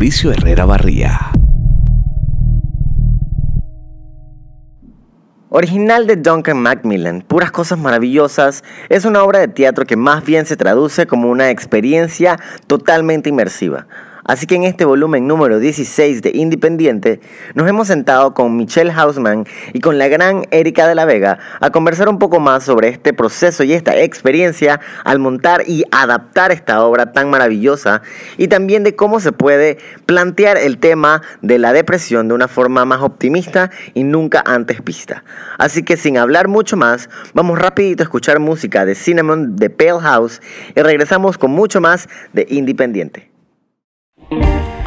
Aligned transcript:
Mauricio 0.00 0.32
Herrera 0.32 0.64
Barría. 0.64 1.30
Original 5.50 6.06
de 6.06 6.16
Duncan 6.16 6.56
Macmillan, 6.56 7.20
Puras 7.20 7.50
Cosas 7.50 7.78
Maravillosas, 7.78 8.64
es 8.88 9.04
una 9.04 9.22
obra 9.22 9.40
de 9.40 9.48
teatro 9.48 9.84
que 9.84 9.96
más 9.96 10.24
bien 10.24 10.46
se 10.46 10.56
traduce 10.56 11.06
como 11.06 11.28
una 11.28 11.50
experiencia 11.50 12.38
totalmente 12.66 13.28
inmersiva. 13.28 13.88
Así 14.24 14.46
que 14.46 14.56
en 14.56 14.64
este 14.64 14.84
volumen 14.84 15.26
número 15.26 15.58
16 15.58 16.22
de 16.22 16.32
Independiente 16.34 17.20
nos 17.54 17.68
hemos 17.68 17.88
sentado 17.88 18.34
con 18.34 18.56
Michelle 18.56 18.92
Hausman 18.92 19.46
y 19.72 19.80
con 19.80 19.98
la 19.98 20.08
gran 20.08 20.44
Erika 20.50 20.86
de 20.86 20.94
la 20.94 21.04
Vega 21.04 21.38
a 21.60 21.70
conversar 21.70 22.08
un 22.08 22.18
poco 22.18 22.40
más 22.40 22.64
sobre 22.64 22.88
este 22.88 23.12
proceso 23.12 23.64
y 23.64 23.72
esta 23.72 23.96
experiencia 23.96 24.80
al 25.04 25.18
montar 25.18 25.62
y 25.66 25.84
adaptar 25.90 26.52
esta 26.52 26.84
obra 26.84 27.12
tan 27.12 27.30
maravillosa 27.30 28.02
y 28.36 28.48
también 28.48 28.84
de 28.84 28.94
cómo 28.94 29.20
se 29.20 29.32
puede 29.32 29.78
plantear 30.06 30.58
el 30.58 30.78
tema 30.78 31.22
de 31.42 31.58
la 31.58 31.72
depresión 31.72 32.28
de 32.28 32.34
una 32.34 32.48
forma 32.48 32.84
más 32.84 33.00
optimista 33.00 33.70
y 33.94 34.04
nunca 34.04 34.42
antes 34.44 34.84
vista. 34.84 35.24
Así 35.58 35.82
que 35.82 35.96
sin 35.96 36.18
hablar 36.18 36.48
mucho 36.48 36.76
más, 36.76 37.08
vamos 37.34 37.58
rapidito 37.58 38.02
a 38.02 38.04
escuchar 38.04 38.38
música 38.38 38.84
de 38.84 38.94
Cinnamon 38.94 39.56
de 39.56 39.70
Pale 39.70 40.00
House 40.00 40.40
y 40.74 40.80
regresamos 40.80 41.38
con 41.38 41.50
mucho 41.50 41.80
más 41.80 42.08
de 42.32 42.46
Independiente. 42.50 43.29
Thank 44.30 44.74
you. 44.74 44.79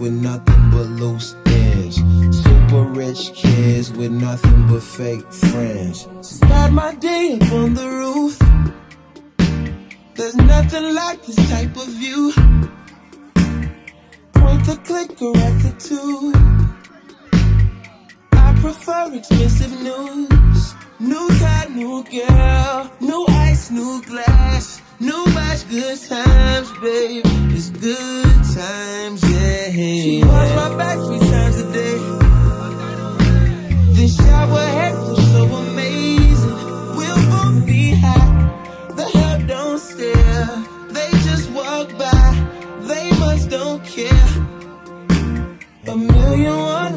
with 0.00 0.12
nothing 0.12 0.70
but 0.70 0.86
loose 0.86 1.36
ends. 1.46 1.96
Super 2.42 2.84
rich 2.84 3.32
kids 3.34 3.92
with 3.92 4.10
nothing 4.10 4.66
but 4.66 4.82
fake 4.82 5.30
friends. 5.30 6.08
Start 6.22 6.72
my 6.72 6.94
day 6.94 7.38
up 7.40 7.52
on 7.52 7.74
the 7.74 7.86
roof. 7.86 8.38
There's 10.14 10.36
nothing 10.36 10.94
like 10.94 11.22
this 11.26 11.36
type 11.50 11.76
of 11.76 11.88
view. 11.88 12.32
Point 14.32 14.64
the 14.64 14.80
clicker 14.84 15.36
at 15.36 15.54
the 15.64 15.72
two. 15.78 16.32
I 18.32 18.54
prefer 18.60 19.14
expensive 19.14 19.82
news. 19.82 20.49
New 21.00 21.28
car, 21.38 21.68
new 21.70 22.04
girl, 22.04 22.90
new 23.00 23.24
ice, 23.28 23.70
new 23.70 24.02
glass, 24.02 24.82
new 25.00 25.24
watch, 25.34 25.68
good 25.70 25.98
times, 26.08 26.70
babe. 26.82 27.22
It's 27.56 27.70
good 27.70 28.44
times, 28.54 29.20
yeah. 29.30 29.70
She 29.72 30.22
wash 30.22 30.50
my 30.56 30.76
back 30.76 30.98
three 31.06 31.18
times 31.18 31.56
a 31.64 31.72
day. 31.72 31.98
This 33.96 34.16
shower 34.16 34.66
head 34.78 34.92
feels 34.92 35.32
so 35.32 35.42
amazing. 35.44 36.58
We'll 36.96 37.22
both 37.32 37.66
be 37.66 37.82
hot. 38.02 38.96
The 38.96 39.04
hell 39.04 39.38
don't 39.46 39.78
stare. 39.78 40.48
They 40.94 41.10
just 41.28 41.50
walk 41.52 41.88
by. 41.96 42.26
They 42.90 43.10
must 43.18 43.48
don't 43.50 43.82
care. 43.84 44.28
A 45.86 45.96
million 45.96 46.89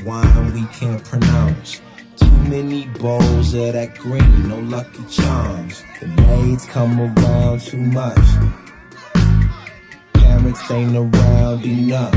wine 0.00 0.52
we 0.54 0.66
can't 0.66 1.02
pronounce. 1.04 1.80
Too 2.16 2.30
many 2.48 2.86
bowls 3.00 3.54
of 3.54 3.72
that 3.72 3.96
green, 3.96 4.48
no 4.48 4.58
lucky 4.60 5.04
charms. 5.10 5.82
The 6.00 6.06
maids 6.06 6.66
come 6.66 7.00
around 7.00 7.60
too 7.60 7.78
much. 7.78 8.18
Parents 10.14 10.70
ain't 10.70 10.96
around 10.96 11.64
enough. 11.64 12.14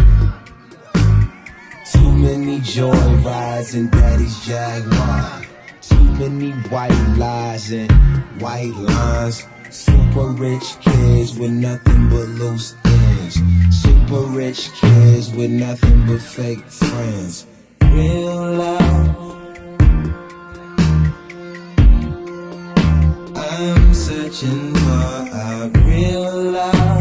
Too 1.92 2.12
many 2.12 2.60
joy 2.62 2.92
rides 3.24 3.76
in 3.76 3.90
daddy's 3.90 4.46
Jaguar. 4.46 5.44
Too 5.82 6.04
many 6.20 6.52
white 6.70 7.16
lies 7.18 7.72
and 7.72 7.92
white 8.42 8.74
lines. 8.76 9.46
Super 9.70 10.28
rich 10.30 10.78
kids 10.82 11.38
with 11.38 11.52
nothing 11.52 12.10
but 12.10 12.28
loose 12.40 12.76
ends. 12.86 13.40
Super 13.72 14.22
rich 14.22 14.72
kids 14.74 15.32
with 15.34 15.52
nothing 15.52 16.06
but 16.08 16.22
fake 16.22 16.64
friends. 16.66 17.46
Real 17.96 18.52
love. 18.58 19.38
I'm 23.38 23.94
searching 23.94 24.76
for 24.76 25.30
a 25.32 25.72
real 25.74 26.52
love. 26.52 26.95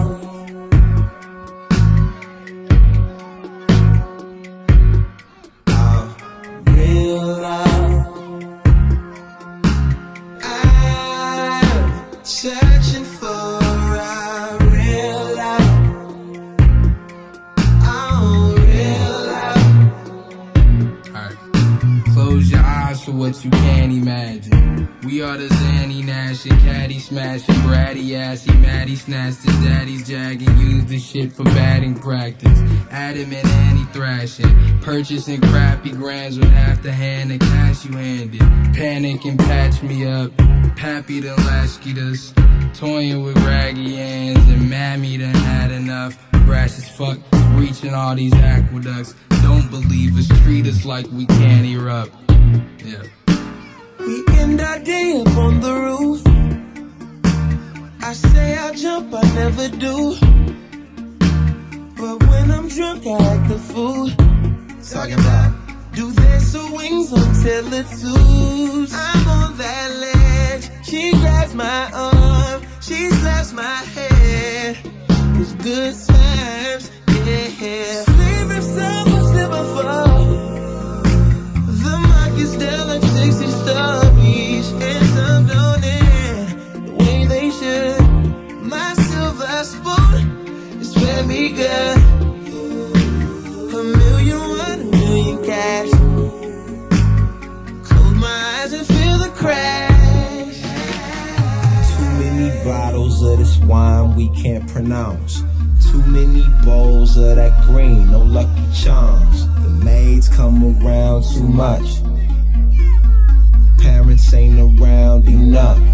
You 23.43 23.51
can't 23.51 23.91
imagine. 23.91 24.89
We 25.03 25.23
are 25.23 25.39
the 25.39 25.49
Zanny 25.49 26.05
Nash 26.05 26.45
and 26.45 26.61
Caddy 26.61 26.99
smashing, 26.99 27.55
bratty 27.57 28.15
assy, 28.15 28.53
Maddie 28.59 28.97
snatched 28.97 29.43
his 29.43 29.57
daddy's 29.65 30.07
jag 30.07 30.43
and 30.43 30.61
used 30.61 30.89
the 30.89 30.99
shit 30.99 31.33
for 31.33 31.45
batting 31.45 31.99
practice. 31.99 32.59
Adamant 32.91 33.47
Annie 33.47 33.87
thrashing, 33.93 34.81
purchasing 34.81 35.41
crappy 35.41 35.91
grands 35.91 36.39
with 36.39 36.51
half 36.51 36.83
the 36.83 36.93
hand 36.93 37.33
of 37.33 37.41
cash 37.41 37.85
you 37.85 37.97
handed. 37.97 38.41
Panic 38.75 39.25
and 39.25 39.39
patch 39.39 39.83
me 39.83 40.07
up, 40.07 40.31
Pappy 40.77 41.21
done 41.21 41.39
latchkeyed 41.39 41.99
us. 41.99 42.33
Toying 42.79 43.23
with 43.23 43.37
raggy 43.39 43.97
hands 43.97 44.47
and 44.49 44.69
Mammy 44.69 45.19
done 45.19 45.35
had 45.35 45.71
enough. 45.71 46.19
Brash 46.45 46.77
as 46.79 46.89
fuck, 46.89 47.19
reaching 47.55 47.95
all 47.95 48.15
these 48.15 48.35
aqueducts. 48.35 49.15
Don't 49.43 49.71
believe 49.71 50.17
us, 50.19 50.29
treat 50.43 50.67
us 50.67 50.85
like 50.85 51.07
we 51.11 51.27
can't 51.27 51.67
erupt. 51.67 52.13
Yeah. 52.85 53.03
We 54.07 54.23
end 54.39 54.61
our 54.61 54.79
day 54.81 55.21
up 55.21 55.37
on 55.39 55.61
the 55.61 55.73
roof. 55.73 56.21
I 58.03 58.13
say 58.13 58.57
I'll 58.59 58.75
jump, 58.75 59.15
I 59.15 59.23
never 59.35 59.69
do. 59.69 60.17
But 61.97 62.23
when 62.29 62.51
I'm 62.51 62.69
drunk, 62.69 63.07
I 63.07 63.17
act 63.33 63.49
the 63.49 63.59
fool. 63.59 64.11
Talking 64.91 65.15
about 65.15 65.53
do 65.95 66.11
their 66.11 66.41
swings 66.41 67.13
until 67.13 67.73
it 67.73 67.87
suits. 67.87 68.93
I'm 68.95 69.29
on 69.29 69.57
that 69.57 69.89
ledge. 70.05 70.71
She 70.85 71.13
grabs 71.13 71.55
my 71.55 71.91
arm, 71.95 72.63
she 72.81 73.09
slaps 73.09 73.53
my 73.53 73.77
head. 73.95 74.77
It's 75.41 75.55
good 75.55 75.95
times, 76.07 76.91
yeah. 77.27 78.24
Pronounce. 104.75 105.45
Too 105.89 106.03
many 106.03 106.45
bowls 106.65 107.17
of 107.17 107.37
that 107.37 107.65
green, 107.67 108.11
no 108.11 108.23
lucky 108.23 108.67
charms. 108.75 109.47
The 109.63 109.69
maids 109.85 110.29
come 110.29 110.65
around 110.65 111.23
too 111.33 111.47
much. 111.47 112.03
Parents 113.79 114.35
ain't 114.35 114.59
around 114.59 115.29
enough. 115.29 115.94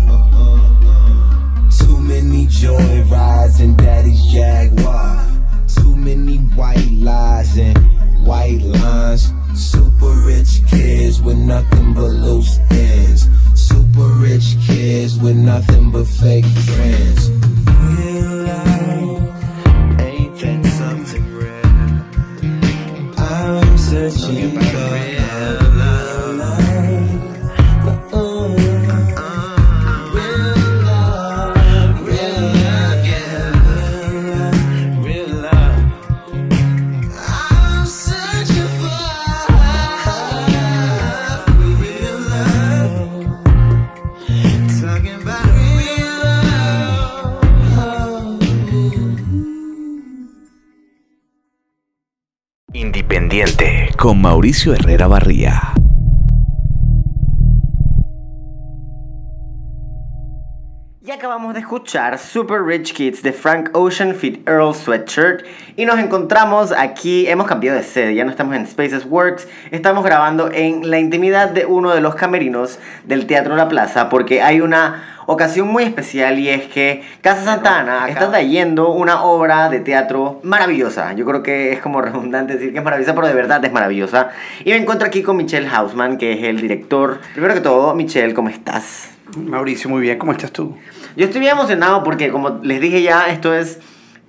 Herrera 54.68 55.06
Barría. 55.06 55.72
Y 61.02 61.10
acabamos 61.12 61.54
de 61.54 61.60
escuchar 61.60 62.18
Super 62.18 62.62
Rich 62.62 62.92
Kids 62.92 63.22
de 63.22 63.32
Frank 63.32 63.70
Ocean 63.72 64.14
Fit 64.14 64.46
Earl 64.46 64.74
Sweatshirt 64.74 65.46
y 65.76 65.86
nos 65.86 65.98
encontramos 65.98 66.72
aquí, 66.72 67.26
hemos 67.26 67.46
cambiado 67.46 67.78
de 67.78 67.84
sede, 67.84 68.14
ya 68.14 68.24
no 68.24 68.30
estamos 68.30 68.54
en 68.54 68.66
Spaces 68.66 69.06
Works, 69.06 69.48
estamos 69.70 70.04
grabando 70.04 70.52
en 70.52 70.90
la 70.90 70.98
intimidad 70.98 71.48
de 71.48 71.64
uno 71.64 71.94
de 71.94 72.02
los 72.02 72.14
camerinos 72.14 72.78
del 73.04 73.26
Teatro 73.26 73.56
La 73.56 73.66
Plaza 73.66 74.10
porque 74.10 74.42
hay 74.42 74.60
una 74.60 75.19
ocasión 75.30 75.68
muy 75.68 75.84
especial 75.84 76.38
y 76.38 76.48
es 76.48 76.66
que 76.66 77.02
Casa 77.20 77.44
Santana 77.44 78.08
está 78.08 78.30
trayendo 78.30 78.90
una 78.90 79.22
obra 79.22 79.68
de 79.68 79.80
teatro 79.80 80.40
maravillosa. 80.42 81.12
Yo 81.12 81.24
creo 81.24 81.42
que 81.42 81.72
es 81.72 81.80
como 81.80 82.02
redundante 82.02 82.54
decir 82.54 82.72
que 82.72 82.78
es 82.78 82.84
maravillosa, 82.84 83.14
pero 83.14 83.28
de 83.28 83.34
verdad 83.34 83.64
es 83.64 83.72
maravillosa. 83.72 84.30
Y 84.64 84.70
me 84.70 84.76
encuentro 84.76 85.06
aquí 85.06 85.22
con 85.22 85.36
Michelle 85.36 85.68
Hausman, 85.68 86.18
que 86.18 86.32
es 86.32 86.42
el 86.42 86.60
director. 86.60 87.20
Primero 87.32 87.54
que 87.54 87.60
todo, 87.60 87.94
Michelle, 87.94 88.34
¿cómo 88.34 88.48
estás? 88.48 89.10
Mauricio, 89.36 89.88
muy 89.88 90.00
bien, 90.00 90.18
¿cómo 90.18 90.32
estás 90.32 90.50
tú? 90.50 90.76
Yo 91.16 91.26
estoy 91.26 91.40
bien 91.40 91.52
emocionado 91.52 92.02
porque, 92.02 92.30
como 92.30 92.60
les 92.62 92.80
dije 92.80 93.02
ya, 93.02 93.28
esto 93.28 93.54
es 93.54 93.78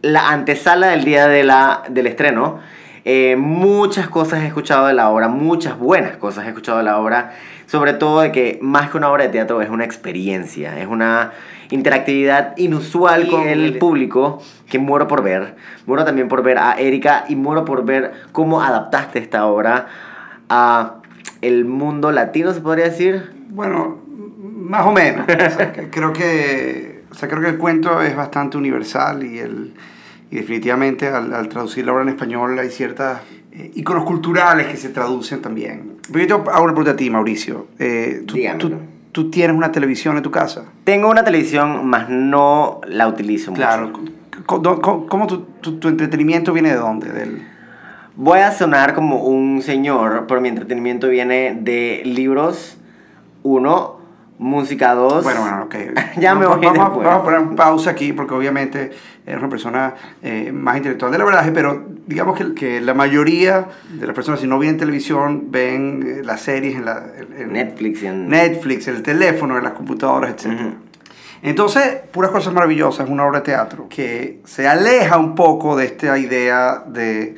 la 0.02 0.30
antesala 0.30 0.88
del 0.88 1.04
día 1.04 1.28
de 1.28 1.44
la, 1.44 1.84
del 1.90 2.08
estreno. 2.08 2.60
Eh, 3.04 3.36
muchas 3.36 4.08
cosas 4.10 4.44
he 4.44 4.48
escuchado 4.48 4.86
de 4.86 4.94
la 4.94 5.10
obra, 5.10 5.28
muchas 5.28 5.78
buenas 5.78 6.18
cosas 6.18 6.46
he 6.46 6.50
escuchado 6.50 6.78
de 6.78 6.84
la 6.84 7.00
obra, 7.00 7.34
sobre 7.72 7.94
todo 7.94 8.20
de 8.20 8.34
que 8.34 8.60
más 8.62 8.90
que 8.90 8.98
una 8.98 9.10
obra 9.10 9.24
de 9.24 9.30
teatro 9.30 9.62
es 9.62 9.70
una 9.70 9.86
experiencia, 9.86 10.78
es 10.78 10.88
una 10.88 11.32
interactividad 11.70 12.54
inusual 12.58 13.30
con 13.30 13.48
el 13.48 13.78
público 13.78 14.44
que 14.70 14.78
muero 14.78 15.08
por 15.08 15.24
ver. 15.24 15.56
Muero 15.86 16.04
también 16.04 16.28
por 16.28 16.44
ver 16.44 16.58
a 16.58 16.74
Erika 16.74 17.24
y 17.30 17.38
muero 17.38 17.64
por 17.64 17.86
ver 17.86 18.12
cómo 18.34 18.62
adaptaste 18.62 19.20
esta 19.20 19.46
obra 19.46 19.88
a 20.50 20.96
el 21.40 21.64
mundo 21.64 22.12
latino, 22.12 22.52
se 22.52 22.60
podría 22.60 22.90
decir. 22.90 23.32
Bueno, 23.52 24.00
más 24.38 24.86
o 24.86 24.92
menos. 24.92 25.26
O 25.30 25.30
sea, 25.30 25.72
creo 25.72 26.12
que, 26.12 27.06
o 27.10 27.16
sea, 27.16 27.30
creo 27.30 27.42
que 27.42 27.48
el 27.52 27.58
cuento 27.58 28.02
es 28.02 28.18
bastante 28.18 28.58
universal 28.58 29.24
y, 29.24 29.40
el, 29.40 29.76
y 30.30 30.36
definitivamente 30.36 31.08
al, 31.08 31.34
al 31.34 31.48
traducir 31.48 31.86
la 31.86 31.94
obra 31.94 32.04
en 32.04 32.10
español 32.10 32.60
hay 32.60 32.70
ciertas 32.70 33.22
eh, 33.52 33.72
iconos 33.76 34.04
culturales 34.06 34.68
que 34.68 34.78
se 34.78 34.90
traducen 34.90 35.42
también. 35.42 35.94
Pero 36.12 36.26
yo 36.26 36.42
te 36.42 36.50
hago 36.52 36.64
una 36.64 36.74
pregunta 36.74 36.92
a 36.92 36.96
ti, 36.96 37.10
Mauricio. 37.10 37.68
Eh, 37.80 38.24
¿tú, 38.26 38.36
tú, 38.58 38.72
tú 39.12 39.30
tienes 39.30 39.56
una 39.56 39.72
televisión 39.72 40.18
en 40.18 40.24
tu 40.24 40.32
casa? 40.32 40.66
Tengo 40.84 41.10
una 41.10 41.24
televisión, 41.24 41.86
más 41.88 42.10
no 42.10 42.82
la 42.88 43.08
utilizo 43.08 43.54
Claro. 43.54 43.90
mucho. 43.90 44.12
¿Cómo, 44.46 44.82
cómo- 44.82 45.06
cómo 45.08 45.28
tu, 45.28 45.40
tu- 45.62 45.78
tu 45.80 45.88
entretenimiento 45.88 46.52
viene 46.54 46.70
de 46.70 46.76
dónde? 46.78 47.10
Del, 47.12 47.48
Voy 48.16 48.40
a 48.40 48.52
sonar 48.52 48.94
como 48.94 49.24
un 49.24 49.62
señor, 49.62 50.26
pero 50.28 50.42
mi 50.42 50.50
entretenimiento 50.50 51.08
viene 51.08 51.58
de 51.62 52.02
libros, 52.06 52.78
uno, 53.44 54.01
música 54.42 54.94
dos. 54.96 55.24
Bueno, 55.24 55.42
bueno, 55.42 55.64
ok. 55.66 55.76
Ya 56.18 56.34
me 56.36 56.46
vamos, 56.46 56.58
voy 56.58 56.66
vamos, 56.66 56.80
a- 56.80 56.84
después. 56.86 57.06
vamos 57.08 57.22
a 57.22 57.24
poner 57.24 57.56
pausa 57.56 57.92
aquí 57.92 58.12
porque 58.12 58.34
obviamente 58.34 58.92
eres 59.26 59.40
una 59.40 59.50
persona 59.50 59.94
eh, 60.24 60.52
más 60.52 60.78
intelectual 60.78 61.12
de 61.12 61.20
la 61.20 61.26
verdad, 61.26 61.52
pero 61.54 61.86
digamos 62.08 62.38
que, 62.38 62.54
que 62.56 62.82
la 62.82 62.94
mayoría 62.96 63.68
de 63.90 64.06
las 64.08 64.16
personas, 64.16 64.40
si 64.42 64.48
no 64.48 64.58
ven 64.58 64.78
televisión, 64.78 65.52
ven 65.52 66.04
eh, 66.06 66.22
las 66.26 66.42
series 66.42 66.76
en, 66.76 66.86
la, 66.86 67.04
en 67.38 67.54
Netflix 67.54 68.02
en- 68.04 68.28
Netflix, 68.30 68.88
el 68.88 69.04
teléfono, 69.04 69.58
en 69.58 69.64
las 69.64 69.74
computadoras, 69.74 70.32
etc. 70.32 70.74
Entonces, 71.44 71.98
Puras 72.12 72.32
Cosas 72.32 72.54
Maravillosas 72.54 73.06
es 73.06 73.12
una 73.12 73.26
obra 73.26 73.40
de 73.40 73.46
teatro 73.46 73.88
que 73.90 74.42
se 74.46 74.68
aleja 74.68 75.18
un 75.18 75.34
poco 75.36 75.76
de 75.76 75.86
esta 75.86 76.18
idea 76.18 76.84
de 76.88 77.36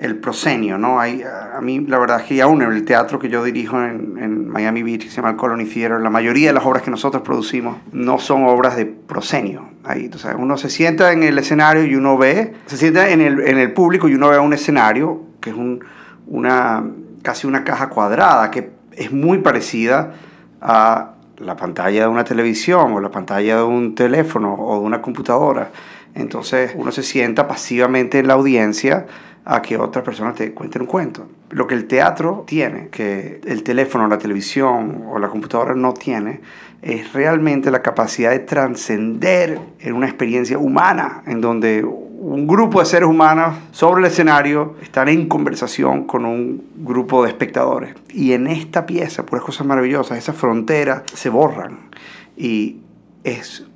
el 0.00 0.16
proscenio, 0.16 0.78
¿no? 0.78 0.98
Hay, 0.98 1.22
a 1.22 1.60
mí 1.60 1.80
la 1.80 1.98
verdad 1.98 2.20
es 2.20 2.26
que 2.26 2.40
aún 2.40 2.62
en 2.62 2.72
el 2.72 2.84
teatro 2.86 3.18
que 3.18 3.28
yo 3.28 3.44
dirijo 3.44 3.82
en, 3.82 4.16
en 4.18 4.48
Miami 4.48 4.82
Beach, 4.82 5.02
que 5.02 5.10
se 5.10 5.16
llama 5.16 5.30
el 5.30 5.36
Colony 5.36 5.66
Theater, 5.66 6.00
la 6.00 6.08
mayoría 6.08 6.48
de 6.48 6.54
las 6.54 6.64
obras 6.64 6.82
que 6.82 6.90
nosotros 6.90 7.22
producimos 7.22 7.76
no 7.92 8.18
son 8.18 8.44
obras 8.44 8.76
de 8.76 8.86
proscenio. 8.86 9.68
Ahí, 9.84 10.10
o 10.12 10.38
uno 10.38 10.56
se 10.56 10.70
sienta 10.70 11.12
en 11.12 11.22
el 11.22 11.38
escenario 11.38 11.84
y 11.84 11.94
uno 11.94 12.16
ve, 12.16 12.54
se 12.64 12.78
sienta 12.78 13.10
en 13.10 13.20
el, 13.20 13.40
en 13.46 13.58
el 13.58 13.74
público 13.74 14.08
y 14.08 14.14
uno 14.14 14.30
ve 14.30 14.38
un 14.38 14.54
escenario 14.54 15.20
que 15.38 15.50
es 15.50 15.56
un, 15.56 15.84
una, 16.26 16.82
casi 17.22 17.46
una 17.46 17.62
caja 17.64 17.90
cuadrada 17.90 18.50
que 18.50 18.70
es 18.92 19.12
muy 19.12 19.38
parecida 19.38 20.14
a 20.62 21.12
la 21.36 21.56
pantalla 21.56 22.02
de 22.02 22.08
una 22.08 22.24
televisión 22.24 22.92
o 22.94 23.00
la 23.00 23.10
pantalla 23.10 23.56
de 23.56 23.62
un 23.62 23.94
teléfono 23.94 24.54
o 24.54 24.80
de 24.80 24.86
una 24.86 25.02
computadora. 25.02 25.70
Entonces 26.14 26.72
uno 26.74 26.90
se 26.90 27.02
sienta 27.02 27.46
pasivamente 27.46 28.18
en 28.18 28.28
la 28.28 28.34
audiencia 28.34 29.06
a 29.50 29.60
que 29.60 29.76
otras 29.76 30.04
personas 30.04 30.36
te 30.36 30.52
cuenten 30.52 30.82
un 30.82 30.86
cuento. 30.86 31.26
Lo 31.50 31.66
que 31.66 31.74
el 31.74 31.88
teatro 31.88 32.44
tiene, 32.46 32.86
que 32.88 33.40
el 33.44 33.64
teléfono, 33.64 34.06
la 34.06 34.16
televisión 34.16 35.06
o 35.10 35.18
la 35.18 35.26
computadora 35.26 35.74
no 35.74 35.92
tiene, 35.92 36.40
es 36.82 37.12
realmente 37.12 37.72
la 37.72 37.82
capacidad 37.82 38.30
de 38.30 38.38
trascender 38.38 39.58
en 39.80 39.94
una 39.94 40.06
experiencia 40.06 40.56
humana, 40.56 41.24
en 41.26 41.40
donde 41.40 41.82
un 41.84 42.46
grupo 42.46 42.78
de 42.78 42.86
seres 42.86 43.08
humanos 43.08 43.56
sobre 43.72 44.02
el 44.02 44.06
escenario 44.06 44.76
están 44.82 45.08
en 45.08 45.26
conversación 45.26 46.04
con 46.04 46.24
un 46.24 46.62
grupo 46.76 47.24
de 47.24 47.30
espectadores. 47.30 47.96
Y 48.08 48.34
en 48.34 48.46
esta 48.46 48.86
pieza, 48.86 49.26
puras 49.26 49.44
cosas 49.44 49.66
maravillosas, 49.66 50.16
esas 50.16 50.36
fronteras 50.36 51.02
se 51.12 51.28
borran. 51.28 51.90
Y 52.36 52.76
es 53.24 53.66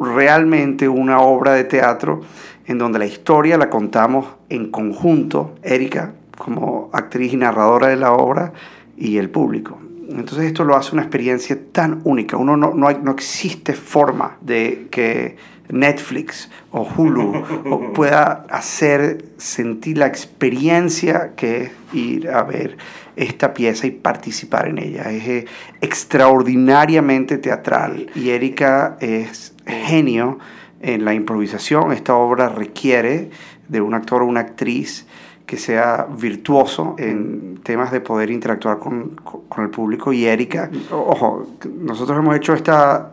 realmente 0.00 0.88
una 0.88 1.20
obra 1.20 1.52
de 1.52 1.62
teatro 1.62 2.22
en 2.66 2.78
donde 2.78 2.98
la 2.98 3.06
historia 3.06 3.56
la 3.56 3.68
contamos 3.70 4.26
en 4.48 4.70
conjunto, 4.70 5.54
Erika 5.62 6.12
como 6.38 6.88
actriz 6.92 7.32
y 7.32 7.36
narradora 7.36 7.88
de 7.88 7.96
la 7.96 8.12
obra 8.12 8.52
y 8.96 9.18
el 9.18 9.28
público. 9.30 9.78
Entonces 10.08 10.46
esto 10.46 10.64
lo 10.64 10.74
hace 10.76 10.92
una 10.92 11.02
experiencia 11.02 11.58
tan 11.72 12.00
única. 12.04 12.36
Uno 12.36 12.56
no, 12.56 12.72
no, 12.74 12.88
hay- 12.88 12.98
no 13.02 13.10
existe 13.12 13.74
forma 13.74 14.38
de 14.40 14.88
que 14.90 15.36
Netflix 15.68 16.50
o 16.72 16.82
Hulu 16.96 17.32
o 17.70 17.92
pueda 17.94 18.44
hacer 18.50 19.24
sentir 19.36 19.98
la 19.98 20.06
experiencia 20.06 21.32
que 21.36 21.62
es 21.64 21.70
ir 21.92 22.28
a 22.30 22.42
ver 22.42 22.76
esta 23.14 23.52
pieza 23.54 23.86
y 23.86 23.90
participar 23.92 24.66
en 24.68 24.78
ella. 24.78 25.10
Es 25.12 25.28
eh, 25.28 25.44
extraordinariamente 25.80 27.38
teatral 27.38 28.06
y 28.14 28.30
Erika 28.30 28.96
es 29.00 29.54
genio 29.66 30.38
en 30.80 31.04
la 31.04 31.14
improvisación. 31.14 31.92
Esta 31.92 32.14
obra 32.14 32.48
requiere 32.48 33.30
de 33.68 33.80
un 33.80 33.94
actor 33.94 34.22
o 34.22 34.26
una 34.26 34.40
actriz 34.40 35.06
que 35.46 35.56
sea 35.56 36.06
virtuoso 36.16 36.94
en 36.98 37.58
temas 37.62 37.90
de 37.90 38.00
poder 38.00 38.30
interactuar 38.30 38.78
con, 38.78 39.16
con- 39.16 39.64
el 39.64 39.70
público 39.70 40.12
y 40.12 40.24
Erika, 40.24 40.70
ojo, 40.92 41.46
nosotros 41.76 42.16
hemos 42.18 42.36
hecho 42.36 42.54
esta, 42.54 43.12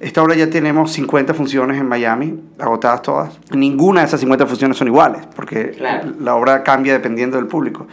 esta 0.00 0.22
obra 0.22 0.34
ya 0.34 0.48
tenemos 0.48 0.90
50 0.92 1.34
funciones 1.34 1.78
en 1.78 1.86
Miami, 1.86 2.40
agotadas 2.58 3.02
todas. 3.02 3.38
Ninguna 3.50 4.00
de 4.00 4.06
esas 4.06 4.20
50 4.20 4.46
funciones 4.46 4.76
son 4.78 4.88
iguales, 4.88 5.26
porque 5.36 5.72
Claro. 5.72 6.12
la 6.18 6.34
obra 6.34 6.62
cambia 6.62 6.94
dependiendo 6.94 7.36
del 7.36 7.46
público. 7.46 7.86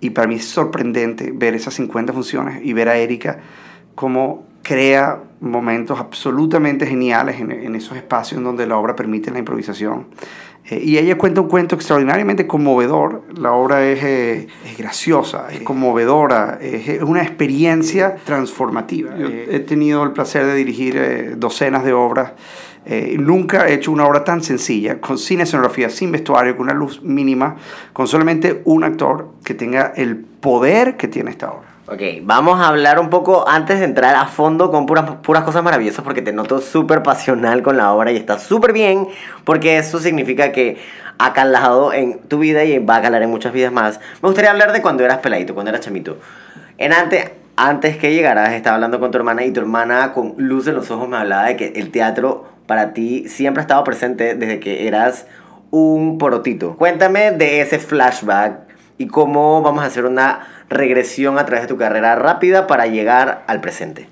Y 0.00 0.10
para 0.10 0.26
mí 0.26 0.34
es 0.36 0.46
sorprendente 0.46 1.30
ver 1.32 1.54
esas 1.54 1.74
50 1.74 2.12
funciones 2.12 2.60
y 2.64 2.72
ver 2.72 2.88
a 2.88 2.96
Erika 2.96 3.38
cómo 3.94 4.44
crea 4.62 5.20
momentos 5.40 5.98
absolutamente 5.98 6.86
geniales 6.86 7.40
en, 7.40 7.50
en 7.50 7.74
esos 7.74 7.96
espacios 7.96 8.38
en 8.38 8.44
donde 8.44 8.66
la 8.66 8.76
obra 8.76 8.94
permite 8.94 9.30
la 9.30 9.38
improvisación. 9.38 10.06
Eh, 10.66 10.80
y 10.84 10.98
ella 10.98 11.16
cuenta 11.16 11.40
un 11.40 11.48
cuento 11.48 11.74
extraordinariamente 11.74 12.46
conmovedor. 12.46 13.22
La 13.36 13.52
obra 13.52 13.84
es, 13.84 14.02
eh, 14.04 14.48
es 14.66 14.78
graciosa, 14.78 15.48
es 15.50 15.60
conmovedora, 15.60 16.58
es, 16.60 16.88
es 16.88 17.02
una 17.02 17.22
experiencia 17.22 18.16
transformativa. 18.24 19.16
Yo 19.16 19.28
he 19.28 19.60
tenido 19.60 20.04
el 20.04 20.12
placer 20.12 20.46
de 20.46 20.54
dirigir 20.54 20.96
eh, 20.96 21.34
docenas 21.36 21.84
de 21.84 21.92
obras. 21.92 22.32
Eh, 22.86 23.16
nunca 23.18 23.68
he 23.68 23.74
hecho 23.74 23.92
una 23.92 24.06
obra 24.06 24.24
tan 24.24 24.42
sencilla, 24.42 25.00
con 25.00 25.18
sin 25.18 25.40
escenografía, 25.40 25.90
sin 25.90 26.12
vestuario, 26.12 26.56
con 26.56 26.64
una 26.64 26.74
luz 26.74 27.02
mínima, 27.02 27.56
con 27.92 28.06
solamente 28.06 28.62
un 28.64 28.84
actor 28.84 29.32
que 29.44 29.54
tenga 29.54 29.92
el 29.96 30.16
poder 30.16 30.96
que 30.96 31.06
tiene 31.08 31.30
esta 31.30 31.50
obra. 31.52 31.69
Ok, 31.92 32.02
vamos 32.22 32.60
a 32.60 32.68
hablar 32.68 33.00
un 33.00 33.10
poco 33.10 33.48
antes 33.48 33.80
de 33.80 33.84
entrar 33.84 34.14
a 34.14 34.26
fondo 34.26 34.70
con 34.70 34.86
puras, 34.86 35.42
cosas 35.42 35.64
maravillosas 35.64 36.04
porque 36.04 36.22
te 36.22 36.32
noto 36.32 36.60
súper 36.60 37.02
pasional 37.02 37.62
con 37.62 37.76
la 37.76 37.92
obra 37.92 38.12
y 38.12 38.16
está 38.16 38.38
súper 38.38 38.72
bien 38.72 39.08
porque 39.42 39.76
eso 39.76 39.98
significa 39.98 40.52
que 40.52 40.78
ha 41.18 41.32
calado 41.32 41.92
en 41.92 42.20
tu 42.20 42.38
vida 42.38 42.62
y 42.62 42.78
va 42.78 42.98
a 42.98 43.02
calar 43.02 43.24
en 43.24 43.30
muchas 43.30 43.52
vidas 43.52 43.72
más. 43.72 43.98
Me 44.22 44.28
gustaría 44.28 44.52
hablar 44.52 44.70
de 44.70 44.82
cuando 44.82 45.02
eras 45.02 45.18
peladito, 45.18 45.52
cuando 45.52 45.70
eras 45.70 45.80
chamito. 45.80 46.18
En 46.78 46.92
antes, 46.92 47.32
antes 47.56 47.96
que 47.96 48.14
llegaras 48.14 48.52
estaba 48.52 48.76
hablando 48.76 49.00
con 49.00 49.10
tu 49.10 49.18
hermana 49.18 49.44
y 49.44 49.50
tu 49.50 49.58
hermana 49.58 50.12
con 50.12 50.34
luz 50.36 50.68
en 50.68 50.76
los 50.76 50.92
ojos 50.92 51.08
me 51.08 51.16
hablaba 51.16 51.46
de 51.46 51.56
que 51.56 51.72
el 51.74 51.90
teatro 51.90 52.44
para 52.68 52.92
ti 52.92 53.28
siempre 53.28 53.62
ha 53.62 53.64
estado 53.64 53.82
presente 53.82 54.36
desde 54.36 54.60
que 54.60 54.86
eras 54.86 55.26
un 55.72 56.18
porotito. 56.18 56.76
Cuéntame 56.76 57.32
de 57.32 57.62
ese 57.62 57.80
flashback 57.80 58.70
y 58.96 59.08
cómo 59.08 59.60
vamos 59.62 59.82
a 59.82 59.86
hacer 59.86 60.04
una 60.04 60.46
regresión 60.70 61.38
a 61.38 61.44
través 61.44 61.64
de 61.64 61.68
tu 61.68 61.76
carrera 61.76 62.14
rápida 62.16 62.66
para 62.66 62.86
llegar 62.86 63.44
al 63.46 63.60
presente. 63.60 64.06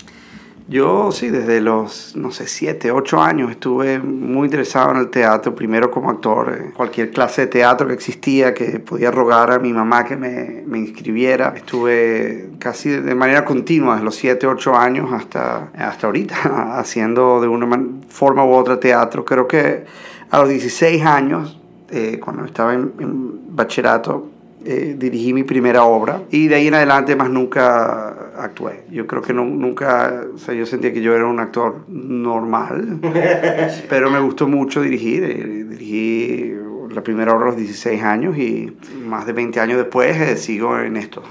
Yo 0.71 1.13
sí, 1.13 1.31
desde 1.31 1.63
los, 1.63 2.15
no 2.15 2.31
sé, 2.31 2.47
7, 2.47 2.91
8 2.91 3.23
años 3.23 3.51
estuve 3.51 4.01
muy 4.01 4.45
interesado 4.45 4.91
en 4.91 4.99
el 4.99 5.09
teatro, 5.09 5.55
primero 5.55 5.91
como 5.91 6.11
actor, 6.11 6.75
cualquier 6.77 7.11
clase 7.11 7.43
de 7.43 7.47
teatro 7.47 7.87
que 7.87 7.95
existía, 7.95 8.53
que 8.53 8.79
podía 8.79 9.11
rogar 9.11 9.51
a 9.51 9.59
mi 9.59 9.73
mamá 9.73 10.05
que 10.05 10.15
me, 10.15 10.63
me 10.67 10.77
inscribiera. 10.79 11.55
Estuve 11.57 12.51
casi 12.59 12.91
de 12.91 13.15
manera 13.15 13.47
continua 13.47 13.95
desde 13.95 14.05
los 14.05 14.17
7, 14.17 14.47
8 14.47 14.77
años 14.77 15.11
hasta, 15.11 15.71
hasta 15.75 16.07
ahorita, 16.07 16.37
haciendo 16.79 17.41
de 17.41 17.49
una 17.49 17.67
forma 18.11 18.45
u 18.45 18.53
otra 18.53 18.79
teatro. 18.79 19.25
Creo 19.25 19.49
que 19.49 19.87
a 20.29 20.39
los 20.39 20.51
16 20.51 21.03
años, 21.03 21.59
eh, 21.89 22.21
cuando 22.23 22.45
estaba 22.45 22.75
en, 22.75 22.93
en 22.99 23.57
bachillerato, 23.57 24.29
eh, 24.71 24.95
dirigí 24.99 25.33
mi 25.33 25.45
primera 25.45 25.85
obra 25.85 26.23
y 26.31 26.47
de 26.49 26.57
ahí 26.57 26.67
en 26.69 26.75
adelante 26.75 27.17
más 27.17 27.31
nunca 27.31 28.09
actué. 28.37 28.85
Yo 28.91 29.07
creo 29.07 29.23
que 29.23 29.33
no- 29.33 29.45
nunca, 29.45 30.25
o 30.35 30.39
sea, 30.39 30.55
yo 30.55 30.67
sentía 30.67 30.93
que 30.93 31.01
yo 31.01 31.15
era 31.15 31.27
un 31.27 31.41
actor 31.41 31.85
normal, 31.89 32.99
pero 33.89 34.11
me 34.11 34.21
gustó 34.21 34.47
mucho 34.47 34.83
dirigir. 34.83 35.25
eh, 35.25 35.65
dirigí 35.69 36.55
la 36.91 37.03
primera 37.03 37.33
obra 37.35 37.45
a 37.47 37.49
los 37.49 37.57
16 37.57 38.03
años 38.03 38.37
y 38.39 38.75
más 39.07 39.27
de 39.27 39.33
20 39.33 39.61
años 39.61 39.77
después 39.79 40.17
eh, 40.21 40.37
sigo 40.37 40.79
en 40.79 40.97
esto. 40.97 41.23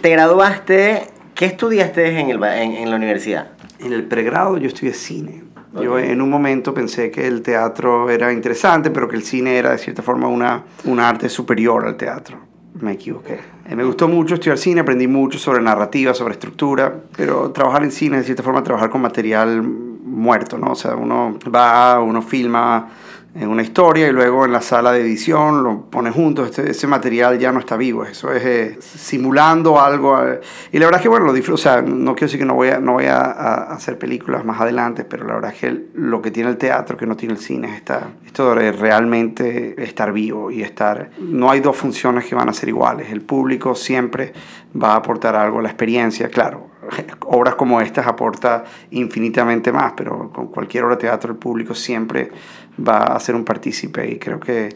Te 0.00 0.10
graduaste, 0.10 1.08
¿qué 1.34 1.46
estudiaste 1.46 2.18
en, 2.20 2.30
el, 2.30 2.42
en, 2.44 2.72
en 2.72 2.90
la 2.90 2.96
universidad? 2.96 3.48
En 3.80 3.92
el 3.92 4.04
pregrado 4.04 4.56
yo 4.58 4.66
estudié 4.68 4.92
cine. 4.94 5.42
Yo 5.80 5.94
Ok. 5.94 6.00
en 6.04 6.20
un 6.22 6.30
momento 6.30 6.72
pensé 6.72 7.10
que 7.10 7.26
el 7.26 7.42
teatro 7.42 8.08
era 8.08 8.32
interesante, 8.32 8.90
pero 8.90 9.08
que 9.08 9.16
el 9.16 9.22
cine 9.24 9.56
era 9.58 9.72
de 9.72 9.78
cierta 9.78 10.02
forma 10.02 10.28
una, 10.28 10.62
un 10.84 11.00
arte 11.00 11.28
superior 11.28 11.84
al 11.86 11.96
teatro. 11.96 12.38
Me 12.80 12.92
equivoqué. 12.92 13.40
Eh, 13.66 13.76
me 13.76 13.84
gustó 13.84 14.08
mucho 14.08 14.34
estudiar 14.34 14.58
cine, 14.58 14.80
aprendí 14.80 15.06
mucho 15.06 15.38
sobre 15.38 15.62
narrativa, 15.62 16.14
sobre 16.14 16.34
estructura, 16.34 16.94
pero 17.16 17.50
trabajar 17.50 17.84
en 17.84 17.92
cine 17.92 18.16
es 18.16 18.22
de 18.22 18.26
cierta 18.26 18.42
forma 18.42 18.62
trabajar 18.62 18.90
con 18.90 19.00
material 19.00 19.62
muerto, 19.62 20.58
¿no? 20.58 20.72
O 20.72 20.74
sea, 20.74 20.94
uno 20.96 21.38
va, 21.54 22.00
uno 22.00 22.22
filma 22.22 22.88
en 23.34 23.48
una 23.48 23.62
historia 23.62 24.08
y 24.08 24.12
luego 24.12 24.44
en 24.44 24.52
la 24.52 24.60
sala 24.60 24.92
de 24.92 25.00
edición 25.00 25.64
lo 25.64 25.82
pone 25.90 26.10
juntos, 26.10 26.50
este, 26.50 26.70
ese 26.70 26.86
material 26.86 27.38
ya 27.38 27.50
no 27.50 27.58
está 27.58 27.76
vivo, 27.76 28.04
eso 28.04 28.32
es 28.32 28.44
eh, 28.44 28.78
simulando 28.80 29.80
algo. 29.80 30.22
eh, 30.22 30.40
y 30.70 30.78
la 30.78 30.86
verdad 30.86 31.00
es 31.00 31.02
que, 31.02 31.08
bueno, 31.08 31.26
lo 31.26 31.32
disfruto, 31.32 31.56
o 31.56 31.58
sea, 31.58 31.82
no 31.82 32.14
quiero 32.14 32.26
decir 32.26 32.38
que 32.38 32.46
no 32.46 32.54
voy, 32.54 32.68
a, 32.68 32.78
no 32.78 32.92
voy 32.92 33.06
a, 33.06 33.18
a 33.18 33.74
hacer 33.74 33.98
películas 33.98 34.44
más 34.44 34.60
adelante, 34.60 35.04
pero 35.04 35.26
la 35.26 35.34
verdad 35.34 35.52
es 35.52 35.58
que 35.58 35.86
lo 35.94 36.22
que 36.22 36.30
tiene 36.30 36.50
el 36.50 36.56
teatro 36.56 36.96
que 36.96 37.06
no 37.06 37.16
tiene 37.16 37.34
el 37.34 37.40
cine 37.40 37.68
es 37.70 37.76
esta, 37.76 38.10
esto 38.24 38.54
de 38.54 38.70
realmente 38.70 39.74
estar 39.82 40.12
vivo 40.12 40.50
y 40.50 40.62
estar... 40.62 41.10
No 41.18 41.50
hay 41.50 41.60
dos 41.60 41.76
funciones 41.76 42.26
que 42.26 42.36
van 42.36 42.48
a 42.48 42.52
ser 42.52 42.68
iguales, 42.68 43.10
el 43.10 43.22
público 43.22 43.74
siempre 43.74 44.32
va 44.80 44.92
a 44.92 44.96
aportar 44.96 45.34
algo, 45.34 45.60
la 45.60 45.68
experiencia, 45.68 46.28
claro, 46.28 46.68
obras 47.26 47.54
como 47.54 47.80
estas 47.80 48.06
aporta 48.06 48.64
infinitamente 48.90 49.72
más, 49.72 49.92
pero 49.96 50.30
con 50.32 50.48
cualquier 50.48 50.84
obra 50.84 50.96
de 50.96 51.02
teatro 51.02 51.32
el 51.32 51.38
público 51.38 51.74
siempre 51.74 52.30
va 52.78 52.98
a 52.98 53.20
ser 53.20 53.34
un 53.34 53.44
partícipe 53.44 54.10
y 54.10 54.18
creo 54.18 54.40
que 54.40 54.74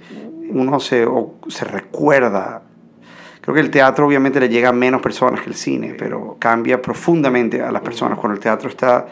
uno 0.50 0.80
se, 0.80 1.06
se 1.48 1.64
recuerda. 1.64 2.62
Creo 3.40 3.54
que 3.54 3.60
el 3.60 3.70
teatro 3.70 4.06
obviamente 4.06 4.40
le 4.40 4.48
llega 4.48 4.70
a 4.70 4.72
menos 4.72 5.00
personas 5.00 5.40
que 5.40 5.50
el 5.50 5.56
cine, 5.56 5.94
pero 5.98 6.36
cambia 6.38 6.82
profundamente 6.82 7.62
a 7.62 7.70
las 7.70 7.82
personas. 7.82 8.18
Cuando 8.18 8.34
el 8.34 8.40
teatro 8.40 8.68
está 8.68 9.06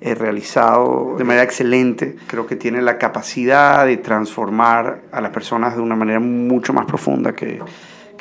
eh, 0.00 0.14
realizado 0.14 1.16
de 1.16 1.24
manera 1.24 1.44
excelente, 1.44 2.16
creo 2.26 2.46
que 2.46 2.56
tiene 2.56 2.80
la 2.80 2.98
capacidad 2.98 3.86
de 3.86 3.98
transformar 3.98 5.02
a 5.12 5.20
las 5.20 5.30
personas 5.30 5.76
de 5.76 5.82
una 5.82 5.94
manera 5.94 6.20
mucho 6.20 6.72
más 6.72 6.86
profunda 6.86 7.32
que, 7.32 7.60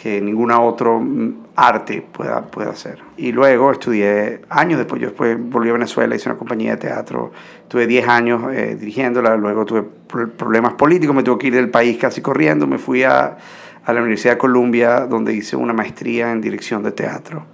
que 0.01 0.20
ningún 0.20 0.50
otro 0.51 1.00
arte 1.55 2.01
pueda, 2.12 2.41
pueda 2.50 2.72
hacer. 2.72 3.00
Y 3.17 3.31
luego 3.31 3.72
estudié 3.72 4.41
años 4.50 4.79
después, 4.79 5.00
yo 5.00 5.10
después 5.10 5.38
volví 5.39 5.70
a 5.70 5.74
Venezuela, 5.74 6.15
hice 6.15 6.27
una 6.29 6.38
compañía 6.39 6.72
de 6.72 6.77
teatro, 6.77 7.31
tuve 7.67 7.86
10 7.86 8.08
años 8.08 8.41
eh, 8.51 8.75
dirigiéndola, 8.79 9.36
luego 9.38 9.63
tuve 9.65 9.84
pro- 9.84 10.29
problemas 10.29 10.74
políticos, 10.74 11.15
me 11.15 11.22
tuve 11.22 11.38
que 11.38 11.48
ir 11.48 11.53
del 11.53 11.70
país 11.70 11.98
casi 12.00 12.20
corriendo, 12.22 12.65
me 12.65 12.79
fui 12.79 13.03
a, 13.03 13.38
a 13.86 13.93
la 13.93 14.00
Universidad 14.00 14.34
de 14.34 14.38
Columbia 14.39 15.01
donde 15.01 15.34
hice 15.36 15.55
una 15.55 15.74
maestría 15.74 16.31
en 16.31 16.41
dirección 16.41 16.81
de 16.81 16.91
teatro, 16.93 17.46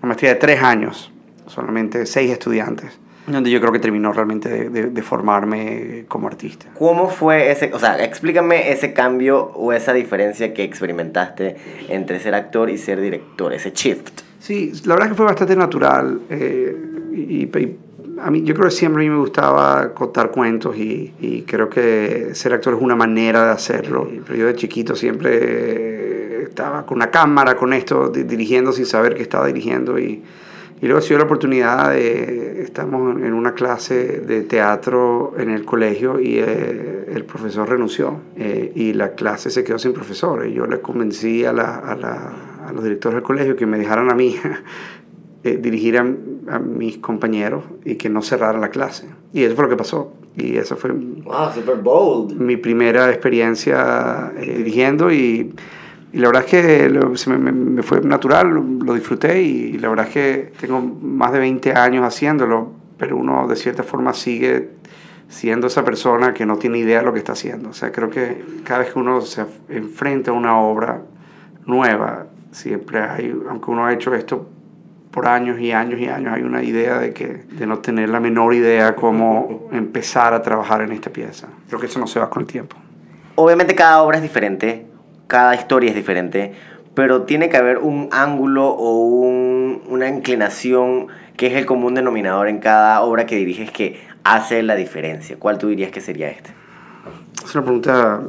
una 0.00 0.08
maestría 0.08 0.30
de 0.32 0.36
tres 0.40 0.62
años, 0.62 1.12
solamente 1.46 2.06
seis 2.06 2.30
estudiantes, 2.30 2.98
donde 3.26 3.50
yo 3.50 3.60
creo 3.60 3.72
que 3.72 3.78
terminó 3.78 4.12
realmente 4.12 4.48
de, 4.48 4.68
de- 4.68 4.90
de 4.90 5.02
formarme 5.02 6.04
como 6.08 6.26
artista. 6.26 6.66
¿Cómo 6.78 7.08
fue 7.08 7.50
ese, 7.52 7.70
o 7.72 7.78
sea, 7.78 8.02
explícame 8.04 8.72
ese 8.72 8.92
cambio 8.92 9.52
o 9.54 9.72
esa 9.72 9.92
diferencia 9.92 10.52
que 10.54 10.64
experimentaste 10.64 11.56
entre 11.88 12.18
ser 12.20 12.34
actor 12.34 12.68
y 12.70 12.78
ser 12.78 13.00
director, 13.00 13.52
ese 13.52 13.70
shift? 13.72 14.22
Sí, 14.40 14.72
la 14.86 14.94
verdad 14.94 15.10
que 15.10 15.14
fue 15.14 15.24
bastante 15.26 15.54
natural. 15.54 16.20
eh, 16.30 16.76
y, 17.12 17.42
y 17.44 17.76
a 18.20 18.30
mí, 18.30 18.42
yo 18.42 18.54
creo 18.54 18.66
que 18.66 18.74
siempre 18.74 19.02
a 19.02 19.04
mí 19.04 19.10
me 19.10 19.18
gustaba 19.20 19.94
contar 19.94 20.30
cuentos 20.30 20.76
y, 20.76 21.12
y 21.20 21.42
creo 21.42 21.68
que 21.70 22.30
ser 22.34 22.52
actor 22.52 22.74
es 22.74 22.80
una 22.80 22.94
manera 22.96 23.44
de 23.46 23.50
hacerlo. 23.52 24.08
Pero 24.26 24.36
yo 24.38 24.46
de 24.46 24.54
chiquito 24.56 24.94
siempre 24.96 26.42
estaba 26.44 26.84
con 26.86 26.96
una 26.98 27.10
cámara, 27.10 27.56
con 27.56 27.72
esto, 27.72 28.08
di- 28.10 28.24
dirigiendo 28.24 28.72
sin 28.72 28.86
saber 28.86 29.14
que 29.14 29.22
estaba 29.22 29.46
dirigiendo. 29.46 29.98
Y, 29.98 30.22
y 30.82 30.86
luego 30.86 31.00
se 31.00 31.10
dio 31.10 31.18
la 31.18 31.24
oportunidad 31.24 31.92
de, 31.92 32.60
estamos 32.62 33.16
en 33.22 33.32
una 33.34 33.54
clase 33.54 34.18
de 34.18 34.42
teatro 34.42 35.32
en 35.38 35.48
el 35.50 35.64
colegio 35.64 36.18
y 36.18 36.38
eh, 36.38 37.06
el 37.08 37.24
profesor 37.24 37.68
renunció 37.68 38.18
eh, 38.36 38.72
y 38.74 38.92
la 38.92 39.14
clase 39.14 39.50
se 39.50 39.62
quedó 39.62 39.78
sin 39.78 39.92
profesor. 39.92 40.44
Y 40.44 40.54
yo 40.54 40.66
le 40.66 40.80
convencí 40.80 41.44
a, 41.44 41.52
la, 41.52 41.76
a, 41.76 41.94
la, 41.94 42.32
a 42.66 42.72
los 42.72 42.82
directores 42.82 43.14
del 43.14 43.22
colegio 43.22 43.54
que 43.54 43.64
me 43.64 43.78
dejaran 43.78 44.10
a 44.10 44.14
mí 44.16 44.34
eh, 45.44 45.56
dirigir 45.56 45.98
a, 45.98 46.00
a 46.50 46.58
mis 46.58 46.98
compañeros 46.98 47.62
y 47.84 47.94
que 47.94 48.08
no 48.08 48.20
cerraran 48.20 48.60
la 48.60 48.70
clase. 48.70 49.06
Y 49.32 49.44
eso 49.44 49.54
fue 49.54 49.64
lo 49.66 49.70
que 49.70 49.76
pasó. 49.76 50.12
Y 50.36 50.56
eso 50.56 50.76
fue 50.76 50.90
Wow, 50.90 51.52
super 51.54 51.76
bold. 51.76 52.32
mi 52.32 52.56
primera 52.56 53.08
experiencia 53.10 54.32
eh, 54.36 54.54
dirigiendo 54.56 55.12
y, 55.12 55.54
y 56.12 56.18
la 56.18 56.28
verdad 56.28 56.44
es 56.44 56.50
que 56.50 56.88
lo- 56.90 57.16
se 57.16 57.30
me, 57.30 57.38
me- 57.52 57.82
fue 57.82 58.00
natural, 58.02 58.48
lo, 58.50 58.62
lo 58.62 58.94
disfruté 58.94 59.40
y 59.42 59.78
la 59.78 59.88
verdad 59.88 60.06
es 60.08 60.12
que 60.12 60.52
tengo 60.60 60.80
más 60.80 61.32
de 61.32 61.38
20 61.38 61.72
años 61.74 62.04
haciéndolo, 62.04 62.72
pero 62.98 63.16
uno 63.16 63.46
de 63.48 63.56
cierta 63.56 63.82
forma 63.82 64.12
sigue 64.12 64.70
siendo 65.28 65.66
esa 65.68 65.84
persona 65.84 66.34
que 66.34 66.44
no 66.44 66.58
tiene 66.58 66.78
idea 66.78 66.98
de 67.00 67.04
lo 67.06 67.12
que 67.12 67.18
está 67.18 67.32
haciendo. 67.32 67.70
O 67.70 67.72
sea, 67.72 67.90
creo 67.90 68.10
que 68.10 68.44
cada 68.64 68.80
vez 68.80 68.92
que 68.92 68.98
uno 68.98 69.20
se 69.22 69.44
enfrenta 69.70 70.30
a 70.30 70.34
una 70.34 70.58
obra 70.58 71.00
nueva, 71.66 72.26
siempre 72.50 73.00
hay, 73.00 73.34
aunque 73.48 73.70
uno 73.70 73.86
ha 73.86 73.92
hecho 73.92 74.14
esto 74.14 74.48
por 75.10 75.26
años 75.28 75.58
y 75.60 75.72
años 75.72 76.00
y 76.00 76.06
años, 76.06 76.32
hay 76.34 76.42
una 76.42 76.62
idea 76.62 76.98
de 76.98 77.12
que 77.12 77.44
de 77.50 77.66
no 77.66 77.78
tener 77.78 78.08
la 78.08 78.20
menor 78.20 78.54
idea 78.54 78.94
cómo 78.96 79.68
empezar 79.72 80.34
a 80.34 80.42
trabajar 80.42 80.82
en 80.82 80.92
esta 80.92 81.10
pieza. 81.10 81.48
Creo 81.68 81.80
que 81.80 81.86
eso 81.86 81.98
no 81.98 82.06
se 82.06 82.18
va 82.20 82.28
con 82.30 82.42
el 82.42 82.46
tiempo. 82.48 82.76
Obviamente 83.34 83.74
cada 83.74 84.02
obra 84.02 84.18
es 84.18 84.22
diferente, 84.22 84.86
cada 85.32 85.54
historia 85.54 85.88
es 85.88 85.96
diferente, 85.96 86.52
pero 86.92 87.22
tiene 87.22 87.48
que 87.48 87.56
haber 87.56 87.78
un 87.78 88.10
ángulo 88.12 88.68
o 88.68 88.98
un- 89.00 89.80
una 89.88 90.06
inclinación 90.10 91.06
que 91.38 91.46
es 91.46 91.54
el 91.54 91.64
común 91.64 91.94
denominador 91.94 92.48
en 92.48 92.58
cada 92.58 93.00
obra 93.00 93.24
que 93.24 93.36
diriges 93.36 93.70
que 93.70 93.98
hace 94.24 94.62
la 94.62 94.74
diferencia. 94.76 95.36
¿Cuál 95.38 95.56
tú 95.56 95.68
dirías 95.68 95.90
que 95.90 96.02
sería 96.02 96.28
este? 96.28 96.50
Es 97.42 97.54
una 97.54 97.64
pregunta 97.64 98.20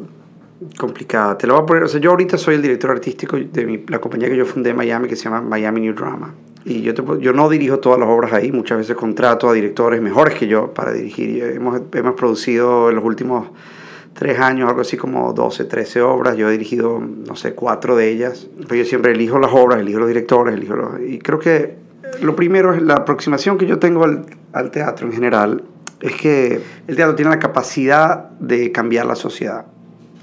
complicada. 0.80 1.38
Te 1.38 1.46
lo 1.46 1.56
voy 1.56 1.64
a 1.64 1.66
poner, 1.66 1.84
o 1.84 1.88
sea, 1.90 2.00
yo 2.00 2.12
ahorita 2.12 2.38
soy 2.38 2.56
el 2.56 2.62
director 2.62 2.92
artístico 2.92 3.36
de 3.38 3.66
mi- 3.66 3.84
la 3.90 4.00
compañía 4.00 4.30
que 4.30 4.38
yo 4.38 4.46
fundé 4.46 4.70
en 4.70 4.78
Miami 4.78 5.10
que 5.10 5.18
se 5.18 5.26
llama 5.26 5.42
Miami 5.42 5.82
New 5.82 5.94
Drama. 5.94 6.34
Y 6.64 6.84
yo, 6.84 6.94
te 6.94 7.04
yo 7.20 7.34
no 7.34 7.50
dirijo 7.50 7.80
todas 7.80 8.00
las 8.00 8.08
obras 8.08 8.32
ahí, 8.32 8.54
muchas 8.54 8.78
veces 8.78 8.96
contrato 8.96 9.50
a 9.50 9.54
directores 9.54 10.02
mejores 10.02 10.36
que 10.36 10.48
yo 10.48 10.74
para 10.74 10.94
dirigir. 10.94 11.44
Hemos, 11.44 11.82
hemos 11.94 12.14
producido 12.14 12.90
en 12.90 12.96
los 12.96 13.04
últimos 13.04 13.48
tres 14.14 14.40
años 14.40 14.70
algo 14.70 14.82
así 14.82 14.98
como 14.98 15.34
12, 15.34 15.66
13 15.66 16.02
obras. 16.02 16.38
Yo 16.38 16.50
he 16.50 16.52
dirigido, 16.52 17.00
no 17.00 17.36
sé, 17.36 17.54
cuatro 17.54 17.96
de 17.96 18.10
ellas. 18.10 18.48
Pero 18.68 18.76
yo 18.76 18.86
siempre 18.86 19.12
elijo 19.12 19.40
las 19.40 19.52
obras, 19.54 19.80
elijo 19.80 20.00
los 20.00 20.08
directores, 20.08 20.56
elijo 20.56 20.76
los... 20.76 21.02
Y 21.02 21.20
creo 21.20 21.40
que 21.40 21.76
lo 22.22 22.36
primero 22.36 22.74
es 22.74 22.82
la 22.82 22.96
aproximación 22.96 23.58
que 23.58 23.66
yo 23.66 23.80
tengo 23.80 24.04
al, 24.04 24.26
al 24.54 24.72
teatro 24.72 25.08
en 25.08 25.14
general. 25.14 25.64
Es 26.00 26.16
que 26.16 26.62
el 26.88 26.96
teatro 26.96 27.16
tiene 27.16 27.32
la 27.32 27.40
capacidad 27.40 28.30
de 28.40 28.72
cambiar 28.72 29.06
la 29.06 29.16
sociedad 29.16 29.66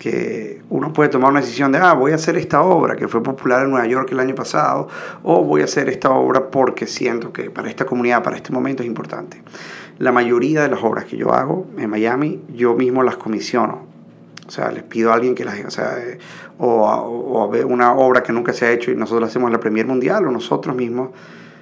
que 0.00 0.62
uno 0.70 0.94
puede 0.94 1.11
tomar 1.11 1.31
una 1.31 1.42
decisión 1.42 1.70
de, 1.72 1.79
ah, 1.79 1.92
voy 1.92 2.12
a 2.12 2.14
hacer 2.14 2.37
esta 2.38 2.62
obra 2.62 2.96
que 2.96 3.07
fue 3.07 3.22
popular 3.22 3.64
en 3.64 3.70
Nueva 3.70 3.87
York 3.87 4.09
el 4.12 4.18
año 4.18 4.35
pasado, 4.35 4.88
o 5.22 5.44
voy 5.44 5.61
a 5.61 5.64
hacer 5.64 5.90
esta 5.90 6.09
obra 6.11 6.50
porque 6.50 6.87
siento 6.87 7.33
que 7.35 7.50
para 7.50 7.68
esta 7.68 7.85
comunidad, 7.85 8.22
para 8.22 8.37
este 8.37 8.50
momento 8.50 8.83
es 8.83 8.88
importante. 8.88 9.42
La 10.01 10.13
mayoría 10.13 10.63
de 10.63 10.71
las 10.71 10.83
obras 10.83 11.05
que 11.05 11.19
yo 11.19 11.35
hago 11.35 11.67
en 11.77 11.91
Miami, 11.91 12.41
yo 12.55 12.75
mismo 12.75 13.03
las 13.03 13.19
comisiono. 13.19 13.85
O 14.49 14.51
sea, 14.51 14.73
les 14.73 14.83
pido 14.83 15.11
a 15.11 15.15
alguien 15.15 15.35
que 15.35 15.45
las 15.45 15.63
o 15.63 15.71
sea, 15.71 15.95
una 16.57 17.93
obra 17.93 18.23
que 18.23 18.33
nunca 18.33 18.55
se 18.55 18.65
ha 18.65 18.71
hecho 18.73 18.91
y 18.91 18.97
nosotros 18.97 19.29
hacemos 19.29 19.53
la 19.53 19.61
Premier 19.61 19.87
Mundial, 19.87 20.27
o 20.27 20.31
nosotros 20.31 20.75
mismos 20.75 21.11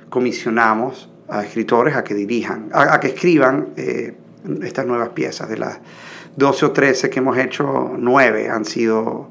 comisionamos 0.08 1.10
a 1.28 1.42
escritores 1.42 1.96
a 1.96 2.04
que 2.04 2.14
dirijan, 2.14 2.68
a, 2.72 2.94
a 2.94 3.00
que 3.00 3.08
escriban 3.08 3.70
eh, 3.76 4.14
estas 4.62 4.86
nuevas 4.86 5.08
piezas. 5.08 5.48
De 5.48 5.58
las 5.58 5.80
12 6.36 6.66
o 6.66 6.70
13 6.70 7.10
que 7.10 7.18
hemos 7.18 7.36
hecho, 7.38 7.90
9 7.98 8.50
han 8.50 8.64
sido 8.64 9.30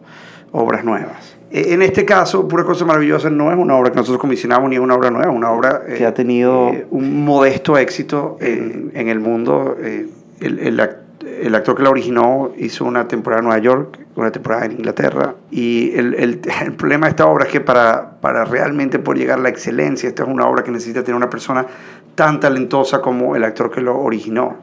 obras 0.52 0.84
nuevas. 0.84 1.37
Eh, 1.52 1.74
En 1.74 1.82
este 1.82 2.06
caso, 2.06 2.48
Pura 2.48 2.64
Cosa 2.64 2.86
Maravillosa 2.86 3.30
no 3.30 3.52
es 3.52 3.58
una 3.58 3.76
obra 3.76 3.90
que 3.92 3.96
nosotros 3.98 4.20
comisionamos 4.20 4.70
ni 4.70 4.76
es 4.76 4.82
una 4.82 4.96
obra 4.96 5.10
nueva, 5.12 5.30
es 5.32 5.36
una 5.38 5.52
obra 5.52 5.82
eh, 5.88 5.96
que 5.98 6.06
ha 6.06 6.14
tenido 6.14 6.72
un 6.92 7.24
modesto 7.26 7.78
éxito 7.78 8.38
en, 8.42 8.92
en 8.94 9.08
el 9.10 9.20
mundo. 9.20 9.76
Eh, 9.82 10.08
el, 10.42 10.60
el 10.60 10.80
act- 10.80 10.98
el 11.42 11.54
actor 11.56 11.76
que 11.76 11.84
la 11.84 11.90
originó 11.90 12.52
hizo 12.58 12.86
una 12.86 13.08
temporada 13.08 13.40
en 13.42 13.46
Nueva 13.48 13.62
York, 13.62 14.00
una 14.16 14.32
temporada 14.32 14.66
en 14.66 14.72
Inglaterra. 14.74 15.36
Y 15.52 15.92
el, 15.96 16.14
el- 16.16 16.42
el 16.66 16.74
problema 16.74 17.08
de 17.08 17.12
esta 17.12 17.26
obra 17.28 17.46
es 17.46 17.52
que 17.52 17.60
para, 17.62 18.12
para 18.22 18.46
realmente 18.46 18.98
poder 19.00 19.20
llegar 19.20 19.40
a 19.40 19.42
la 19.42 19.50
excelencia, 19.50 20.08
esta 20.10 20.24
es 20.24 20.30
una 20.30 20.48
obra 20.48 20.64
que 20.64 20.72
necesita 20.72 21.02
tener 21.04 21.16
una 21.16 21.30
persona 21.30 21.66
tan 22.16 22.40
talentosa 22.40 23.02
como 23.02 23.36
el 23.36 23.44
actor 23.44 23.70
que 23.72 23.82
lo 23.82 24.00
originó. 24.00 24.58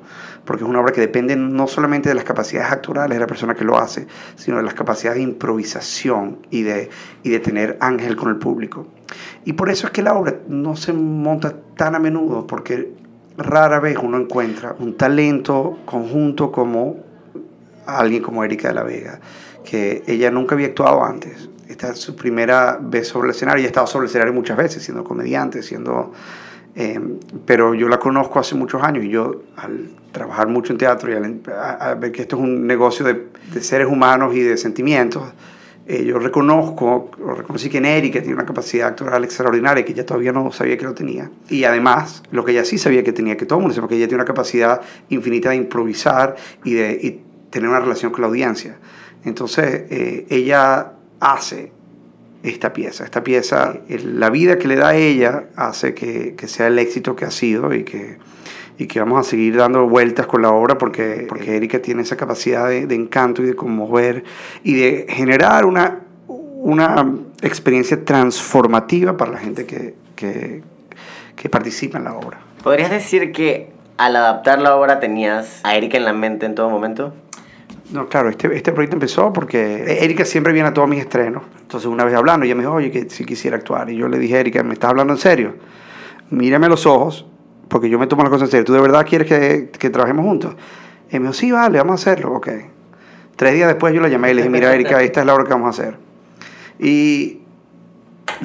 Porque 0.45 0.65
es 0.65 0.69
una 0.69 0.81
obra 0.81 0.93
que 0.93 1.01
depende 1.01 1.37
no 1.37 1.67
solamente 1.67 2.09
de 2.09 2.15
las 2.15 2.25
capacidades 2.25 2.71
actorales 2.71 3.17
de 3.17 3.21
la 3.21 3.27
persona 3.27 3.55
que 3.55 3.65
lo 3.65 3.79
hace, 3.79 4.07
sino 4.37 4.59
de 4.59 4.63
las 4.63 4.75
capacidades 4.75 5.17
de 5.19 5.23
improvisación 5.23 6.47
y 6.51 6.63
de, 6.63 6.91
y 7.23 7.31
de 7.31 7.41
tener 7.41 7.79
ángel 7.81 8.17
con 8.17 8.29
el 8.29 8.37
público. 8.37 8.87
Y 9.45 9.55
por 9.55 9.71
eso 9.71 9.87
es 9.87 9.93
que 9.93 10.03
la 10.03 10.15
obra 10.15 10.37
no 10.49 10.77
se 10.77 10.93
monta 10.93 11.55
tan 11.77 11.95
a 11.95 11.99
menudo, 11.99 12.47
porque 12.47 12.93
rara 13.37 13.81
vez 13.81 13.99
uno 14.03 14.19
encuentra 14.19 14.77
un 14.79 14.97
talento 14.97 15.79
conjunto 15.85 16.53
como 16.53 16.97
alguien 17.87 18.23
como 18.23 18.45
Erika 18.45 18.69
de 18.69 18.75
la 18.75 18.83
Vega, 18.83 19.21
que 19.65 20.03
ella 20.07 20.31
nunca 20.31 20.55
había 20.55 20.69
actuado 20.69 21.05
antes. 21.05 21.49
Esta 21.69 21.91
es 21.91 21.99
su 21.99 22.15
primera 22.15 22.79
vez 22.81 23.09
sobre 23.09 23.29
el 23.29 23.35
escenario. 23.35 23.61
Ella 23.61 23.69
ha 23.69 23.71
estado 23.71 23.87
sobre 23.87 24.05
el 24.05 24.11
escenario 24.11 24.33
muchas 24.35 24.57
veces, 24.57 24.83
siendo 24.83 25.05
comediante, 25.05 25.63
siendo... 25.63 26.13
eh, 26.77 27.01
pero 27.47 27.75
yo 27.75 27.89
la 27.89 27.99
conozco 27.99 28.39
hace 28.39 28.55
muchos 28.55 28.83
años 28.83 29.05
y 29.05 29.09
yo 29.09 29.43
al 29.57 29.91
trabajar 30.13 30.49
mucho 30.49 30.73
en 30.73 30.79
teatro 30.79 31.11
y 31.13 31.15
al 31.15 31.41
a- 31.57 31.91
a 31.91 31.95
ver 31.95 32.13
que 32.13 32.23
esto 32.23 32.37
es 32.37 32.43
un 32.43 32.67
negocio 32.67 33.05
de, 33.05 33.27
de 33.53 33.61
seres 33.63 33.87
humanos 33.89 34.35
y 34.35 34.41
de 34.41 34.57
sentimientos, 34.57 35.23
eh, 35.87 36.03
yo 36.05 36.19
reconozco, 36.19 37.11
o 37.23 37.35
reconocí 37.35 37.69
que 37.69 37.77
en 37.79 37.85
Erika 37.85 38.21
tiene 38.21 38.35
una 38.35 38.47
capacidad 38.47 38.89
actoral 38.89 39.23
extraordinaria 39.23 39.85
que 39.85 39.93
ella 39.93 40.07
todavía 40.07 40.33
no 40.33 40.51
sabía 40.51 40.79
que 40.79 40.85
lo 40.85 40.95
tenía. 40.95 41.31
Y 41.51 41.65
además, 41.65 42.23
lo 42.31 42.43
que 42.45 42.53
ella 42.53 42.65
sí 42.65 42.79
sabía 42.79 43.05
que 43.05 43.13
tenía, 43.13 43.37
que 43.37 43.45
todo 43.45 43.59
el 43.59 43.63
mundo 43.65 43.75
sabe, 43.75 43.83
porque 43.83 43.97
ella 43.97 44.07
tiene 44.09 44.23
una 44.23 44.27
capacidad 44.27 44.81
infinita 45.11 45.51
de 45.51 45.57
improvisar 45.57 46.37
y 46.65 46.73
de 46.73 46.93
y 46.93 47.21
tener 47.51 47.69
una 47.69 47.81
relación 47.81 48.11
con 48.13 48.23
la 48.23 48.29
audiencia. 48.29 48.79
Entonces, 49.27 49.85
eh, 49.91 50.27
ella 50.31 50.93
hace 51.21 51.71
esta 52.45 52.73
pieza. 52.73 53.05
Esta 53.05 53.25
pieza, 53.25 53.79
la 53.89 54.31
vida 54.31 54.59
que 54.59 54.69
le 54.69 54.77
da 54.77 54.91
a 54.91 54.97
ella 54.97 55.45
hace 55.57 55.95
que, 55.95 56.35
que 56.37 56.47
sea 56.47 56.67
el 56.67 56.79
éxito 56.79 57.17
que 57.17 57.25
ha 57.25 57.31
sido 57.31 57.75
y 57.75 57.85
que, 57.85 58.19
y 58.79 58.87
que 58.87 59.01
vamos 59.01 59.27
a 59.27 59.29
seguir 59.29 59.57
dando 59.57 59.89
vueltas 59.89 60.27
con 60.27 60.43
la 60.43 60.51
obra 60.51 60.77
porque, 60.77 61.25
porque 61.29 61.57
Erika 61.57 61.81
tiene 61.81 62.03
esa 62.03 62.17
capacidad 62.17 62.69
de, 62.69 62.87
de 62.87 62.95
encanto 62.95 63.43
y 63.43 63.47
de 63.47 63.57
conmover 63.57 64.25
y 64.63 64.75
de 64.75 65.07
generar 65.09 65.65
una, 65.65 66.01
una 66.29 67.09
experiencia 67.41 68.05
transformativa 68.05 69.17
para 69.17 69.33
la 69.33 69.39
gente 69.39 69.65
que, 69.65 69.95
que, 70.15 70.63
que 71.37 71.49
participa 71.49 71.97
en 71.97 72.05
la 72.05 72.15
obra. 72.15 72.41
¿Podrías 72.63 72.91
decir 72.91 73.33
que 73.33 73.71
al 73.97 74.17
adaptar 74.17 74.61
la 74.61 74.77
obra 74.77 75.01
tenías 75.01 75.61
a 75.63 75.77
Erika 75.77 75.97
en 75.97 76.05
la 76.05 76.13
mente 76.13 76.45
en 76.45 76.55
todo 76.55 76.69
momento? 76.69 77.15
No, 77.91 78.09
claro, 78.09 78.31
este, 78.31 78.55
este 78.57 78.73
proyecto 78.73 78.97
empezó 78.97 79.33
porque 79.33 79.99
Erika 80.03 80.25
siempre 80.25 80.53
viene 80.53 80.69
a 80.69 80.75
todos 80.75 80.89
mis 80.89 81.01
estrenos. 81.01 81.43
Entonces, 81.61 81.87
una 81.87 82.05
vez 82.05 82.15
hablando, 82.15 82.47
ella 82.47 82.55
me 82.55 82.63
dijo, 82.63 82.75
oye, 82.75 82.91
que 82.91 83.11
si 83.11 83.25
quisiera 83.25 83.57
actuar. 83.57 83.91
Y 83.91 83.97
yo 83.97 84.09
le 84.09 84.19
dije, 84.19 84.41
Erika, 84.41 84.63
¿me 84.63 84.75
estás 84.75 84.91
hablando 84.91 85.13
en 85.13 85.19
serio? 85.19 85.55
Mírame 86.31 86.69
los 86.69 86.87
ojos, 86.87 87.27
porque 87.69 87.91
yo 87.91 87.99
me 87.99 88.07
tomo 88.07 88.23
las 88.23 88.31
cosas 88.31 88.49
en 88.49 88.51
serio. 88.53 88.65
¿Tú 88.65 88.73
de 88.73 88.81
verdad 88.81 89.07
quieres 89.07 89.29
que, 89.29 89.71
que 89.79 89.91
trabajemos 89.91 90.25
juntos? 90.25 90.57
Y 91.11 91.17
me 91.17 91.23
dijo, 91.23 91.35
sí, 91.35 91.53
vale, 91.53 91.79
vamos 91.79 91.93
a 91.93 92.11
hacerlo. 92.11 92.33
Ok. 92.33 92.49
Tres 93.37 93.55
días 93.55 93.69
después 93.69 93.93
yo 93.93 94.01
la 94.01 94.09
llamé 94.09 94.31
y 94.31 94.35
le 94.35 94.43
dije, 94.43 94.51
mira, 94.51 94.75
Erika, 94.75 95.03
esta 95.03 95.21
es 95.21 95.27
la 95.27 95.35
obra 95.35 95.45
que 95.45 95.51
vamos 95.51 95.79
a 95.79 95.83
hacer. 95.83 95.97
Y, 96.79 97.41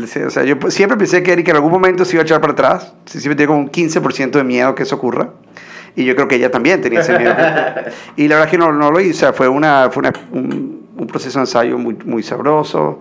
o 0.02 0.30
sea, 0.30 0.44
yo 0.44 0.56
siempre 0.70 0.98
pensé 0.98 1.24
que 1.24 1.32
Erika 1.32 1.52
en 1.52 1.58
algún 1.58 1.72
momento 1.72 2.06
se 2.06 2.16
iba 2.16 2.24
a 2.24 2.26
echar 2.26 2.42
para 2.42 2.54
atrás. 2.54 2.94
Siempre 3.06 3.36
tenía 3.36 3.48
como 3.48 3.60
un 3.60 3.72
15% 3.72 4.32
de 4.32 4.44
miedo 4.44 4.76
que 4.76 4.84
eso 4.84 4.96
ocurra. 4.96 5.32
Y 5.96 6.06
yo 6.06 6.16
creo 6.16 6.28
que 6.28 6.36
ella 6.36 6.52
también 6.52 6.82
tenía 6.82 7.02
ese 7.02 7.18
miedo. 7.18 7.36
y 8.16 8.28
la 8.28 8.36
verdad 8.36 8.46
es 8.46 8.52
que 8.52 8.58
no, 8.58 8.72
no 8.72 8.92
lo 8.92 9.00
hice. 9.00 9.12
O 9.12 9.16
sea, 9.16 9.34
fue, 9.34 9.48
una, 9.48 9.90
fue 9.92 10.02
una, 10.02 10.14
un, 10.32 10.88
un, 10.98 11.08
proceso 11.08 11.40
de 11.40 11.44
ensayo 11.44 11.78
muy, 11.78 11.96
muy 12.06 12.24
sabroso. 12.24 13.00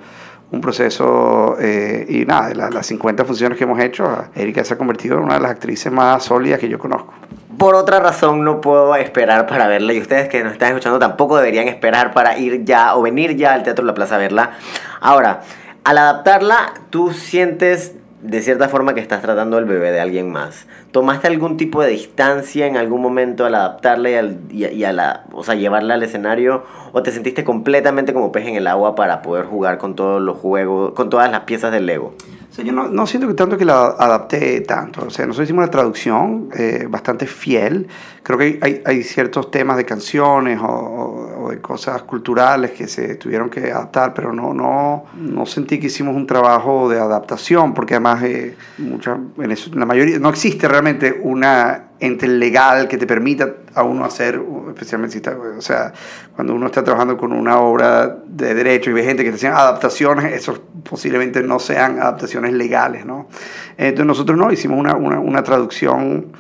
Un 0.51 0.63
proceso, 0.63 1.57
eh, 1.61 2.07
y 2.09 2.25
nada, 2.25 2.49
de 2.49 2.55
la, 2.55 2.71
las 2.71 2.87
50 2.87 3.27
funciones 3.27 3.59
que 3.59 3.65
hemos 3.65 3.79
hecho, 3.81 4.25
Erika 4.35 4.65
se 4.65 4.75
ha 4.75 4.79
convertido 4.79 5.19
en 5.19 5.25
una 5.25 5.35
de 5.35 5.41
las 5.41 5.51
actrices 5.51 5.93
más 5.93 6.25
sólidas 6.25 6.59
que 6.59 6.71
yo 6.71 6.79
conozco. 6.79 7.13
Por 7.59 7.75
otra 7.75 8.01
razón 8.01 8.45
no 8.45 8.61
puedo 8.63 8.95
esperar 8.97 9.47
para 9.47 9.67
verla 9.67 9.93
y 9.93 10.01
ustedes 10.01 10.29
que 10.29 10.43
nos 10.43 10.53
están 10.53 10.69
escuchando 10.69 10.99
tampoco 10.99 11.37
deberían 11.37 11.69
esperar 11.69 12.15
para 12.15 12.39
ir 12.39 12.65
ya 12.65 12.97
o 12.97 13.03
venir 13.03 13.37
ya 13.37 13.53
al 13.53 13.63
Teatro 13.63 13.85
La 13.85 13.93
Plaza 13.93 14.15
a 14.15 14.19
verla. 14.19 14.53
Ahora, 15.01 15.43
al 15.85 15.99
adaptarla, 15.99 16.73
tú 16.89 17.13
sientes 17.13 17.98
de 18.23 18.43
cierta 18.43 18.69
forma 18.69 18.95
que 18.95 19.01
estás 19.01 19.23
tratando 19.23 19.59
el 19.59 19.65
bebé 19.65 19.93
de 19.93 20.01
alguien 20.01 20.31
más. 20.31 20.67
¿Tomaste 20.91 21.29
algún 21.29 21.57
tipo 21.57 21.83
de 21.83 21.91
distancia 21.91 22.67
en 22.67 22.77
algún 22.77 23.01
momento 23.01 23.45
al 23.45 23.55
adaptarla 23.55 24.11
y, 24.11 24.15
al, 24.15 24.39
y, 24.51 24.67
y 24.67 24.85
a 24.85 24.93
la, 24.93 25.25
o 25.33 25.45
sea, 25.45 25.55
llevarla 25.55 25.95
al 25.95 26.03
escenario? 26.03 26.65
¿O 26.93 27.03
te 27.03 27.13
sentiste 27.13 27.45
completamente 27.45 28.13
como 28.13 28.33
pez 28.33 28.47
en 28.47 28.57
el 28.57 28.67
agua 28.67 28.95
para 28.95 29.23
poder 29.23 29.47
jugar 29.47 29.79
con 29.79 29.95
todos 29.95 30.21
los 30.21 30.37
juegos, 30.39 30.93
con 30.95 31.11
todas 31.11 31.31
las 31.31 31.41
piezas 31.41 31.71
del 31.71 31.87
Lego? 31.87 32.15
O 32.51 32.55
sea, 32.55 32.65
yo 32.65 32.73
no, 32.73 32.89
no, 32.89 33.07
siento 33.07 33.29
que 33.29 33.35
tanto 33.35 33.59
que 33.59 33.65
la 33.65 33.87
adapté 33.99 34.63
tanto. 34.63 35.05
O 35.07 35.11
sea, 35.11 35.27
nosotros 35.27 35.47
hicimos 35.47 35.65
una 35.65 35.71
traducción 35.71 36.49
eh, 36.57 36.87
bastante 36.89 37.27
fiel. 37.27 37.89
Creo 38.23 38.39
que 38.39 38.59
hay, 38.63 38.83
hay, 38.85 39.03
ciertos 39.03 39.51
temas 39.51 39.77
de 39.77 39.85
canciones 39.85 40.59
o, 40.63 41.28
de 41.51 41.61
cosas 41.61 42.03
culturales 42.03 42.73
que 42.73 42.89
se 42.89 43.17
tuvieron 43.17 43.51
que 43.51 43.71
adaptar, 43.71 44.15
pero 44.15 44.33
no, 44.33 44.55
no, 44.55 45.07
no 45.15 45.47
sentí 45.47 45.79
que 45.79 45.87
hicimos 45.87 46.15
un 46.15 46.27
trabajo 46.27 46.89
de 46.89 46.99
adaptación, 46.99 47.75
porque 47.75 47.95
además 47.95 48.23
eh, 48.25 48.57
mucha, 48.79 49.19
en 49.39 49.51
eso, 49.51 49.71
la 49.75 49.87
mayoría, 49.87 50.19
no 50.19 50.29
existe 50.29 50.69
realmente 50.69 51.19
una 51.23 51.89
ente 52.01 52.29
legal 52.29 52.87
que 52.87 52.97
te 52.97 53.07
permita 53.07 53.55
a 53.75 53.83
uno 53.83 54.05
hacer, 54.05 54.41
especialmente 54.69 55.13
si 55.13 55.19
está, 55.19 55.37
o 55.37 55.61
sea, 55.61 55.93
cuando 56.35 56.55
uno 56.55 56.67
está 56.67 56.85
trabajando 56.85 57.17
con 57.17 57.33
una 57.33 57.59
obra 57.59 58.19
de 58.27 58.55
derecho 58.55 58.91
y 58.91 58.93
ve 58.93 59.05
gente 59.05 59.23
que 59.23 59.31
está 59.31 59.39
haciendo 59.39 59.59
adaptaciones, 59.59 60.33
esos 60.33 60.61
posiblemente 60.89 61.43
no 61.43 61.59
sean 61.59 61.99
adaptaciones 62.01 62.53
legales, 62.53 63.05
¿no? 63.05 63.29
Entonces 63.77 64.07
nosotros 64.07 64.39
no, 64.39 64.53
hicimos 64.53 64.79
una, 64.79 64.95
una, 64.97 65.19
una 65.19 65.43
traducción 65.43 66.33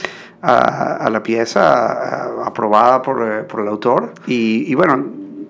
a, 0.42 1.08
la 1.10 1.22
pieza 1.22 2.44
aprobada 2.44 3.02
por, 3.02 3.46
por, 3.46 3.60
el 3.60 3.68
autor 3.68 4.12
y, 4.26 4.74
bueno, 4.74 5.06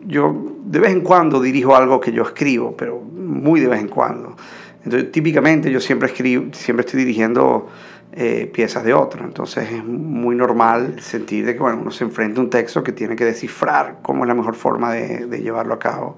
yo 0.06 0.34
de 0.64 0.78
vez 0.80 0.92
en 0.92 1.02
cuando 1.02 1.40
dirijo 1.40 1.76
algo 1.76 2.00
que 2.00 2.12
yo 2.12 2.22
escribo, 2.22 2.76
pero 2.76 3.00
muy 3.00 3.60
de 3.60 3.68
vez 3.68 3.80
en 3.80 3.88
cuando. 3.88 4.36
Entonces, 4.84 5.12
típicamente 5.12 5.70
yo 5.70 5.80
siempre 5.80 6.08
escribo, 6.08 6.46
siempre 6.52 6.86
estoy 6.86 7.00
dirigiendo 7.00 7.68
eh, 8.12 8.50
piezas 8.52 8.84
de 8.84 8.94
otro. 8.94 9.24
Entonces 9.24 9.70
es 9.70 9.84
muy 9.84 10.34
normal 10.34 10.96
sentir 11.00 11.44
de 11.44 11.54
que 11.54 11.60
bueno, 11.60 11.78
uno 11.82 11.90
se 11.90 12.04
enfrenta 12.04 12.40
a 12.40 12.44
un 12.44 12.50
texto 12.50 12.82
que 12.82 12.92
tiene 12.92 13.14
que 13.14 13.24
descifrar 13.24 13.98
cómo 14.02 14.24
es 14.24 14.28
la 14.28 14.34
mejor 14.34 14.54
forma 14.54 14.92
de, 14.92 15.40
llevarlo 15.40 15.74
a 15.74 15.78
cabo. 15.78 16.16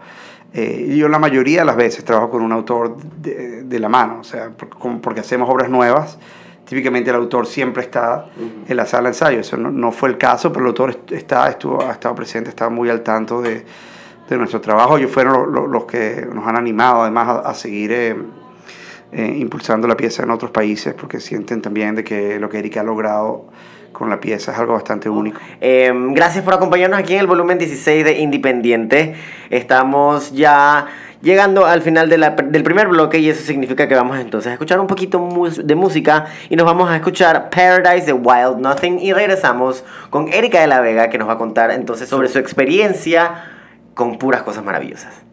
Eh, 0.53 0.95
yo 0.97 1.09
la 1.09 1.19
mayoría 1.19 1.61
de 1.61 1.67
las 1.67 1.77
veces 1.77 2.05
trabajo 2.05 2.31
con 2.31 2.43
un 2.43 2.53
autor 2.53 2.97
de, 2.97 3.65
de 3.65 3.79
la 3.81 3.89
mano, 3.89 4.21
o 4.21 4.25
sea, 4.25 4.51
porque, 4.51 5.21
hacemos 5.21 5.51
obras 5.51 5.69
nuevas. 5.69 6.19
Típicamente 6.71 7.11
el 7.11 7.17
autor 7.17 7.49
siempre 7.49 7.83
está 7.83 8.27
en 8.69 8.77
la 8.77 8.87
sala 8.87 9.09
de 9.09 9.09
ensayo. 9.09 9.41
Eso 9.41 9.57
no, 9.57 9.73
no 9.73 9.91
fue 9.91 10.09
el 10.09 10.17
caso, 10.17 10.53
pero 10.53 10.67
el 10.67 10.69
autor 10.69 11.01
está, 11.11 11.49
estuvo, 11.49 11.83
ha 11.83 11.91
estado 11.91 12.15
presente, 12.15 12.49
estaba 12.49 12.71
muy 12.71 12.89
al 12.89 13.01
tanto 13.01 13.43
de, 13.43 13.65
de 14.29 14.39
nuestro 14.39 14.61
trabajo. 14.61 14.97
Ellos 14.97 15.11
fueron 15.11 15.53
los, 15.53 15.69
los, 15.69 15.85
que 15.87 16.29
nos 16.33 16.47
han 16.47 16.57
animado 16.57 17.03
además 17.03 17.27
a, 17.27 17.39
a 17.41 17.55
seguir 17.55 17.91
eh, 17.91 18.17
eh, 19.11 19.35
impulsando 19.37 19.89
la 19.89 19.97
pieza 19.97 20.23
en 20.23 20.31
otros 20.31 20.53
países 20.53 20.95
porque 20.95 21.19
sienten 21.19 21.61
también 21.61 21.97
de 21.97 22.05
que 22.05 22.39
lo 22.39 22.49
que 22.49 22.61
Erika 22.61 22.83
ha 22.83 22.85
logrado 22.85 23.47
con 23.91 24.09
la 24.09 24.21
pieza 24.21 24.53
es 24.53 24.59
algo 24.61 24.75
bastante 24.75 25.11
único. 25.11 25.41
Eh, 25.61 25.93
gracias 26.13 26.45
por 26.45 26.55
acompañarnos 26.55 27.01
aquí 27.01 27.15
en 27.15 27.21
el 27.21 27.27
volumen 27.27 27.59
16 27.59 28.05
de 28.05 28.21
Independiente. 28.21 29.17
Estamos 29.51 30.31
ya 30.31 30.87
llegando 31.23 31.67
al 31.67 31.83
final 31.83 32.09
del 32.09 32.63
primer 32.63 32.89
bloque 32.89 33.19
y 33.19 33.29
eso 33.29 33.45
significa 33.45 33.87
que 33.89 33.95
vamos 33.95 34.19
entonces 34.19 34.51
a 34.51 34.53
escuchar 34.55 34.81
un 34.81 34.87
poquito 34.87 35.19
de 35.63 35.75
música 35.75 36.27
y 36.49 36.57
nos 36.57 36.67
vamos 36.67 36.89
a 36.91 36.97
escuchar 36.97 37.51
Paradise 37.51 38.07
de 38.07 38.13
Wild 38.13 38.59
Nothing 38.59 38.99
y 39.01 39.13
regresamos 39.13 39.85
con 40.09 40.33
Erika 40.33 40.61
de 40.61 40.67
la 40.67 40.81
Vega 40.81 41.11
que 41.11 41.19
nos 41.19 41.29
va 41.29 41.35
a 41.35 41.39
contar 41.39 41.71
entonces 41.71 42.09
sobre 42.09 42.29
su 42.29 42.39
experiencia 42.39 43.45
con 43.95 44.19
puras 44.19 44.43
cosas 44.43 44.65
maravillosas. 44.65 45.30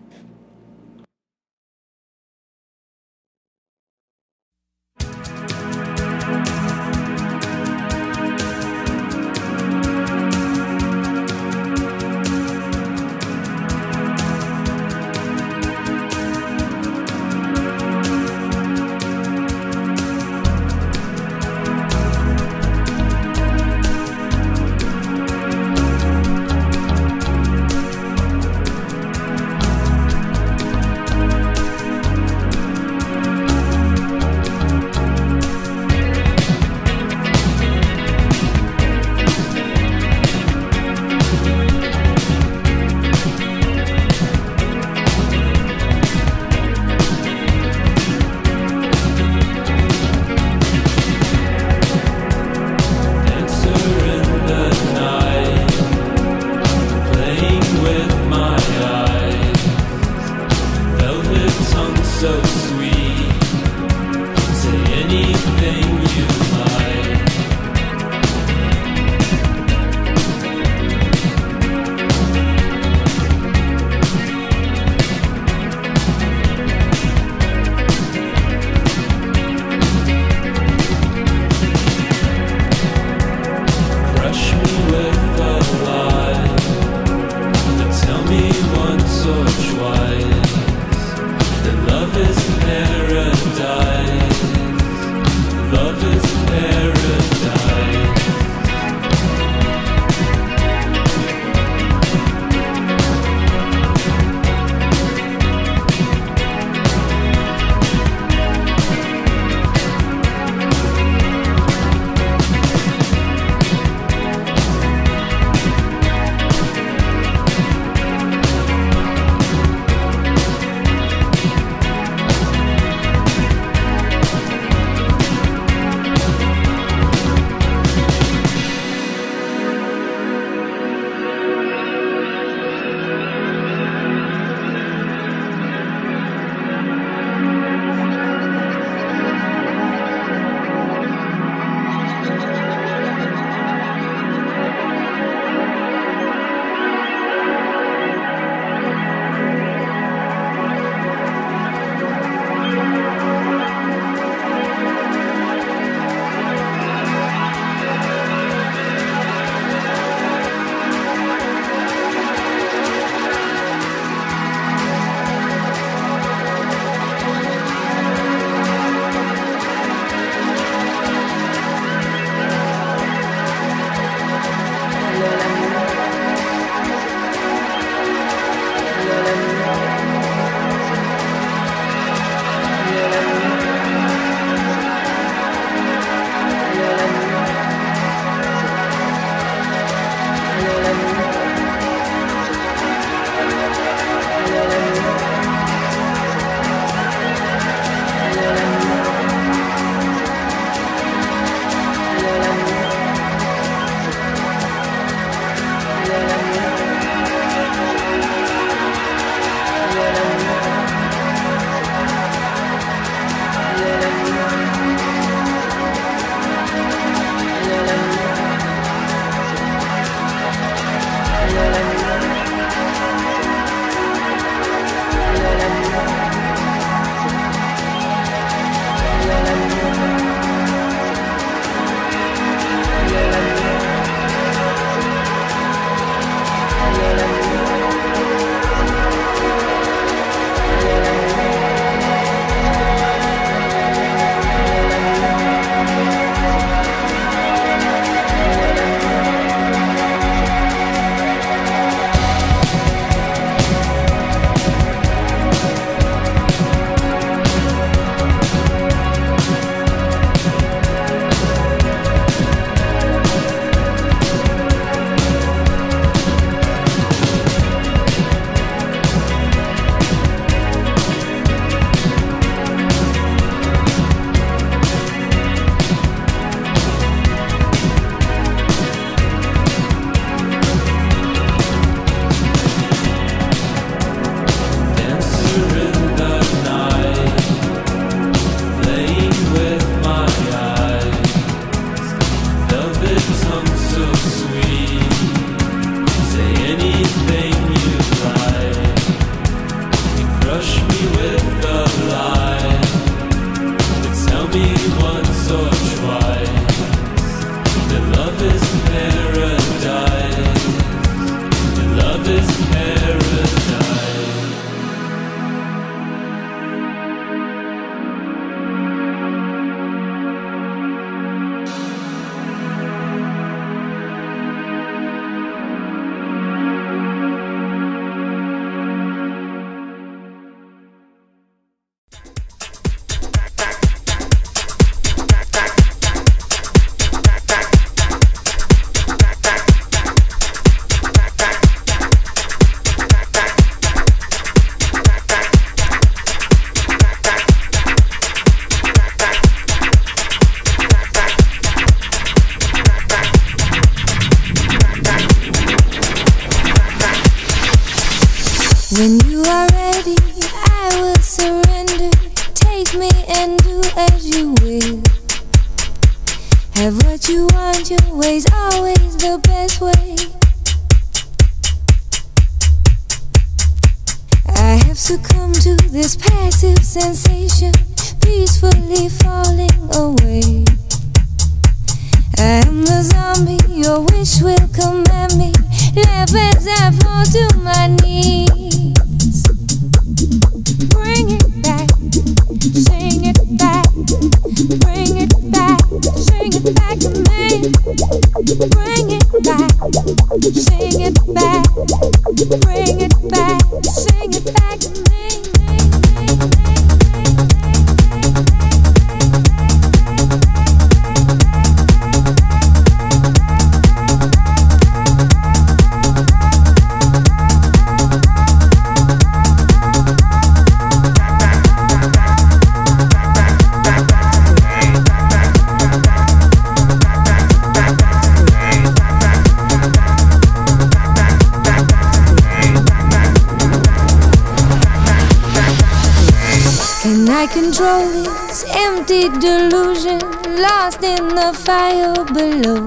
below. 442.25 442.86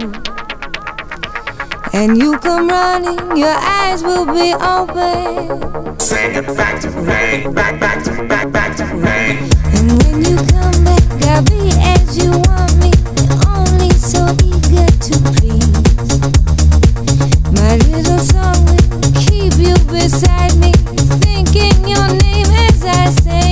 And 1.92 2.16
you 2.16 2.38
come 2.38 2.68
running, 2.68 3.36
your 3.36 3.48
eyes 3.48 4.02
will 4.02 4.26
be 4.26 4.54
open. 4.54 5.98
Say 5.98 6.34
it 6.34 6.46
back 6.56 6.80
to 6.82 6.90
me, 6.90 7.52
back, 7.52 7.78
back 7.80 8.02
to, 8.04 8.26
back, 8.26 8.50
back 8.52 8.76
to 8.76 8.86
me. 8.86 9.38
And 9.76 10.02
when 10.02 10.24
you 10.24 10.36
come 10.36 10.84
back, 10.84 11.02
I'll 11.28 11.42
be 11.44 11.70
as 11.80 12.16
you 12.16 12.30
want 12.30 12.74
me, 12.78 12.92
only 13.46 13.90
so 13.90 14.26
eager 14.44 14.86
to 15.06 15.14
please. 15.34 16.10
My 17.52 17.76
little 17.90 18.18
song 18.18 18.64
will 18.66 19.12
keep 19.14 19.54
you 19.58 19.74
beside 19.86 20.56
me, 20.56 20.72
thinking 21.22 21.88
your 21.88 22.08
name 22.08 22.50
as 22.66 22.84
I 22.84 23.10
say. 23.22 23.49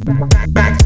Independiente 0.00 0.80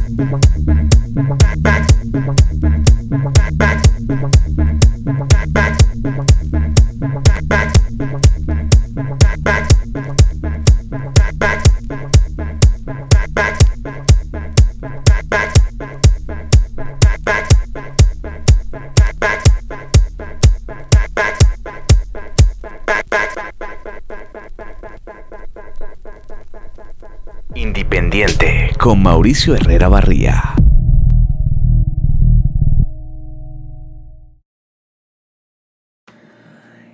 Herrera 29.34 29.88
Barría. 29.88 30.54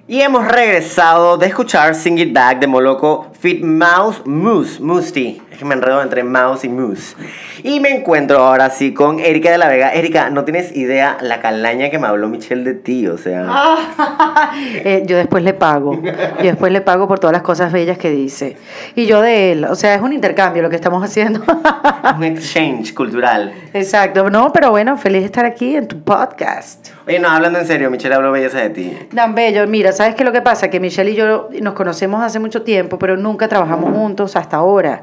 Y 0.08 0.22
hemos 0.22 0.48
regresado 0.48 1.36
de 1.36 1.46
escuchar 1.46 1.94
Sing 1.94 2.18
It 2.18 2.32
Back 2.32 2.58
de 2.58 2.66
Moloco 2.66 3.30
Fit 3.38 3.62
Mouse 3.62 4.22
Moose, 4.24 4.80
Moosty. 4.80 5.40
Es 5.52 5.58
que 5.58 5.64
me 5.66 5.74
enredo 5.74 6.00
entre 6.02 6.24
mouse 6.24 6.64
y 6.64 6.68
moose. 6.68 7.14
Y 7.62 7.80
me 7.80 7.90
encuentro 7.90 8.38
ahora 8.38 8.70
sí 8.70 8.94
con 8.94 9.20
Erika 9.20 9.50
de 9.50 9.58
la 9.58 9.68
Vega. 9.68 9.92
Erika, 9.92 10.30
no 10.30 10.44
tienes 10.44 10.74
idea 10.76 11.18
la 11.20 11.40
calaña 11.40 11.90
que 11.90 11.98
me 11.98 12.06
habló 12.06 12.28
Michelle 12.28 12.64
de 12.64 12.74
ti, 12.74 13.06
o 13.06 13.18
sea. 13.18 13.46
Eh, 14.82 15.02
yo 15.06 15.16
después 15.16 15.44
le 15.44 15.52
pago. 15.52 16.00
Yo 16.02 16.44
después 16.44 16.72
le 16.72 16.80
pago 16.80 17.06
por 17.06 17.18
todas 17.18 17.32
las 17.32 17.42
cosas 17.42 17.72
bellas 17.72 17.98
que 17.98 18.10
dice. 18.10 18.56
Y 18.94 19.06
yo 19.06 19.20
de 19.20 19.52
él. 19.52 19.64
O 19.64 19.74
sea, 19.74 19.94
es 19.94 20.02
un 20.02 20.12
intercambio 20.12 20.62
lo 20.62 20.70
que 20.70 20.76
estamos 20.76 21.02
haciendo. 21.02 21.42
un 22.16 22.24
exchange 22.24 22.94
cultural. 22.94 23.52
Exacto. 23.72 24.30
No, 24.30 24.52
pero 24.52 24.70
bueno, 24.70 24.96
feliz 24.96 25.20
de 25.20 25.26
estar 25.26 25.44
aquí 25.44 25.76
en 25.76 25.86
tu 25.88 26.00
podcast. 26.00 26.88
Oye, 27.06 27.18
no, 27.18 27.28
hablando 27.28 27.58
en 27.58 27.66
serio, 27.66 27.90
Michelle 27.90 28.14
habló 28.14 28.32
belleza 28.32 28.58
de 28.58 28.70
ti. 28.70 28.96
Tan 29.14 29.34
bello. 29.34 29.66
Mira, 29.66 29.92
¿sabes 29.92 30.14
qué 30.14 30.22
es 30.22 30.26
lo 30.26 30.32
que 30.32 30.42
pasa? 30.42 30.70
Que 30.70 30.80
Michelle 30.80 31.10
y 31.10 31.14
yo 31.14 31.48
nos 31.60 31.74
conocemos 31.74 32.22
hace 32.22 32.38
mucho 32.38 32.62
tiempo, 32.62 32.98
pero 32.98 33.16
nunca 33.16 33.48
trabajamos 33.48 33.94
juntos 33.94 34.36
hasta 34.36 34.56
ahora. 34.56 35.02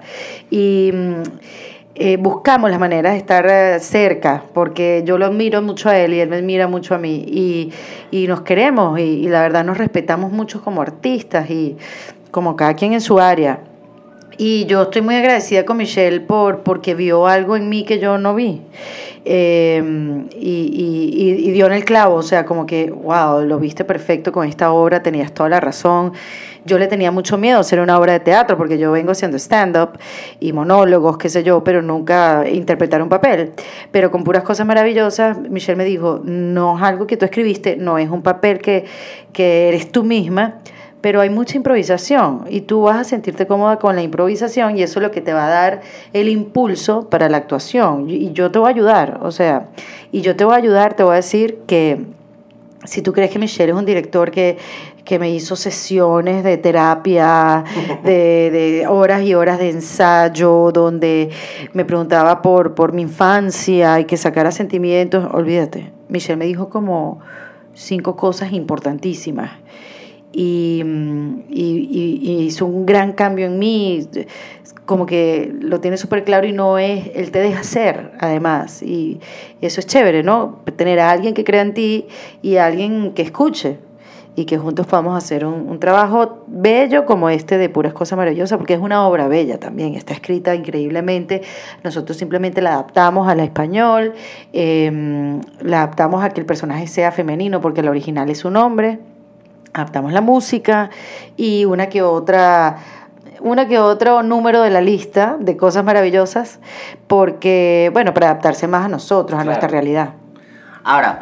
Y. 0.49 0.91
eh, 2.00 2.18
buscamos 2.18 2.70
las 2.70 2.80
maneras 2.80 3.14
de 3.14 3.18
estar 3.20 3.45
eh, 3.50 3.80
cerca, 3.80 4.43
porque 4.54 5.04
yo 5.06 5.18
lo 5.18 5.26
admiro 5.26 5.62
mucho 5.62 5.89
a 5.89 5.98
él 5.98 6.14
y 6.14 6.20
él 6.20 6.30
me 6.30 6.38
admira 6.38 6.68
mucho 6.68 6.95
a 6.95 6.98
mí, 6.98 7.24
y, 7.28 7.72
y 8.12 8.28
nos 8.28 8.41
queremos, 8.41 9.00
y, 9.00 9.04
y 9.04 9.28
la 9.30 9.41
verdad 9.41 9.64
nos 9.64 9.78
respetamos 9.78 10.32
mucho 10.32 10.62
como 10.62 10.82
artistas 10.82 11.50
y 11.50 11.76
como 12.32 12.56
cada 12.56 12.74
quien 12.76 12.93
en 12.93 13.02
su 13.02 13.20
área. 13.20 13.60
Y 14.39 14.66
yo 14.66 14.84
estoy 14.84 15.02
muy 15.02 15.16
agradecida 15.16 15.66
con 15.66 15.78
Michelle 15.78 16.20
por, 16.22 16.60
porque 16.60 16.93
vio 16.93 17.26
algo 17.26 17.56
en 17.56 17.70
mí 17.70 17.84
que 17.86 17.98
yo 17.98 18.20
no 18.20 18.36
vi. 18.36 18.62
Eh, 19.26 19.82
y, 20.39 20.50
y- 20.50 21.48
y 21.50 21.52
dio 21.52 21.66
en 21.66 21.74
el 21.74 21.84
clavo, 21.84 22.16
o 22.16 22.22
sea, 22.22 22.45
como 22.45 22.66
que, 22.68 22.91
wow, 22.91 23.41
lo 23.41 23.58
viste 23.58 23.84
perfecto 23.84 24.32
con 24.32 24.48
esta 24.48 24.72
obra, 24.72 25.02
tenías 25.02 25.34
toda 25.34 25.50
la 25.50 25.60
razón. 25.60 26.14
Yo 26.68 26.78
le 26.78 26.88
tenía 26.88 27.11
mucho 27.11 27.38
miedo 27.38 27.59
hacer 27.59 27.80
una 27.80 27.97
obra 27.97 28.11
de 28.11 28.20
teatro 28.20 28.57
porque 28.57 28.78
yo 28.78 28.91
vengo 28.91 29.11
haciendo 29.11 29.38
stand-up 29.38 29.97
y 30.41 30.51
monólogos, 30.51 31.18
qué 31.18 31.30
sé 31.30 31.41
yo, 31.41 31.63
pero 31.63 31.82
nunca 31.82 32.43
interpretar 32.49 33.01
un 33.01 33.07
papel. 33.07 33.53
Pero 33.91 34.11
con 34.11 34.26
puras 34.26 34.43
cosas 34.43 34.68
maravillosas, 34.68 35.39
Michelle 35.39 35.78
me 35.78 35.86
dijo, 35.86 36.20
no 36.26 36.76
es 36.76 36.84
algo 36.84 37.07
que 37.07 37.15
tú 37.15 37.24
escribiste, 37.24 37.78
no 37.78 37.97
es 37.97 38.09
un 38.09 38.22
papel 38.22 38.59
que, 38.59 38.84
que 39.32 39.70
eres 39.70 39.93
tú 39.93 40.03
misma, 40.03 40.55
pero 40.99 41.22
hay 41.22 41.30
mucha 41.30 41.55
improvisación 41.55 42.43
y 42.49 42.61
tú 42.61 42.82
vas 42.82 42.97
a 42.97 43.03
sentirte 43.05 43.47
cómoda 43.47 43.80
con 43.80 43.95
la 43.95 44.01
improvisación 44.01 44.78
y 44.78 44.84
eso 44.84 44.99
es 44.99 45.03
lo 45.03 45.11
que 45.11 45.22
te 45.22 45.32
va 45.32 45.45
a 45.47 45.49
dar 45.49 45.82
el 46.11 46.28
impulso 46.28 47.09
para 47.09 47.30
la 47.30 47.38
actuación. 47.38 48.09
Y 48.09 48.34
yo 48.34 48.51
te 48.51 48.59
voy 48.59 48.68
a 48.68 48.72
ayudar, 48.72 49.20
o 49.22 49.32
sea, 49.32 49.68
y 50.11 50.20
yo 50.20 50.36
te 50.36 50.43
voy 50.43 50.55
a 50.55 50.57
ayudar, 50.57 50.95
te 50.95 51.03
voy 51.03 51.13
a 51.13 51.15
decir 51.15 51.59
que 51.65 52.07
si 52.88 53.02
tú 53.02 53.12
crees 53.14 53.30
que 53.32 53.38
Michelle 53.38 53.72
es 53.74 53.78
un 53.78 53.86
director 53.86 54.32
que, 54.32 54.58
que 55.04 55.20
me 55.20 55.30
hizo 55.30 55.56
sesiones 55.56 56.44
de 56.44 56.58
terapia, 56.58 57.64
de, 58.04 58.50
de 58.52 58.88
horas 58.88 59.22
y 59.24 59.34
horas 59.36 59.60
de 59.60 59.70
ensayo, 59.70 60.72
donde 60.72 61.30
me 61.74 61.84
preguntaba 61.86 62.42
por, 62.42 62.76
por 62.76 62.94
mi 62.94 63.02
infancia 63.02 64.00
y 64.00 64.06
que 64.06 64.16
sacara 64.18 64.52
sentimientos, 64.52 65.28
olvídate. 65.34 65.92
Michelle 66.08 66.38
me 66.38 66.46
dijo 66.46 66.70
como 66.70 67.20
cinco 67.74 68.16
cosas 68.16 68.54
importantísimas 68.54 69.52
y, 70.32 70.82
mm, 70.86 71.40
y- 71.50 71.88
y- 71.92 72.20
y 72.32 72.40
hizo 72.46 72.66
un 72.66 72.86
gran 72.86 73.12
cambio 73.12 73.46
en 73.48 73.60
mí, 73.60 74.08
como 74.88 75.06
que 75.06 75.54
lo 75.60 75.82
tiene 75.82 75.98
súper 75.98 76.24
claro 76.24 76.48
y 76.48 76.54
no 76.54 76.80
es, 76.80 77.12
él 77.14 77.30
te 77.30 77.40
deja 77.40 77.62
ser 77.64 78.14
además, 78.20 78.82
y 78.82 79.20
eso 79.62 79.82
es 79.82 79.86
chévere, 79.86 80.24
¿no? 80.24 80.62
Tener 80.78 81.00
a 81.00 81.12
alguien 81.12 81.34
que 81.34 81.44
crea 81.44 81.62
en 81.62 81.74
ti 81.74 82.08
y 82.42 82.56
a 82.56 82.66
alguien 82.66 83.14
que 83.14 83.22
escuche 83.22 83.78
y 84.38 84.46
que 84.46 84.58
juntos 84.58 84.88
podamos 84.88 85.18
hacer 85.18 85.46
un, 85.46 85.68
un 85.68 85.80
trabajo 85.80 86.46
bello 86.48 87.06
como 87.06 87.30
este 87.30 87.58
de 87.58 87.68
Puras 87.70 87.94
Cosas 87.94 88.18
Maravillosas, 88.18 88.58
porque 88.58 88.76
es 88.76 88.80
una 88.80 89.06
obra 89.06 89.28
bella 89.28 89.60
también, 89.60 89.96
está 89.96 90.14
escrita 90.14 90.56
increíblemente, 90.56 91.42
nosotros 91.84 92.18
simplemente 92.18 92.62
la 92.62 92.74
adaptamos 92.74 93.28
al 93.28 93.42
español, 93.42 94.14
eh, 94.54 95.42
la 95.60 95.84
adaptamos 95.84 96.24
a 96.24 96.30
que 96.30 96.40
el 96.40 96.46
personaje 96.46 96.88
sea 96.88 97.12
femenino, 97.12 97.60
porque 97.60 97.82
el 97.82 97.90
original 97.90 98.30
es 98.30 98.46
un 98.46 98.56
hombre, 98.56 99.00
adaptamos 99.74 100.14
la 100.14 100.22
música 100.22 100.90
y 101.36 101.66
una 101.66 101.90
que 101.90 102.02
otra 102.02 102.78
una 103.40 103.68
que 103.68 103.80
otro 103.80 104.24
número 104.24 104.62
de 104.62 104.70
la 104.70 104.82
lista 104.82 105.36
de 105.40 105.56
cosas 105.58 105.84
maravillosas 105.84 106.60
porque 107.08 107.90
bueno 107.94 108.14
para 108.14 108.28
adaptarse 108.32 108.68
más 108.68 108.86
a 108.86 108.90
nosotros 108.90 109.34
a 109.40 109.44
Claro. 109.44 109.46
nuestra 109.46 109.68
realidad 109.68 110.10
Ahora, 110.84 111.20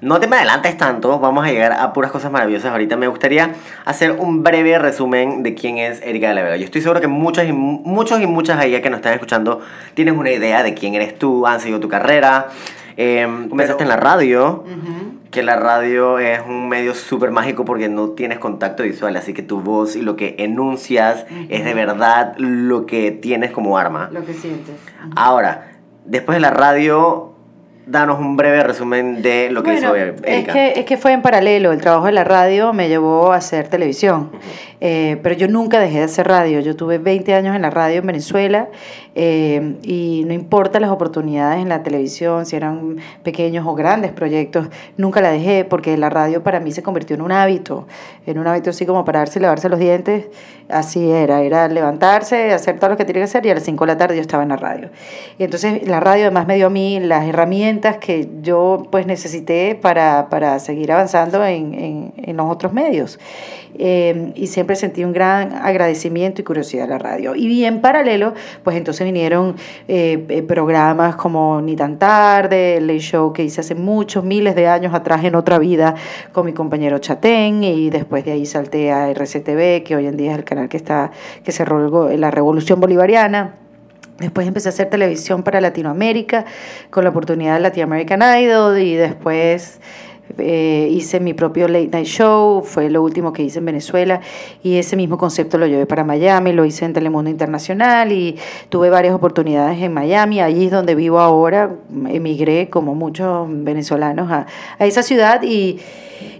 no 0.00 0.20
te 0.20 0.28
me 0.28 0.36
adelantes 0.36 0.76
tanto, 0.76 1.18
vamos 1.18 1.44
a 1.44 1.50
llegar 1.50 1.72
a 1.72 1.92
puras 1.92 2.12
cosas 2.12 2.30
maravillosas 2.30 2.70
ahorita. 2.70 2.96
Me 2.96 3.08
gustaría 3.08 3.50
hacer 3.84 4.12
un 4.12 4.44
breve 4.44 4.78
resumen 4.78 5.42
de 5.42 5.54
quién 5.56 5.76
es 5.78 6.00
Erika 6.02 6.28
de 6.28 6.34
la 6.34 6.42
Vega. 6.44 6.56
Yo 6.56 6.64
estoy 6.66 6.82
seguro 6.82 7.00
que 7.00 7.08
muchos 7.08 7.44
y, 7.44 7.52
mu- 7.52 7.80
muchos 7.84 8.20
y 8.20 8.28
muchas 8.28 8.60
ahí 8.60 8.80
que 8.80 8.90
nos 8.90 8.98
están 8.98 9.14
escuchando 9.14 9.60
tienen 9.94 10.16
una 10.16 10.30
idea 10.30 10.62
de 10.62 10.72
quién 10.74 10.94
eres 10.94 11.18
tú, 11.18 11.48
han 11.48 11.58
seguido 11.58 11.80
tu 11.80 11.88
carrera. 11.88 12.46
Eh, 12.96 13.26
comenzaste 13.50 13.82
en 13.82 13.88
la 13.88 13.96
radio, 13.96 14.62
que 15.30 15.42
la 15.42 15.56
radio 15.56 16.18
es 16.18 16.40
un 16.46 16.68
medio 16.68 16.94
súper 16.94 17.30
mágico 17.30 17.64
porque 17.64 17.88
no 17.88 18.10
tienes 18.10 18.38
contacto 18.38 18.82
visual, 18.82 19.16
así 19.16 19.34
que 19.34 19.42
tu 19.42 19.60
voz 19.60 19.96
y 19.96 20.02
lo 20.02 20.16
que 20.16 20.36
enuncias 20.38 21.26
es 21.48 21.64
de 21.64 21.74
verdad 21.74 22.34
lo 22.38 22.86
que 22.86 23.10
tienes 23.10 23.50
como 23.50 23.78
arma. 23.78 24.08
lo 24.12 24.24
que 24.24 24.34
sientes 24.34 24.76
Ahora, 25.16 25.72
después 26.04 26.36
de 26.36 26.40
la 26.40 26.50
radio, 26.50 27.27
danos 27.90 28.18
un 28.18 28.36
breve 28.36 28.62
resumen 28.62 29.22
de 29.22 29.48
lo 29.50 29.62
que 29.62 29.72
Bueno, 29.72 29.86
hizo 29.88 29.96
Er- 29.96 30.14
es 30.24 30.34
Erika. 30.34 30.52
que, 30.52 30.72
es 30.80 30.84
que 30.84 30.96
fue 30.96 31.12
en 31.12 31.22
paralelo. 31.22 31.72
El 31.72 31.80
trabajo 31.80 32.06
de 32.06 32.12
la 32.12 32.24
radio 32.24 32.72
me 32.72 32.88
llevó 32.88 33.32
a 33.32 33.36
hacer 33.36 33.68
televisión. 33.68 34.30
Eh, 34.80 35.18
pero 35.24 35.34
yo 35.34 35.48
nunca 35.48 35.80
dejé 35.80 35.98
de 35.98 36.04
hacer 36.04 36.28
radio. 36.28 36.60
Yo 36.60 36.76
tuve 36.76 36.98
20 36.98 37.34
años 37.34 37.56
en 37.56 37.62
la 37.62 37.70
radio 37.70 37.98
en 37.98 38.06
Venezuela 38.06 38.68
eh, 39.16 39.74
y 39.82 40.22
no 40.26 40.32
importa 40.34 40.78
las 40.78 40.90
oportunidades 40.90 41.60
en 41.60 41.68
la 41.68 41.82
televisión, 41.82 42.46
si 42.46 42.54
eran 42.54 42.98
pequeños 43.24 43.66
o 43.66 43.74
grandes 43.74 44.12
proyectos, 44.12 44.68
nunca 44.96 45.20
la 45.20 45.32
dejé 45.32 45.64
porque 45.64 45.96
la 45.96 46.10
radio 46.10 46.44
para 46.44 46.60
mí 46.60 46.70
se 46.70 46.84
convirtió 46.84 47.16
en 47.16 47.22
un 47.22 47.32
hábito. 47.32 47.88
En 48.26 48.38
un 48.38 48.46
hábito 48.46 48.70
así 48.70 48.86
como 48.86 49.04
pararse 49.04 49.38
y 49.40 49.42
lavarse 49.42 49.68
los 49.68 49.80
dientes. 49.80 50.26
Así 50.68 51.10
era. 51.10 51.40
Era 51.42 51.66
levantarse, 51.66 52.52
hacer 52.52 52.78
todo 52.78 52.90
lo 52.90 52.96
que 52.96 53.04
tenía 53.04 53.22
que 53.22 53.24
hacer 53.24 53.44
y 53.46 53.50
a 53.50 53.54
las 53.54 53.64
5 53.64 53.84
de 53.84 53.92
la 53.92 53.96
tarde 53.98 54.14
yo 54.14 54.20
estaba 54.20 54.42
en 54.44 54.50
la 54.50 54.56
radio. 54.56 54.90
Y 55.38 55.44
entonces 55.44 55.88
la 55.88 55.98
radio 55.98 56.26
además 56.26 56.46
me 56.46 56.54
dio 56.56 56.66
a 56.66 56.70
mí 56.70 57.00
las 57.00 57.26
herramientas 57.26 57.77
que 57.80 58.28
yo 58.42 58.86
pues 58.90 59.06
necesité 59.06 59.74
para, 59.74 60.28
para 60.30 60.58
seguir 60.58 60.92
avanzando 60.92 61.44
en, 61.44 61.74
en, 61.74 62.12
en 62.16 62.36
los 62.36 62.50
otros 62.50 62.72
medios. 62.72 63.18
Eh, 63.80 64.32
y 64.34 64.48
siempre 64.48 64.76
sentí 64.76 65.04
un 65.04 65.12
gran 65.12 65.52
agradecimiento 65.52 66.40
y 66.40 66.44
curiosidad 66.44 66.86
a 66.86 66.88
la 66.88 66.98
radio. 66.98 67.34
Y 67.34 67.64
en 67.64 67.80
paralelo, 67.80 68.34
pues 68.64 68.76
entonces 68.76 69.04
vinieron 69.04 69.56
eh, 69.86 70.24
eh, 70.28 70.42
programas 70.42 71.16
como 71.16 71.60
Ni 71.60 71.76
tan 71.76 71.98
tarde, 71.98 72.78
el 72.78 72.86
Late 72.86 72.98
Show 73.00 73.32
que 73.32 73.44
hice 73.44 73.60
hace 73.60 73.74
muchos, 73.74 74.24
miles 74.24 74.54
de 74.54 74.66
años 74.66 74.94
atrás 74.94 75.24
en 75.24 75.34
otra 75.34 75.58
vida 75.58 75.94
con 76.32 76.46
mi 76.46 76.52
compañero 76.52 76.98
Chatén 76.98 77.62
y 77.62 77.90
después 77.90 78.24
de 78.24 78.32
ahí 78.32 78.46
salté 78.46 78.90
a 78.90 79.10
RCTV, 79.10 79.84
que 79.84 79.94
hoy 79.96 80.06
en 80.06 80.16
día 80.16 80.32
es 80.32 80.38
el 80.38 80.44
canal 80.44 80.68
que 80.68 80.76
está 80.76 81.10
que 81.44 81.52
cerró 81.52 82.08
la 82.16 82.30
revolución 82.30 82.80
bolivariana. 82.80 83.67
Después 84.18 84.48
empecé 84.48 84.68
a 84.68 84.70
hacer 84.70 84.90
televisión 84.90 85.44
para 85.44 85.60
Latinoamérica 85.60 86.44
con 86.90 87.04
la 87.04 87.10
oportunidad 87.10 87.54
de 87.54 87.60
Latin 87.60 87.84
American 87.84 88.20
Idol 88.40 88.78
y 88.78 88.96
después 88.96 89.80
Eh, 90.36 90.88
hice 90.92 91.20
mi 91.20 91.34
propio 91.34 91.68
late 91.68 91.88
night 91.88 92.06
show, 92.06 92.62
fue 92.62 92.90
lo 92.90 93.02
último 93.02 93.32
que 93.32 93.42
hice 93.42 93.58
en 93.58 93.64
Venezuela 93.64 94.20
y 94.62 94.76
ese 94.76 94.94
mismo 94.94 95.16
concepto 95.18 95.58
lo 95.58 95.66
llevé 95.66 95.86
para 95.86 96.04
Miami, 96.04 96.52
lo 96.52 96.64
hice 96.64 96.84
en 96.84 96.92
Telemundo 96.92 97.30
Internacional 97.30 98.12
y 98.12 98.36
tuve 98.68 98.90
varias 98.90 99.14
oportunidades 99.14 99.80
en 99.82 99.92
Miami, 99.92 100.40
allí 100.40 100.66
es 100.66 100.70
donde 100.70 100.94
vivo 100.94 101.18
ahora, 101.18 101.70
emigré 102.08 102.68
como 102.68 102.94
muchos 102.94 103.46
venezolanos 103.48 104.30
a, 104.30 104.46
a 104.78 104.86
esa 104.86 105.02
ciudad 105.02 105.42
y, 105.42 105.80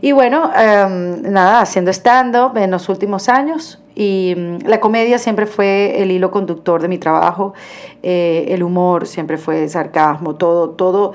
y 0.00 0.12
bueno, 0.12 0.50
em, 0.54 1.22
nada, 1.22 1.60
haciendo 1.60 1.90
stand-up 1.90 2.56
en 2.56 2.70
los 2.70 2.88
últimos 2.88 3.28
años 3.28 3.80
y 3.94 4.34
mm, 4.36 4.66
la 4.66 4.78
comedia 4.80 5.18
siempre 5.18 5.46
fue 5.46 6.00
el 6.00 6.12
hilo 6.12 6.30
conductor 6.30 6.80
de 6.80 6.88
mi 6.88 6.98
trabajo, 6.98 7.54
eh, 8.02 8.46
el 8.50 8.62
humor 8.62 9.06
siempre 9.06 9.38
fue 9.38 9.68
sarcasmo, 9.68 10.36
todo, 10.36 10.70
todo 10.70 11.14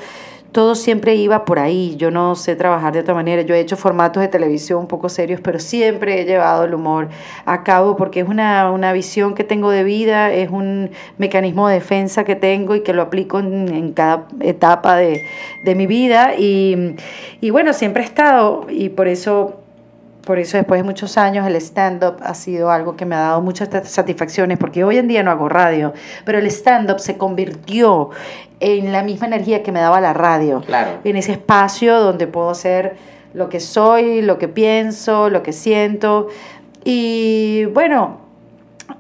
todo 0.54 0.76
siempre 0.76 1.16
iba 1.16 1.46
por 1.46 1.60
ahí. 1.60 1.96
Yo 1.98 2.12
no 2.12 2.36
sé 2.36 2.56
trabajar 2.56 2.94
de 2.94 3.00
otra 3.00 3.14
manera. 3.14 3.42
Yo 3.42 3.56
he 3.56 3.60
hecho 3.60 3.76
formatos 3.76 4.22
de 4.22 4.30
televisión 4.30 4.80
un 4.80 4.88
poco 4.88 5.10
serios, 5.10 5.42
pero 5.42 5.60
siempre 5.60 6.22
he 6.22 6.26
llevado 6.26 6.64
el 6.64 6.74
humor 6.74 7.10
a 7.46 7.64
cabo 7.64 7.98
porque 7.98 8.22
es 8.22 8.30
una, 8.30 8.72
una 8.72 8.94
visión 8.94 9.34
que 9.34 9.44
tengo 9.44 9.72
de 9.72 9.84
vida, 9.84 10.32
es 10.32 10.50
un 10.52 10.92
mecanismo 11.18 11.68
de 11.68 11.76
defensa 11.76 12.24
que 12.24 12.36
tengo 12.36 12.76
y 12.76 12.82
que 12.82 12.94
lo 12.94 13.02
aplico 13.02 13.40
en, 13.40 13.68
en 13.68 13.94
cada 13.94 14.28
etapa 14.40 14.96
de, 14.96 15.24
de 15.64 15.76
mi 15.76 15.88
vida. 15.88 16.36
Y, 16.38 16.96
y 17.42 17.50
bueno, 17.50 17.74
siempre 17.74 18.04
he 18.04 18.06
estado 18.06 18.68
y 18.70 18.90
por 18.90 19.08
eso 19.08 19.63
por 20.26 20.40
eso 20.40 20.58
después 20.58 20.80
de 20.80 20.84
muchos 20.84 21.18
años 21.18 21.46
el 21.46 21.56
stand-up 21.58 22.18
ha 22.22 22.34
sido 22.34 22.72
algo 22.72 22.96
que 22.96 23.06
me 23.06 23.16
ha 23.16 23.20
dado 23.20 23.42
muchas 23.42 23.70
satisfacciones, 23.90 24.58
porque 24.58 24.84
hoy 24.84 24.98
en 24.98 25.08
día 25.08 25.24
no 25.24 25.32
hago 25.32 25.50
radio, 25.50 25.94
pero 26.26 26.40
el 26.40 26.48
stand-up 26.48 27.00
se 27.00 27.18
convirtió 27.18 28.10
en 28.60 28.92
la 28.92 29.04
misma 29.04 29.28
energía 29.28 29.64
que 29.64 29.72
me 29.72 29.80
daba 29.80 30.00
la 30.00 30.14
radio. 30.14 30.62
Claro. 30.66 31.00
En 31.04 31.18
ese 31.18 31.34
espacio 31.34 32.00
donde 32.00 32.28
puedo 32.28 32.56
ser 32.56 32.96
lo 33.34 33.50
que 33.50 33.60
soy, 33.60 34.22
lo 34.22 34.38
que 34.38 34.48
pienso, 34.48 35.30
lo 35.30 35.44
que 35.44 35.52
siento. 35.52 36.30
Y 36.86 37.66
bueno, 37.74 38.23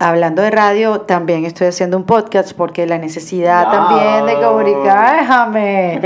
Hablando 0.06 0.42
de 0.42 0.52
radio, 0.52 1.00
también 1.00 1.46
estoy 1.46 1.68
haciendo 1.68 1.96
un 1.96 2.04
podcast 2.04 2.52
porque 2.58 2.86
la 2.86 2.98
necesidad 2.98 3.72
también 3.72 4.26
de 4.26 4.46
comunicar, 4.46 5.16
déjame, 5.22 6.02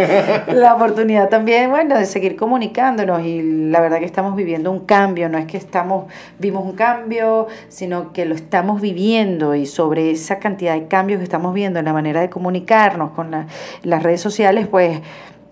la 0.54 0.76
oportunidad 0.76 1.30
también, 1.30 1.72
bueno, 1.72 1.98
de 1.98 2.06
seguir 2.06 2.36
comunicándonos 2.36 3.24
y 3.24 3.42
la 3.72 3.82
verdad 3.82 3.98
que 3.98 4.06
estamos 4.06 4.36
viviendo 4.36 4.70
un 4.72 4.82
cambio, 4.86 5.30
no 5.30 5.40
es 5.40 5.48
que 5.48 5.58
estamos, 5.58 6.06
vimos 6.38 6.64
un 6.64 6.74
cambio, 6.74 7.48
sino 7.70 8.14
que 8.14 8.26
lo 8.26 8.36
estamos 8.36 8.82
viviendo 8.82 9.56
y 9.56 9.66
sobre 9.66 10.12
esa 10.12 10.38
cantidad 10.38 10.76
de 10.76 10.88
cambios 10.88 11.18
que 11.18 11.24
estamos 11.24 11.56
viendo 11.56 11.80
en 11.80 11.86
la 11.86 11.94
manera 11.94 12.22
de 12.22 12.30
comunicarnos 12.30 13.10
con 13.12 13.32
la- 13.32 13.48
las 13.82 14.04
redes 14.04 14.22
sociales, 14.22 14.68
pues 14.68 15.00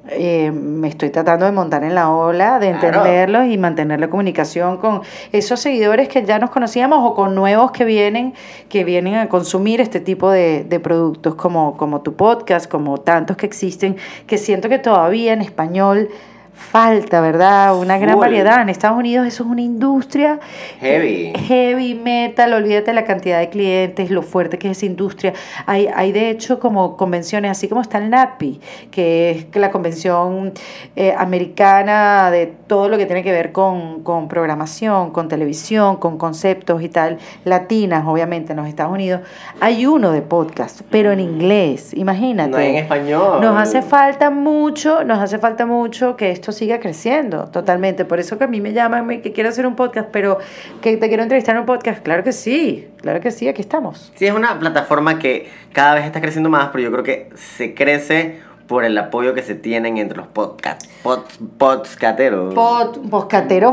eh, 0.09 0.51
me 0.51 0.87
estoy 0.87 1.09
tratando 1.09 1.45
de 1.45 1.51
montar 1.51 1.83
en 1.83 1.95
la 1.95 2.09
ola, 2.11 2.59
de 2.59 2.71
Claro. 2.71 2.87
entenderlos 2.99 3.47
y 3.47 3.57
mantener 3.57 3.99
la 3.99 4.09
comunicación 4.09 4.77
con 4.77 5.01
esos 5.31 5.59
seguidores 5.59 6.07
que 6.07 6.23
ya 6.23 6.39
nos 6.39 6.49
conocíamos 6.49 6.99
o 7.03 7.15
con 7.15 7.35
nuevos 7.35 7.71
que 7.71 7.85
vienen, 7.85 8.33
que 8.69 8.83
vienen 8.83 9.15
a 9.15 9.29
consumir 9.29 9.81
este 9.81 9.99
tipo 9.99 10.29
de, 10.29 10.63
de 10.63 10.79
productos 10.79 11.35
como, 11.35 11.77
como 11.77 12.01
tu 12.01 12.13
podcast, 12.15 12.69
como 12.69 12.99
tantos 12.99 13.37
que 13.37 13.45
existen, 13.45 13.97
que 14.27 14.37
siento 14.37 14.69
que 14.69 14.79
todavía 14.79 15.33
en 15.33 15.41
español 15.41 16.09
falta, 16.55 17.21
¿verdad? 17.21 17.77
Una 17.77 17.97
gran 17.97 18.13
Full. 18.13 18.21
variedad. 18.21 18.61
En 18.61 18.69
Estados 18.69 18.97
Unidos 18.97 19.27
eso 19.27 19.43
es 19.43 19.49
una 19.49 19.61
industria 19.61 20.39
Heavy. 20.79 21.33
heavy 21.47 21.95
metal, 21.95 22.53
olvídate 22.53 22.93
la 22.93 23.03
cantidad 23.03 23.39
de 23.39 23.49
clientes, 23.49 24.09
lo 24.09 24.21
fuerte 24.21 24.57
que 24.57 24.69
es 24.69 24.77
esa 24.77 24.85
industria. 24.85 25.33
Hay, 25.65 25.87
hay 25.93 26.11
de 26.11 26.29
hecho 26.29 26.59
como 26.59 26.97
convenciones, 26.97 27.51
así 27.51 27.67
como 27.67 27.81
está 27.81 27.97
el 27.97 28.09
NATPI, 28.09 28.59
que 28.91 29.31
es 29.31 29.55
la 29.55 29.69
convención 29.71 30.53
eh, 30.95 31.13
americana 31.17 32.31
de 32.31 32.47
todo 32.67 32.89
lo 32.89 32.97
que 32.97 33.05
tiene 33.05 33.23
que 33.23 33.31
ver 33.31 33.51
con, 33.51 34.03
con 34.03 34.27
programación, 34.27 35.11
con 35.11 35.27
televisión, 35.27 35.97
con 35.97 36.17
conceptos 36.17 36.81
y 36.81 36.89
tal, 36.89 37.19
latinas, 37.43 38.05
obviamente, 38.07 38.53
en 38.53 38.57
los 38.57 38.67
Estados 38.67 38.93
Unidos. 38.93 39.21
Hay 39.59 39.85
uno 39.85 40.11
de 40.11 40.21
podcast, 40.21 40.81
pero 40.89 41.11
en 41.11 41.19
inglés, 41.19 41.93
imagínate. 41.93 42.49
No 42.49 42.59
en 42.59 42.75
español. 42.75 43.41
Nos 43.41 43.57
hace 43.57 43.81
falta 43.81 44.29
mucho, 44.29 45.03
nos 45.03 45.19
hace 45.19 45.37
falta 45.37 45.65
mucho 45.65 46.15
que 46.15 46.31
esto 46.31 46.44
siga 46.51 46.79
creciendo, 46.79 47.47
totalmente. 47.47 48.05
Por 48.05 48.19
eso 48.19 48.37
que 48.37 48.43
a 48.43 48.47
mí 48.47 48.61
me 48.61 48.73
llaman 48.73 49.21
que 49.21 49.31
quiero 49.31 49.49
hacer 49.49 49.65
un 49.65 49.75
podcast, 49.75 50.09
pero 50.11 50.39
que 50.81 50.97
te 50.97 51.07
quiero 51.07 51.23
entrevistar 51.23 51.55
en 51.55 51.61
un 51.61 51.65
podcast. 51.65 52.03
Claro 52.03 52.23
que 52.23 52.31
sí, 52.31 52.87
claro 53.01 53.21
que 53.21 53.31
sí, 53.31 53.47
aquí 53.47 53.61
estamos. 53.61 54.11
Sí, 54.15 54.25
es 54.25 54.33
una 54.33 54.59
plataforma 54.59 55.19
que 55.19 55.49
cada 55.73 55.95
vez 55.95 56.05
está 56.05 56.21
creciendo 56.21 56.49
más, 56.49 56.69
pero 56.71 56.83
yo 56.83 56.91
creo 56.91 57.03
que 57.03 57.29
se 57.35 57.73
crece 57.73 58.39
por 58.67 58.83
el 58.83 58.97
apoyo 58.97 59.33
que 59.33 59.43
se 59.43 59.55
tienen 59.55 59.97
entre 59.97 60.17
los 60.17 60.27
podcast, 60.27 60.85
pod, 61.03 61.19
podcasteros. 61.57 62.53
Pod, 62.53 62.97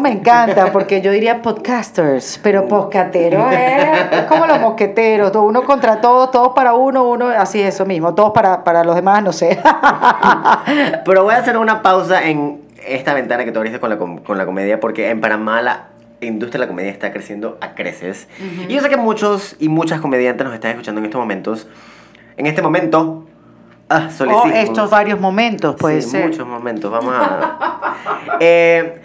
me 0.01 0.13
encanta, 0.13 0.73
porque 0.73 1.01
yo 1.01 1.11
diría 1.11 1.41
podcasters, 1.43 2.39
pero 2.43 2.69
poscatero 2.69 3.51
es, 3.51 4.13
es 4.13 4.23
como 4.23 4.47
los 4.47 4.61
mosqueteros, 4.61 5.35
uno 5.37 5.63
contra 5.65 6.01
todos, 6.01 6.31
todos 6.31 6.53
para 6.55 6.75
uno, 6.75 7.09
uno, 7.09 7.29
así 7.29 7.61
eso 7.61 7.87
mismo, 7.87 8.15
todos 8.15 8.33
para, 8.33 8.65
para 8.65 8.85
los 8.85 8.95
demás, 8.95 9.23
no 9.23 9.33
sé. 9.33 9.59
Pero 11.05 11.25
voy 11.25 11.35
a 11.35 11.39
hacer 11.39 11.57
una 11.57 11.83
pausa 11.83 12.27
en 12.29 12.63
esta 12.87 13.15
ventana 13.15 13.45
que 13.45 13.53
tú 13.53 13.59
abriste 13.59 13.81
con 13.81 13.91
la, 13.91 13.99
con 13.99 14.39
la 14.39 14.45
comedia, 14.45 14.81
porque 14.81 15.11
en 15.11 15.21
Panamá 15.21 15.63
la 15.63 15.89
industria 16.21 16.61
de 16.61 16.67
la 16.67 16.69
comedia 16.69 16.91
está 16.91 17.13
creciendo 17.13 17.59
a 17.61 17.75
creces. 17.75 18.29
Y 18.69 18.75
yo 18.75 18.81
sé 18.81 18.89
que 18.89 18.97
muchos 18.97 19.57
y 19.59 19.69
muchas 19.69 20.01
comediantes 20.01 20.45
nos 20.45 20.55
están 20.55 20.73
escuchando 20.73 21.01
en 21.01 21.07
estos 21.07 21.21
momentos. 21.21 21.67
En 22.37 22.47
este 22.47 22.63
momento, 22.63 23.22
ah, 23.93 24.09
o 24.29 24.47
estos 24.49 24.91
varios 24.91 25.21
momentos, 25.21 25.77
puede 25.77 26.03
sí, 26.03 26.11
ser. 26.11 26.29
muchos 26.29 26.47
momentos. 26.47 26.91
Vamos 26.91 27.15
a. 27.17 27.59
Eh, 28.41 29.01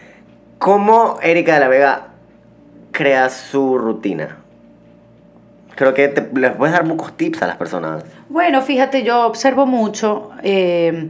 ¿Cómo 0.60 1.18
Erika 1.22 1.54
de 1.56 1.60
la 1.60 1.68
Vega 1.68 2.08
crea 2.92 3.30
su 3.30 3.78
rutina? 3.78 4.38
Creo 5.76 5.94
que 5.94 6.08
te- 6.08 6.30
les 6.40 6.52
puedes 6.54 6.74
dar 6.74 6.88
pocos 6.88 7.16
tips 7.16 7.44
a 7.44 7.48
las 7.48 7.58
personas. 7.58 8.04
Bueno, 8.30 8.62
fíjate, 8.62 9.04
yo 9.04 9.26
observo 9.28 9.66
mucho. 9.68 10.32
eh, 10.44 11.10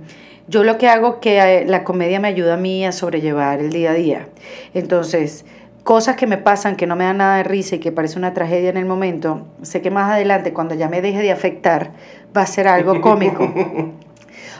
yo 0.49 0.63
lo 0.63 0.77
que 0.77 0.87
hago 0.87 1.09
es 1.09 1.15
que 1.21 1.39
eh, 1.61 1.65
la 1.65 1.83
comedia 1.83 2.19
me 2.21 2.27
ayuda 2.29 2.53
a 2.53 2.57
mí 2.57 2.85
a 2.85 2.91
sobrellevar 2.93 3.59
el 3.59 3.69
día 3.71 3.91
a 3.91 3.93
día. 3.93 4.27
Entonces, 4.73 5.45
cosas 5.87 6.17
que 6.17 6.27
me 6.27 6.37
pasan 6.37 6.75
que 6.75 6.85
no 6.85 6.97
me 6.97 7.05
dan 7.05 7.19
nada 7.19 7.37
de 7.37 7.43
risa 7.43 7.77
y 7.77 7.79
que 7.79 7.93
parece 7.93 8.19
una 8.19 8.33
tragedia 8.33 8.69
en 8.69 8.75
el 8.75 8.83
momento, 8.83 9.47
sé 9.61 9.81
que 9.81 9.89
más 9.89 10.11
adelante, 10.11 10.51
cuando 10.51 10.75
ya 10.75 10.89
me 10.89 11.01
deje 11.01 11.21
de 11.21 11.31
afectar, 11.31 11.93
va 12.35 12.41
a 12.41 12.45
ser 12.45 12.67
algo 12.67 12.99
cómico. 12.99 13.49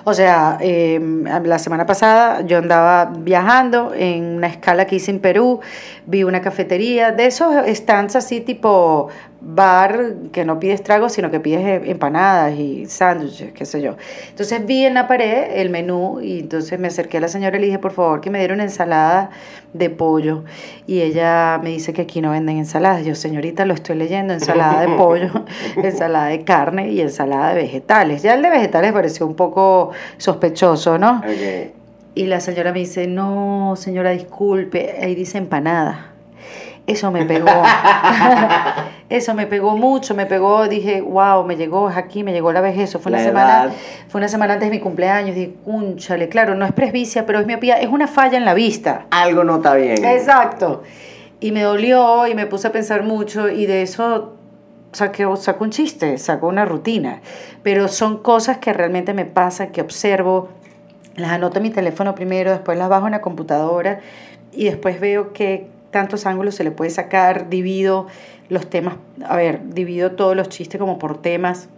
O 0.10 0.14
sea, 0.14 0.58
eh, 0.62 1.02
la 1.44 1.60
semana 1.60 1.86
pasada 1.86 2.40
yo 2.40 2.60
andaba 2.60 3.12
viajando 3.14 3.94
en 3.94 4.38
una 4.38 4.48
escala 4.48 4.88
que 4.88 4.96
hice 4.96 5.12
en 5.12 5.20
Perú, 5.20 5.60
vi 6.06 6.24
una 6.24 6.40
cafetería, 6.40 7.12
de 7.12 7.26
esos 7.26 7.54
stands 7.68 8.16
así 8.16 8.40
tipo 8.40 9.10
bar 9.40 10.16
que 10.32 10.46
no 10.46 10.60
pides 10.60 10.84
tragos, 10.84 11.14
sino 11.14 11.30
que 11.30 11.40
pides 11.40 11.62
eh, 11.62 11.82
empanadas 11.86 12.58
y 12.58 12.86
sándwiches, 12.88 13.52
qué 13.54 13.66
sé 13.66 13.82
yo. 13.82 13.96
Entonces 14.30 14.66
vi 14.66 14.86
en 14.86 14.96
la 14.96 15.08
pared 15.08 15.60
el 15.60 15.70
menú 15.70 16.20
y 16.22 16.40
entonces 16.40 16.80
me 16.80 16.88
acerqué 16.88 17.18
a 17.18 17.22
la 17.22 17.28
señora 17.28 17.58
y 17.58 17.60
le 17.62 17.66
dije, 17.68 17.80
por 17.80 17.92
favor, 17.92 18.22
que 18.22 18.30
me 18.30 18.40
diera 18.40 18.54
una 18.54 18.64
ensalada 18.64 19.30
de 19.74 19.90
pollo. 19.90 20.44
Y 20.88 21.02
ella 21.02 21.60
me 21.62 21.70
dice 21.70 21.94
que 21.94 22.02
aquí 22.02 22.22
no 22.22 22.32
venden 22.32 22.58
ensaladas. 22.58 23.06
Yo, 23.06 23.16
señorita, 23.16 23.66
lo 23.66 23.74
estoy 23.74 23.96
leyendo, 23.96 24.34
ensalada 24.34 24.82
de 24.82 24.88
pollo, 24.98 25.46
ensalada 25.76 26.28
de 26.28 26.44
carne 26.44 26.92
y 26.92 27.02
ensalada 27.02 27.50
de 27.50 27.56
vegetales. 27.62 28.24
Ya 28.24 28.34
el 28.34 28.42
de 28.42 28.50
vegetales 28.50 28.92
pareció 28.92 29.28
un 29.28 29.36
poco 29.36 29.92
sospechoso, 30.18 30.98
¿no? 30.98 31.22
Y 32.16 32.26
la 32.26 32.40
señora 32.40 32.74
me 32.74 32.80
dice, 32.80 33.06
no, 33.06 33.76
señora, 33.78 34.10
disculpe, 34.10 34.96
ahí 35.00 35.14
dice 35.14 35.38
empanada. 35.38 36.14
Eso 36.88 37.12
me 37.12 37.26
pegó. 37.26 37.48
Eso 39.10 39.34
me 39.34 39.48
pegó 39.48 39.78
mucho, 39.78 40.16
me 40.16 40.26
pegó, 40.26 40.68
dije, 40.68 41.00
wow, 41.00 41.46
me 41.46 41.56
llegó, 41.56 41.90
es 41.90 41.96
aquí, 41.96 42.24
me 42.24 42.34
llegó 42.34 42.52
la 42.52 42.60
vejez. 42.60 42.90
Eso 42.90 43.00
fue 43.00 43.12
una 43.12 43.24
semana, 43.24 43.72
fue 44.10 44.20
una 44.20 44.28
semana 44.28 44.54
antes 44.56 44.70
de 44.70 44.76
mi 44.76 44.82
cumpleaños. 44.82 45.34
Dije, 45.34 45.54
cúnchale, 45.64 46.28
claro, 46.28 46.56
no 46.56 46.66
es 46.66 46.74
presbicia, 46.74 47.26
pero 47.26 47.40
es 47.40 47.48
miopía, 47.48 47.80
es 47.80 47.88
una 47.88 48.08
falla 48.08 48.38
en 48.38 48.44
la 48.44 48.54
vista. 48.54 49.06
Algo 49.12 49.46
no 49.46 49.58
está 49.58 49.76
bien. 49.76 50.04
Exacto. 50.04 50.84
Y 51.40 51.52
me 51.52 51.62
dolió 51.62 52.28
y 52.28 52.36
me 52.36 52.48
puse 52.48 52.68
a 52.68 52.72
pensar 52.74 53.04
mucho 53.04 53.48
y 53.48 53.66
de 53.66 53.84
eso 53.84 54.34
saqué, 54.92 55.26
saco 55.38 55.64
un 55.64 55.70
chiste, 55.70 56.18
saco 56.18 56.48
una 56.48 56.66
rutina. 56.66 57.22
Pero 57.64 57.88
son 57.88 58.18
cosas 58.18 58.58
que 58.58 58.74
realmente 58.74 59.14
me 59.14 59.24
pasan, 59.24 59.70
que 59.72 59.82
observo, 59.82 60.50
las 61.16 61.32
anoto 61.32 61.58
en 61.58 61.64
mi 61.64 61.70
teléfono 61.70 62.14
primero, 62.14 62.52
después 62.52 62.78
las 62.78 62.90
bajo 62.90 63.08
en 63.08 63.14
la 63.14 63.22
computadora 63.22 64.02
y 64.52 64.66
después 64.66 65.00
veo 65.00 65.34
que 65.34 65.68
tantos 65.92 66.26
ángulos 66.26 66.56
se 66.56 66.64
le 66.64 66.72
puede 66.72 66.92
sacar, 66.92 67.50
divido 67.50 68.08
los 68.50 68.70
temas, 68.70 68.96
a 69.26 69.36
ver, 69.36 69.62
divido 69.70 70.12
todos 70.12 70.36
los 70.36 70.50
chistes 70.50 70.80
como 70.80 71.00
por 71.00 71.22
temas. 71.22 71.70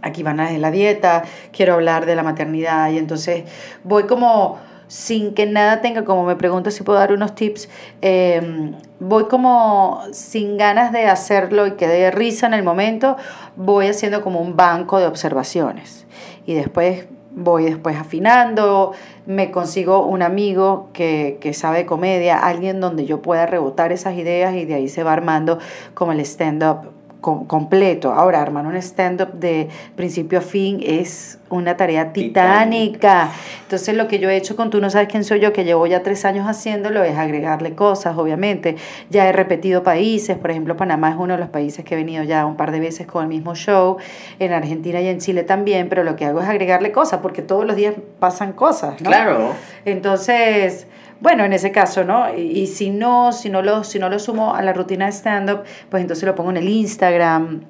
Aquí 0.00 0.22
van 0.22 0.38
a 0.38 0.50
la 0.52 0.70
dieta, 0.70 1.24
quiero 1.50 1.74
hablar 1.74 2.06
de 2.06 2.14
la 2.14 2.22
maternidad 2.22 2.90
y 2.90 2.98
entonces 2.98 3.44
voy 3.82 4.04
como 4.04 4.58
sin 4.86 5.34
que 5.34 5.44
nada 5.44 5.80
tenga, 5.80 6.04
como 6.04 6.24
me 6.24 6.34
pregunto 6.36 6.70
si 6.70 6.82
puedo 6.82 6.98
dar 6.98 7.12
unos 7.12 7.34
tips, 7.34 7.68
eh, 8.00 8.72
voy 9.00 9.24
como 9.24 10.02
sin 10.12 10.56
ganas 10.56 10.92
de 10.92 11.06
hacerlo 11.06 11.66
y 11.66 11.72
que 11.72 11.86
dé 11.86 12.10
risa 12.10 12.46
en 12.46 12.54
el 12.54 12.62
momento, 12.62 13.16
voy 13.56 13.88
haciendo 13.88 14.22
como 14.22 14.40
un 14.40 14.56
banco 14.56 14.98
de 14.98 15.06
observaciones. 15.06 16.06
Y 16.46 16.54
después 16.54 17.06
voy 17.30 17.64
después 17.64 17.96
afinando, 17.96 18.92
me 19.26 19.50
consigo 19.50 20.04
un 20.04 20.22
amigo 20.22 20.88
que, 20.92 21.38
que 21.40 21.52
sabe 21.54 21.86
comedia, 21.86 22.38
alguien 22.38 22.80
donde 22.80 23.06
yo 23.06 23.22
pueda 23.22 23.46
rebotar 23.46 23.92
esas 23.92 24.16
ideas 24.16 24.54
y 24.54 24.64
de 24.64 24.74
ahí 24.74 24.88
se 24.88 25.02
va 25.02 25.12
armando 25.12 25.58
como 25.94 26.12
el 26.12 26.20
stand-up 26.20 26.97
com- 27.20 27.46
completo. 27.46 28.12
Ahora, 28.12 28.40
armar 28.40 28.66
un 28.66 28.76
stand-up 28.76 29.32
de 29.32 29.68
principio 29.96 30.38
a 30.38 30.42
fin 30.42 30.80
es 30.84 31.38
una 31.50 31.76
tarea 31.76 32.12
titánica. 32.12 33.30
Entonces, 33.62 33.96
lo 33.96 34.06
que 34.08 34.18
yo 34.18 34.28
he 34.30 34.36
hecho 34.36 34.54
con 34.56 34.68
Tú 34.70 34.80
no 34.80 34.90
sabes 34.90 35.08
quién 35.08 35.24
soy 35.24 35.40
yo, 35.40 35.52
que 35.52 35.64
llevo 35.64 35.86
ya 35.86 36.02
tres 36.02 36.24
años 36.24 36.46
haciéndolo, 36.46 37.02
es 37.04 37.16
agregarle 37.16 37.74
cosas, 37.74 38.18
obviamente. 38.18 38.76
Ya 39.08 39.28
he 39.28 39.32
repetido 39.32 39.82
países, 39.82 40.36
por 40.36 40.50
ejemplo, 40.50 40.76
Panamá 40.76 41.10
es 41.10 41.16
uno 41.18 41.34
de 41.34 41.40
los 41.40 41.48
países 41.48 41.84
que 41.84 41.94
he 41.94 41.96
venido 41.96 42.22
ya 42.22 42.44
un 42.44 42.56
par 42.56 42.70
de 42.70 42.80
veces 42.80 43.06
con 43.06 43.22
el 43.22 43.28
mismo 43.28 43.54
show, 43.54 43.96
en 44.38 44.52
Argentina 44.52 45.00
y 45.00 45.08
en 45.08 45.18
Chile 45.20 45.42
también, 45.42 45.88
pero 45.88 46.04
lo 46.04 46.16
que 46.16 46.26
hago 46.26 46.40
es 46.40 46.48
agregarle 46.48 46.92
cosas, 46.92 47.20
porque 47.20 47.40
todos 47.40 47.64
los 47.64 47.76
días 47.76 47.94
pasan 48.18 48.52
cosas, 48.52 49.00
¿no? 49.00 49.08
Claro. 49.08 49.52
Entonces, 49.84 50.86
bueno, 51.20 51.44
en 51.44 51.52
ese 51.52 51.72
caso, 51.72 52.04
¿no? 52.04 52.32
Y, 52.34 52.66
si 52.68 52.90
no, 52.90 53.32
si 53.32 53.50
no 53.50 53.62
lo, 53.62 53.84
si 53.84 53.98
no 53.98 54.08
lo 54.08 54.18
sumo 54.18 54.54
a 54.54 54.62
la 54.62 54.72
rutina 54.72 55.06
de 55.06 55.12
stand-up, 55.12 55.62
pues 55.90 56.00
entonces 56.00 56.24
lo 56.24 56.34
pongo 56.34 56.50
en 56.50 56.58
el 56.58 56.68
Instagram. 56.68 57.62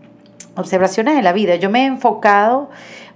Observaciones 0.57 1.17
de 1.17 1.23
la 1.23 1.33
vida. 1.33 1.55
Yo 1.57 1.71
me 1.71 1.83
he 1.83 1.87
enfocado 1.87 2.69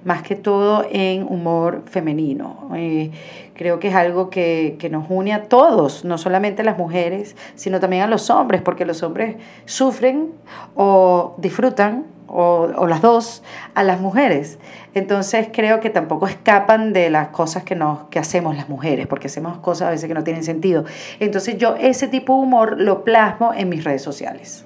más 0.04 0.22
que 0.22 0.36
todo 0.36 0.86
en 0.90 1.22
humor 1.24 1.82
femenino. 1.86 2.70
Eh, 2.74 3.10
creo 3.54 3.78
que 3.78 3.88
es 3.88 3.94
algo 3.94 4.30
que, 4.30 4.76
que 4.78 4.90
nos 4.90 5.06
une 5.08 5.32
a 5.32 5.44
todos, 5.44 6.04
no 6.04 6.18
solamente 6.18 6.62
a 6.62 6.64
las 6.64 6.78
mujeres, 6.78 7.36
sino 7.54 7.80
también 7.80 8.02
a 8.02 8.06
los 8.06 8.30
hombres, 8.30 8.62
porque 8.62 8.84
los 8.84 9.02
hombres 9.02 9.36
sufren 9.64 10.32
o 10.74 11.34
disfrutan, 11.38 12.06
o, 12.28 12.68
o 12.76 12.86
las 12.86 13.02
dos, 13.02 13.42
a 13.74 13.82
las 13.82 14.00
mujeres. 14.00 14.58
Entonces 14.94 15.48
creo 15.52 15.80
que 15.80 15.90
tampoco 15.90 16.26
escapan 16.26 16.92
de 16.92 17.10
las 17.10 17.28
cosas 17.28 17.62
que, 17.62 17.74
nos, 17.74 18.04
que 18.04 18.18
hacemos 18.18 18.56
las 18.56 18.68
mujeres, 18.68 19.06
porque 19.06 19.26
hacemos 19.26 19.58
cosas 19.58 19.88
a 19.88 19.90
veces 19.90 20.08
que 20.08 20.14
no 20.14 20.24
tienen 20.24 20.42
sentido. 20.42 20.84
Entonces 21.20 21.58
yo 21.58 21.76
ese 21.78 22.08
tipo 22.08 22.34
de 22.34 22.40
humor 22.40 22.80
lo 22.80 23.04
plasmo 23.04 23.52
en 23.54 23.68
mis 23.68 23.84
redes 23.84 24.02
sociales. 24.02 24.64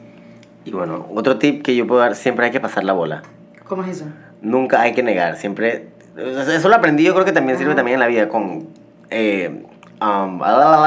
Y 0.64 0.70
bueno, 0.70 1.06
otro 1.14 1.38
tip 1.38 1.62
que 1.62 1.74
yo 1.74 1.86
puedo 1.86 2.00
dar, 2.00 2.14
siempre 2.14 2.46
hay 2.46 2.52
que 2.52 2.60
pasar 2.60 2.84
la 2.84 2.92
bola. 2.92 3.22
¿Cómo 3.68 3.82
es 3.82 3.90
eso? 3.90 4.06
Nunca 4.42 4.80
hay 4.80 4.92
que 4.92 5.02
negar, 5.02 5.36
siempre... 5.36 5.88
Eso 6.16 6.68
lo 6.68 6.76
aprendí, 6.76 7.04
yo 7.04 7.12
creo 7.12 7.24
que 7.24 7.32
también 7.32 7.58
sirve 7.58 7.74
también 7.74 7.94
en 7.94 8.00
la 8.00 8.06
vida 8.06 8.28
con... 8.28 8.68
Eh, 9.10 9.64
um, 10.00 10.40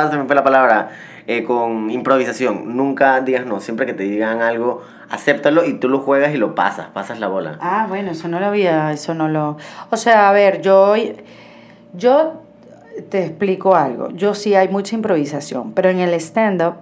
se 0.10 0.18
me 0.18 0.26
fue 0.26 0.36
la 0.36 0.44
palabra. 0.44 0.90
eh, 1.30 1.44
con 1.44 1.92
improvisación. 1.92 2.76
Nunca 2.76 3.22
digas 3.22 3.46
no, 3.46 3.60
siempre 3.60 3.86
que 3.86 3.94
te 3.94 4.02
digan 4.02 4.42
algo, 4.42 4.82
acéptalo 5.12 5.64
y 5.64 5.74
tú 5.74 5.88
lo 5.88 6.00
juegas 6.00 6.34
y 6.34 6.38
lo 6.38 6.56
pasas, 6.56 6.88
pasas 6.88 7.20
la 7.20 7.28
bola. 7.28 7.60
Ah, 7.62 7.86
bueno, 7.88 8.10
eso 8.10 8.28
no 8.28 8.40
lo 8.40 8.48
había, 8.48 8.92
eso 8.92 9.14
no 9.14 9.28
lo... 9.28 9.56
O 9.92 9.98
sea, 9.98 10.28
a 10.28 10.34
ver, 10.34 10.64
yo, 10.64 10.96
yo 11.94 12.42
te 13.10 13.26
explico 13.26 13.76
algo. 13.76 14.10
Yo 14.10 14.34
sí 14.34 14.56
hay 14.56 14.70
mucha 14.70 14.96
improvisación, 14.96 15.74
pero 15.74 15.90
en 15.90 16.00
el 16.00 16.16
stand-up 16.16 16.78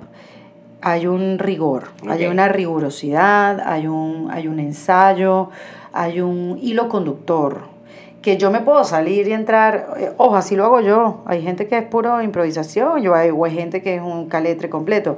hay 0.81 1.07
un 1.07 1.39
rigor, 1.39 1.89
hay 2.07 2.27
una 2.27 2.47
rigurosidad, 2.47 3.59
hay 3.59 3.87
un, 3.87 4.29
hay 4.31 4.47
un 4.47 4.61
ensayo, 4.61 5.49
hay 5.91 6.21
un 6.21 6.57
hilo 6.61 6.87
conductor. 6.87 7.63
Que 8.27 8.35
yo 8.35 8.51
me 8.51 8.59
puedo 8.59 8.83
salir 8.83 9.25
y 9.29 9.31
entrar, 9.31 9.93
eh, 9.97 10.11
ojo, 10.17 10.35
así 10.35 10.57
lo 10.57 10.65
hago 10.65 10.81
yo. 10.81 11.21
Hay 11.25 11.41
gente 11.41 11.67
que 11.67 11.77
es 11.77 11.85
puro 11.85 12.21
improvisación, 12.21 13.01
yo 13.01 13.15
hay, 13.15 13.29
o 13.29 13.45
hay 13.45 13.53
gente 13.53 13.81
que 13.81 13.95
es 13.95 14.01
un 14.01 14.27
caletre 14.27 14.69
completo 14.69 15.17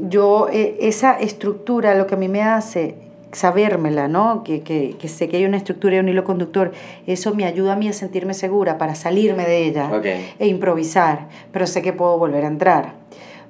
yo 0.00 0.48
eh, 0.50 0.76
esa 0.80 1.18
estructura 1.18 1.94
lo 1.94 2.06
que 2.06 2.14
a 2.14 2.18
mí 2.18 2.28
me 2.28 2.42
hace 2.42 2.94
sabérmela, 3.32 4.08
¿no? 4.08 4.42
Que, 4.42 4.62
que, 4.62 4.96
que 4.98 5.08
sé 5.08 5.28
que 5.28 5.36
hay 5.36 5.44
una 5.44 5.58
estructura 5.58 5.96
y 5.96 5.98
un 5.98 6.08
hilo 6.08 6.24
conductor, 6.24 6.72
eso 7.06 7.34
me 7.34 7.44
ayuda 7.44 7.74
a 7.74 7.76
mí 7.76 7.88
a 7.88 7.92
sentirme 7.92 8.32
segura 8.32 8.78
para 8.78 8.94
salirme 8.94 9.44
de 9.44 9.66
ella 9.66 9.90
e 10.38 10.46
improvisar, 10.46 11.28
pero 11.52 11.66
sé 11.66 11.82
que 11.82 11.92
puedo 11.92 12.16
volver 12.16 12.44
a 12.44 12.48
entrar. 12.48 12.94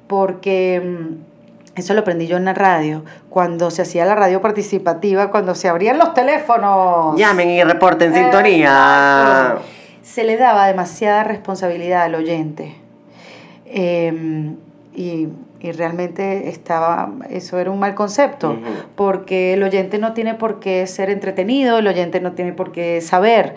Porque 0.09 0.81
mm, 0.81 1.38
eso 1.79 1.95
lo 1.95 2.01
aprendí 2.01 2.27
yo 2.27 2.37
en 2.37 2.45
la 2.45 2.55
radio, 2.55 3.05
cuando 3.31 3.71
se 3.71 3.83
hacía 3.83 4.05
la 4.05 4.15
radio 4.15 4.41
participativa, 4.41 5.31
cuando 5.31 5.55
se 5.55 5.69
abrían 5.69 5.99
los 5.99 6.15
teléfonos. 6.15 7.17
Llamen 7.17 7.51
y 7.51 7.63
reporten 7.65 8.13
sintonía. 8.13 9.59
Se 10.03 10.25
le 10.25 10.37
daba 10.37 10.67
demasiada 10.67 11.25
responsabilidad 11.25 12.03
al 12.03 12.15
oyente. 12.15 12.77
Eh, 13.67 14.55
y, 14.95 15.29
y 15.61 15.73
realmente 15.73 16.49
estaba, 16.49 17.11
eso 17.31 17.59
era 17.59 17.71
un 17.71 17.81
mal 17.81 17.95
concepto, 17.95 18.57
porque 18.95 19.55
el 19.55 19.63
oyente 19.63 19.99
no 19.99 20.13
tiene 20.13 20.35
por 20.35 20.61
qué 20.61 20.87
ser 20.87 21.11
entretenido, 21.11 21.79
el 21.79 21.87
oyente 21.87 22.21
no 22.21 22.33
tiene 22.33 22.53
por 22.53 22.71
qué 22.71 23.01
saber. 23.01 23.57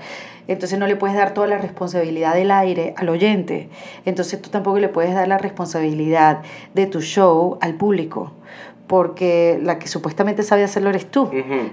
Entonces 0.52 0.78
no 0.78 0.86
le 0.86 0.98
puedes 0.98 1.16
dar 1.16 1.34
toda 1.34 1.48
la 1.48 1.58
responsabilidad 1.58 2.34
del 2.34 2.52
aire 2.52 2.94
al 2.98 3.08
oyente. 3.08 3.70
Entonces 4.06 4.42
tú 4.42 4.50
tampoco 4.50 4.80
le 4.80 4.90
puedes 4.90 5.14
dar 5.14 5.28
la 5.28 5.38
responsabilidad 5.38 6.42
de 6.74 6.88
tu 6.88 7.02
show 7.02 7.58
al 7.62 7.76
público, 7.76 8.34
porque 8.88 9.58
la 9.64 9.80
que 9.80 9.88
supuestamente 9.88 10.44
sabe 10.44 10.66
hacerlo 10.66 10.90
eres 10.90 11.10
tú. 11.10 11.30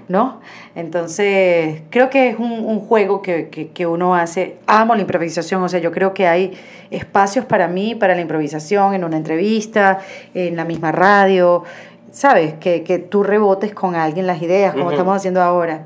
¿no? 0.07 0.39
Entonces, 0.75 1.81
creo 1.89 2.09
que 2.09 2.29
es 2.29 2.39
un, 2.39 2.51
un 2.51 2.79
juego 2.79 3.21
que, 3.21 3.49
que, 3.49 3.67
que 3.67 3.85
uno 3.85 4.15
hace. 4.15 4.57
Amo 4.65 4.95
la 4.95 5.01
improvisación, 5.01 5.61
o 5.61 5.67
sea, 5.67 5.81
yo 5.81 5.91
creo 5.91 6.13
que 6.13 6.27
hay 6.27 6.53
espacios 6.89 7.43
para 7.43 7.67
mí, 7.67 7.95
para 7.95 8.15
la 8.15 8.21
improvisación, 8.21 8.93
en 8.93 9.03
una 9.03 9.17
entrevista, 9.17 9.99
en 10.33 10.55
la 10.55 10.63
misma 10.63 10.93
radio, 10.93 11.63
¿sabes? 12.11 12.53
Que, 12.53 12.83
que 12.83 12.97
tú 12.99 13.23
rebotes 13.23 13.73
con 13.73 13.95
alguien 13.95 14.25
las 14.25 14.41
ideas, 14.41 14.73
como 14.73 14.91
estamos 14.91 15.17
haciendo 15.17 15.41
ahora. 15.41 15.83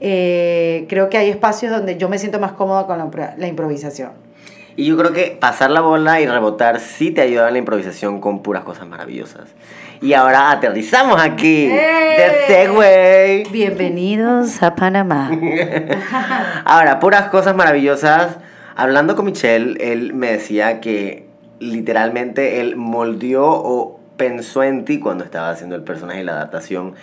Eh, 0.00 0.84
creo 0.88 1.08
que 1.08 1.18
hay 1.18 1.30
espacios 1.30 1.72
donde 1.72 1.96
yo 1.96 2.08
me 2.08 2.18
siento 2.18 2.38
más 2.38 2.52
cómoda 2.52 2.86
con 2.86 2.98
la, 2.98 3.04
impro- 3.06 3.34
la 3.36 3.46
improvisación. 3.46 4.10
Y 4.76 4.84
yo 4.84 4.96
creo 4.98 5.12
que 5.14 5.36
pasar 5.40 5.70
la 5.70 5.80
bola 5.80 6.20
y 6.20 6.26
rebotar 6.26 6.80
sí 6.80 7.10
te 7.10 7.22
ayuda 7.22 7.46
en 7.48 7.54
la 7.54 7.58
improvisación 7.60 8.20
con 8.20 8.42
puras 8.42 8.62
cosas 8.62 8.86
maravillosas. 8.86 9.48
Y 10.02 10.12
ahora 10.12 10.50
aterrizamos 10.50 11.18
aquí. 11.18 11.68
¡Eh! 11.72 12.46
De 12.48 12.54
Segway. 12.54 13.44
Bienvenidos 13.50 14.62
a 14.62 14.74
Panamá. 14.74 15.30
Ahora, 16.66 16.98
puras 17.00 17.28
cosas 17.30 17.56
maravillosas. 17.56 18.36
Hablando 18.74 19.16
con 19.16 19.24
Michelle, 19.24 19.76
él 19.80 20.12
me 20.12 20.32
decía 20.32 20.80
que 20.80 21.26
literalmente 21.58 22.60
él 22.60 22.76
moldeó 22.76 23.46
o 23.48 23.98
pensó 24.18 24.62
en 24.62 24.84
ti 24.84 25.00
cuando 25.00 25.24
estaba 25.24 25.48
haciendo 25.48 25.74
el 25.76 25.82
personaje 25.82 26.20
y 26.20 26.24
la 26.24 26.32
adaptación. 26.32 26.94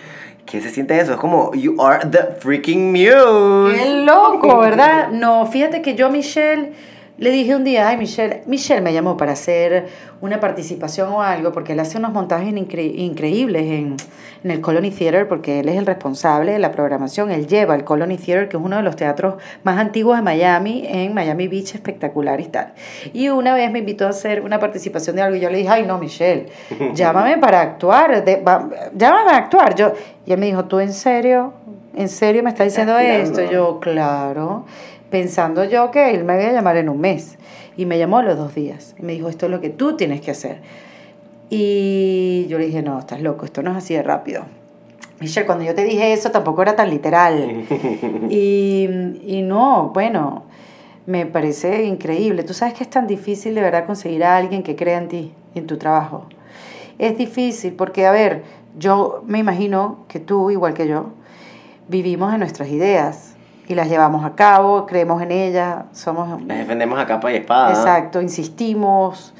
¿Qué 0.46 0.60
se 0.60 0.70
siente 0.70 0.98
eso? 1.00 1.12
Es 1.12 1.18
como, 1.18 1.54
you 1.54 1.80
are 1.80 2.08
the 2.08 2.34
freaking 2.38 2.92
muse. 2.92 3.76
Qué 3.76 4.02
loco, 4.04 4.58
¿verdad? 4.60 5.08
No, 5.10 5.46
fíjate 5.46 5.82
que 5.82 5.94
yo 5.94 6.10
Michelle 6.10 6.72
le 7.16 7.30
dije 7.30 7.54
un 7.54 7.62
día, 7.64 7.88
ay 7.88 7.96
Michelle, 7.96 8.42
Michelle 8.46 8.80
me 8.80 8.92
llamó 8.92 9.16
para 9.16 9.32
hacer 9.32 9.86
una 10.20 10.40
participación 10.40 11.12
o 11.12 11.22
algo, 11.22 11.52
porque 11.52 11.72
él 11.74 11.80
hace 11.80 11.96
unos 11.98 12.12
montajes 12.12 12.52
incre- 12.52 12.92
increíbles 12.96 13.62
en, 13.64 13.96
en 14.42 14.50
el 14.50 14.60
Colony 14.60 14.90
Theater, 14.90 15.28
porque 15.28 15.60
él 15.60 15.68
es 15.68 15.76
el 15.76 15.86
responsable 15.86 16.52
de 16.52 16.58
la 16.58 16.72
programación, 16.72 17.30
él 17.30 17.46
lleva 17.46 17.74
el 17.76 17.84
Colony 17.84 18.16
Theater, 18.16 18.48
que 18.48 18.56
es 18.56 18.62
uno 18.62 18.76
de 18.76 18.82
los 18.82 18.96
teatros 18.96 19.34
más 19.62 19.78
antiguos 19.78 20.16
de 20.16 20.22
Miami, 20.22 20.84
en 20.88 21.14
Miami 21.14 21.46
Beach, 21.46 21.74
espectacular 21.74 22.40
y 22.40 22.46
tal. 22.46 22.72
Y 23.12 23.28
una 23.28 23.54
vez 23.54 23.70
me 23.70 23.78
invitó 23.80 24.06
a 24.06 24.10
hacer 24.10 24.40
una 24.40 24.58
participación 24.58 25.14
de 25.16 25.22
algo 25.22 25.36
y 25.36 25.40
yo 25.40 25.50
le 25.50 25.58
dije, 25.58 25.68
ay 25.68 25.84
no, 25.86 25.98
Michelle, 25.98 26.46
llámame 26.94 27.38
para 27.38 27.60
actuar, 27.60 28.24
de- 28.24 28.40
va- 28.40 28.68
llámame 28.94 29.30
a 29.30 29.36
actuar. 29.36 29.74
Yo, 29.76 29.92
y 30.26 30.32
él 30.32 30.38
me 30.40 30.46
dijo, 30.46 30.64
¿tú 30.64 30.80
en 30.80 30.92
serio? 30.92 31.52
¿En 31.94 32.08
serio 32.08 32.42
me 32.42 32.50
estás 32.50 32.66
diciendo 32.66 32.98
esto? 32.98 33.40
Yo, 33.52 33.78
claro, 33.78 34.64
pensando 35.10 35.64
yo 35.64 35.90
que 35.90 36.10
él 36.10 36.24
me 36.24 36.34
iba 36.40 36.50
a 36.50 36.52
llamar 36.52 36.76
en 36.76 36.88
un 36.88 37.00
mes. 37.00 37.38
Y 37.76 37.86
me 37.86 37.98
llamó 37.98 38.18
a 38.18 38.22
los 38.22 38.36
dos 38.36 38.54
días. 38.54 38.94
Y 38.98 39.02
me 39.02 39.12
dijo, 39.12 39.28
esto 39.28 39.46
es 39.46 39.52
lo 39.52 39.60
que 39.60 39.70
tú 39.70 39.96
tienes 39.96 40.20
que 40.20 40.30
hacer. 40.30 40.60
Y 41.50 42.46
yo 42.48 42.58
le 42.58 42.66
dije, 42.66 42.82
no, 42.82 42.98
estás 42.98 43.20
loco, 43.20 43.44
esto 43.44 43.62
no 43.62 43.70
es 43.72 43.76
así 43.78 43.94
de 43.94 44.02
rápido. 44.02 44.44
Michelle, 45.20 45.46
cuando 45.46 45.64
yo 45.64 45.74
te 45.74 45.84
dije 45.84 46.12
eso 46.12 46.30
tampoco 46.30 46.62
era 46.62 46.76
tan 46.76 46.90
literal. 46.90 47.64
y, 48.30 48.88
y 49.24 49.42
no, 49.42 49.90
bueno, 49.94 50.44
me 51.06 51.26
parece 51.26 51.84
increíble. 51.84 52.42
Tú 52.42 52.54
sabes 52.54 52.74
que 52.74 52.84
es 52.84 52.90
tan 52.90 53.06
difícil 53.06 53.54
de 53.54 53.60
verdad 53.60 53.86
conseguir 53.86 54.24
a 54.24 54.36
alguien 54.36 54.62
que 54.62 54.76
crea 54.76 54.98
en 54.98 55.08
ti 55.08 55.32
y 55.54 55.58
en 55.58 55.66
tu 55.66 55.76
trabajo. 55.76 56.26
Es 56.98 57.16
difícil 57.18 57.74
porque, 57.74 58.06
a 58.06 58.12
ver, 58.12 58.42
yo 58.78 59.22
me 59.26 59.38
imagino 59.38 60.04
que 60.08 60.20
tú, 60.20 60.50
igual 60.50 60.74
que 60.74 60.88
yo, 60.88 61.10
vivimos 61.88 62.32
en 62.32 62.40
nuestras 62.40 62.68
ideas 62.68 63.33
y 63.66 63.74
las 63.74 63.88
llevamos 63.88 64.24
a 64.24 64.34
cabo, 64.34 64.86
creemos 64.86 65.22
en 65.22 65.30
ellas, 65.32 65.84
somos... 65.92 66.42
Las 66.42 66.58
defendemos 66.58 66.98
a 66.98 67.06
capa 67.06 67.32
y 67.32 67.36
espada. 67.36 67.70
Exacto, 67.70 68.20
insistimos, 68.20 69.32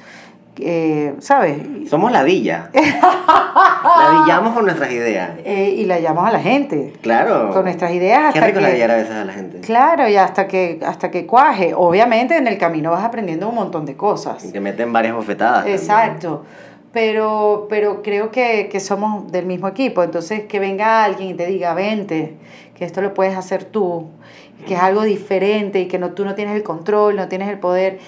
eh, 0.58 1.14
¿sabes? 1.18 1.58
Somos 1.90 2.10
ladilla. 2.12 2.70
Ladillamos 2.72 4.52
con 4.54 4.64
nuestras 4.64 4.90
ideas. 4.92 5.30
Eh, 5.44 5.74
y 5.76 5.84
la 5.84 5.98
llamamos 6.00 6.30
a 6.30 6.32
la 6.32 6.40
gente. 6.40 6.92
Claro. 7.02 7.50
Con 7.52 7.64
nuestras 7.64 7.92
ideas 7.92 8.32
Qué 8.32 8.38
hasta 8.38 8.46
rico 8.46 8.58
que- 8.60 8.64
ladillar 8.66 8.90
a 8.90 8.96
veces 8.96 9.12
a 9.14 9.24
la 9.24 9.32
gente. 9.32 9.60
Claro, 9.60 10.08
y 10.08 10.16
hasta 10.16 10.46
que, 10.46 10.80
hasta 10.86 11.10
que 11.10 11.26
cuaje. 11.26 11.74
Obviamente 11.76 12.36
en 12.36 12.46
el 12.46 12.58
camino 12.58 12.90
vas 12.92 13.04
aprendiendo 13.04 13.48
un 13.48 13.54
montón 13.56 13.84
de 13.86 13.96
cosas. 13.96 14.44
Y 14.44 14.52
te 14.52 14.60
meten 14.60 14.92
varias 14.92 15.14
bofetadas. 15.14 15.58
también. 15.64 15.76
Exacto. 15.78 16.44
pero, 16.92 17.66
pero 17.68 18.02
creo 18.02 18.30
que, 18.30 18.68
que 18.70 18.78
somos 18.80 19.30
del 19.32 19.46
mismo 19.46 19.66
equipo. 19.68 20.02
Entonces, 20.02 20.44
que 20.44 20.60
venga 20.60 21.02
alguien 21.04 21.30
y 21.30 21.34
te 21.34 21.46
diga, 21.46 21.74
vente, 21.74 22.36
que 22.74 22.84
esto 22.84 23.00
lo 23.00 23.14
puedes 23.14 23.36
hacer 23.36 23.64
tú, 23.64 24.08
que 24.66 24.74
es 24.74 24.80
algo 24.80 25.02
diferente 25.02 25.80
y 25.80 25.86
que 25.86 25.98
no, 25.98 26.10
tú 26.10 26.24
no 26.24 26.34
tienes 26.34 26.56
el 26.56 26.62
control, 26.62 27.16
no 27.16 27.28
tienes 27.28 27.48
el 27.48 27.58
poder. 27.58 27.98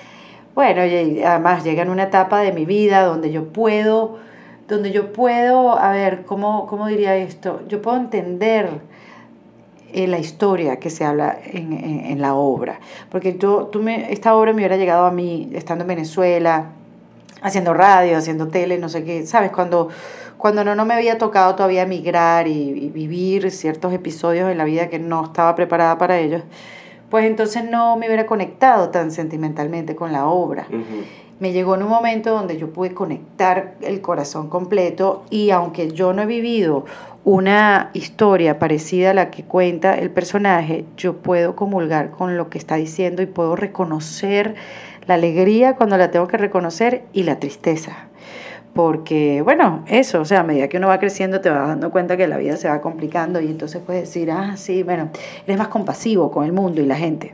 Bueno, 0.55 0.85
y 0.85 1.23
además 1.23 1.65
llega 1.65 1.83
en 1.83 1.91
una 1.91 2.05
etapa 2.05 2.41
de 2.41 2.53
mi 2.53 2.65
vida 2.65 3.05
donde 3.05 3.31
yo 3.31 3.53
puedo, 3.53 4.19
donde 4.69 4.91
yo 4.91 5.13
puedo, 5.13 5.79
a 5.79 5.93
ver, 5.93 6.25
¿cómo, 6.25 6.67
cómo 6.67 6.87
diría 6.89 7.17
esto? 7.17 7.61
Yo 7.69 7.83
puedo 7.83 7.97
entender 7.97 8.81
eh, 9.93 10.07
la 10.07 10.19
historia 10.19 10.79
que 10.79 10.91
se 10.91 11.05
habla 11.05 11.39
en, 11.45 11.73
en, 11.73 12.21
la 12.21 12.35
obra. 12.35 12.81
Porque 13.11 13.37
yo, 13.39 13.67
tú 13.67 13.81
me, 13.81 14.13
esta 14.13 14.35
obra 14.35 14.53
me 14.53 14.59
hubiera 14.59 14.77
llegado 14.77 15.07
a 15.07 15.13
mí 15.13 15.51
estando 15.53 15.85
en 15.85 15.89
Venezuela, 15.89 16.73
haciendo 17.47 17.75
radio, 17.75 18.19
haciendo 18.19 18.49
tele, 18.49 18.79
no 18.79 18.89
sé 18.89 19.05
qué, 19.05 19.27
¿sabes? 19.27 19.51
Cuando, 19.51 19.89
cuando 20.37 20.65
no, 20.65 20.75
no 20.75 20.85
me 20.85 20.95
había 20.95 21.19
tocado 21.19 21.55
todavía 21.55 21.83
emigrar 21.83 22.49
y, 22.49 22.53
y 22.53 22.91
vivir 22.91 23.51
ciertos 23.51 23.93
episodios 23.93 24.51
en 24.51 24.59
la 24.59 24.65
vida 24.65 24.89
que 24.89 24.99
no 24.99 25.25
estaba 25.25 25.55
preparada 25.55 25.97
para 25.99 26.19
ellos, 26.19 26.43
pues 27.11 27.25
entonces 27.25 27.65
no 27.69 27.97
me 27.97 28.07
hubiera 28.07 28.27
conectado 28.27 28.91
tan 28.91 29.11
sentimentalmente 29.11 29.95
con 29.95 30.13
la 30.13 30.27
obra. 30.27 30.67
Me 31.39 31.53
llegó 31.53 31.75
en 31.75 31.83
un 31.83 31.91
momento 31.91 32.31
donde 32.31 32.57
yo 32.57 32.73
pude 32.73 32.95
conectar 32.95 33.75
el 33.83 34.01
corazón 34.01 34.49
completo 34.49 35.25
y 35.31 35.51
aunque 35.51 35.91
yo 35.91 36.15
no 36.15 36.23
he 36.23 36.27
vivido 36.27 36.87
una 37.25 37.91
historia 37.93 38.59
parecida 38.59 39.11
a 39.11 39.15
la 39.15 39.31
que 39.31 39.45
cuenta 39.45 39.99
el 39.99 40.11
personaje, 40.11 40.85
yo 40.97 41.19
puedo 41.19 41.55
comulgar 41.55 42.11
con 42.11 42.37
lo 42.37 42.49
que 42.49 42.59
está 42.59 42.77
diciendo 42.77 43.23
y 43.23 43.27
puedo 43.27 43.55
reconocer 43.55 44.55
la 45.07 45.15
alegría 45.15 45.77
cuando 45.77 45.97
la 45.97 46.11
tengo 46.11 46.27
que 46.29 46.37
reconocer 46.37 47.03
y 47.13 47.23
la 47.23 47.39
tristeza. 47.39 48.09
Porque, 48.75 49.41
bueno, 49.41 49.85
eso, 49.89 50.21
o 50.21 50.25
sea, 50.27 50.41
a 50.41 50.43
medida 50.43 50.69
que 50.69 50.77
uno 50.77 50.89
va 50.89 50.99
creciendo 50.99 51.41
te 51.41 51.49
vas 51.49 51.67
dando 51.67 51.91
cuenta 51.91 52.17
que 52.17 52.27
la 52.27 52.37
vida 52.37 52.57
se 52.57 52.69
va 52.69 52.83
complicando 52.83 53.41
y 53.41 53.47
entonces 53.47 53.81
puedes 53.85 54.03
decir, 54.03 54.31
ah, 54.31 54.57
sí, 54.57 54.83
bueno, 54.83 55.09
eres 55.47 55.57
más 55.57 55.69
compasivo 55.69 56.31
con 56.31 56.45
el 56.45 56.53
mundo 56.53 56.83
y 56.83 56.87
la 56.87 56.97
gente. 56.97 57.33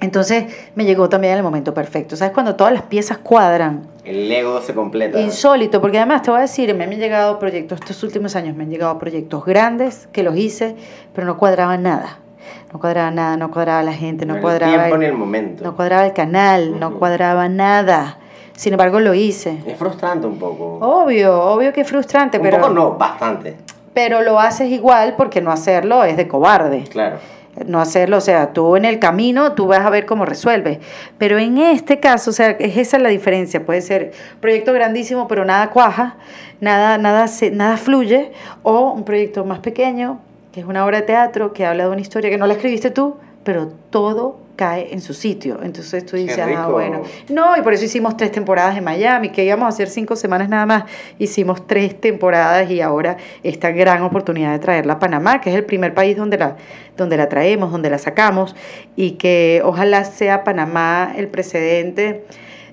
Entonces 0.00 0.44
me 0.76 0.84
llegó 0.84 1.08
también 1.08 1.36
el 1.36 1.42
momento 1.42 1.74
perfecto. 1.74 2.16
¿Sabes? 2.16 2.32
Cuando 2.32 2.54
todas 2.54 2.72
las 2.72 2.82
piezas 2.82 3.18
cuadran. 3.18 3.82
El 4.04 4.28
Lego 4.28 4.60
se 4.60 4.72
completa. 4.74 5.20
Insólito, 5.20 5.80
porque 5.80 5.98
además 5.98 6.22
te 6.22 6.30
voy 6.30 6.38
a 6.38 6.42
decir, 6.42 6.72
me 6.74 6.84
han 6.84 6.90
llegado 6.90 7.38
proyectos, 7.38 7.80
estos 7.80 8.02
últimos 8.04 8.36
años 8.36 8.56
me 8.56 8.62
han 8.62 8.70
llegado 8.70 8.98
proyectos 8.98 9.44
grandes 9.44 10.08
que 10.12 10.22
los 10.22 10.36
hice, 10.36 10.76
pero 11.12 11.26
no 11.26 11.36
cuadraba 11.36 11.76
nada. 11.76 12.20
No 12.72 12.78
cuadraba 12.80 13.10
nada, 13.10 13.36
no 13.36 13.50
cuadraba 13.50 13.82
la 13.82 13.92
gente, 13.94 14.26
no, 14.26 14.34
No 14.34 14.36
el 14.36 14.42
cuadraba. 14.42 14.72
tiempo 14.76 14.98
ni 14.98 15.06
el 15.06 15.14
momento. 15.14 15.64
No 15.64 15.74
cuadraba 15.74 16.04
el 16.06 16.12
canal, 16.12 16.78
no 16.78 16.98
cuadraba 16.98 17.48
nada. 17.48 18.18
Sin 18.54 18.72
embargo, 18.74 19.00
lo 19.00 19.14
hice. 19.14 19.58
Es 19.66 19.78
frustrante 19.78 20.26
un 20.26 20.38
poco. 20.38 20.78
Obvio, 20.80 21.40
obvio 21.40 21.72
que 21.72 21.82
es 21.82 21.88
frustrante, 21.88 22.38
un 22.38 22.42
pero, 22.42 22.58
poco 22.58 22.72
no, 22.74 22.92
bastante. 22.92 23.56
pero 23.94 24.20
lo 24.22 24.38
haces 24.40 24.70
igual 24.70 25.14
porque 25.16 25.40
no 25.40 25.50
hacerlo 25.52 26.04
es 26.04 26.16
de 26.16 26.28
cobarde. 26.28 26.84
Claro. 26.90 27.18
no 27.66 27.80
hacerlo, 27.80 28.18
o 28.18 28.20
sea, 28.20 28.52
tú 28.52 28.76
en 28.76 28.84
el 28.84 28.98
camino 29.00 29.52
tú 29.54 29.66
vas 29.66 29.80
a 29.80 29.90
ver 29.90 30.06
cómo 30.06 30.24
resuelves. 30.24 30.78
Pero 31.18 31.38
en 31.38 31.58
este 31.58 31.98
caso, 31.98 32.30
o 32.30 32.32
sea, 32.32 32.50
es 32.50 32.76
esa 32.76 32.98
la 32.98 33.08
diferencia. 33.08 33.64
Puede 33.64 33.80
ser 33.80 34.12
proyecto 34.40 34.72
grandísimo, 34.72 35.26
pero 35.26 35.44
nada 35.44 35.70
cuaja, 35.70 36.16
nada, 36.60 36.98
nada, 36.98 37.26
nada 37.52 37.76
fluye, 37.76 38.30
o 38.62 38.90
un 38.92 39.04
proyecto 39.04 39.44
más 39.44 39.58
pequeño, 39.60 40.20
que 40.52 40.60
es 40.60 40.66
una 40.66 40.84
obra 40.84 41.00
de 41.00 41.06
teatro 41.06 41.52
que 41.52 41.66
habla 41.66 41.84
de 41.84 41.90
una 41.90 42.00
historia 42.00 42.30
que 42.30 42.38
no 42.38 42.46
la 42.46 42.54
escribiste 42.54 42.90
tú, 42.90 43.16
pero 43.44 43.68
todo 43.90 44.48
cae 44.56 44.92
en 44.92 45.00
su 45.00 45.14
sitio. 45.14 45.60
Entonces 45.62 46.04
tú 46.04 46.16
dices, 46.16 46.38
ah, 46.38 46.66
bueno. 46.68 47.02
No, 47.28 47.56
y 47.56 47.62
por 47.62 47.72
eso 47.72 47.84
hicimos 47.84 48.16
tres 48.16 48.32
temporadas 48.32 48.76
en 48.76 48.82
Miami, 48.82 49.30
que 49.30 49.44
íbamos 49.44 49.66
a 49.66 49.68
hacer 49.68 49.88
cinco 49.88 50.16
semanas 50.16 50.48
nada 50.48 50.66
más. 50.66 50.84
Hicimos 51.18 51.66
tres 51.66 51.98
temporadas 51.98 52.68
y 52.68 52.80
ahora 52.80 53.16
esta 53.44 53.70
gran 53.70 54.02
oportunidad 54.02 54.52
de 54.52 54.58
traerla 54.58 54.94
a 54.94 54.98
Panamá, 54.98 55.40
que 55.40 55.50
es 55.50 55.56
el 55.56 55.64
primer 55.64 55.94
país 55.94 56.16
donde 56.16 56.38
la, 56.38 56.56
donde 56.96 57.16
la 57.16 57.28
traemos, 57.28 57.70
donde 57.70 57.88
la 57.88 57.98
sacamos, 57.98 58.56
y 58.96 59.12
que 59.12 59.62
ojalá 59.64 60.04
sea 60.04 60.42
Panamá 60.42 61.12
el 61.16 61.28
precedente 61.28 62.24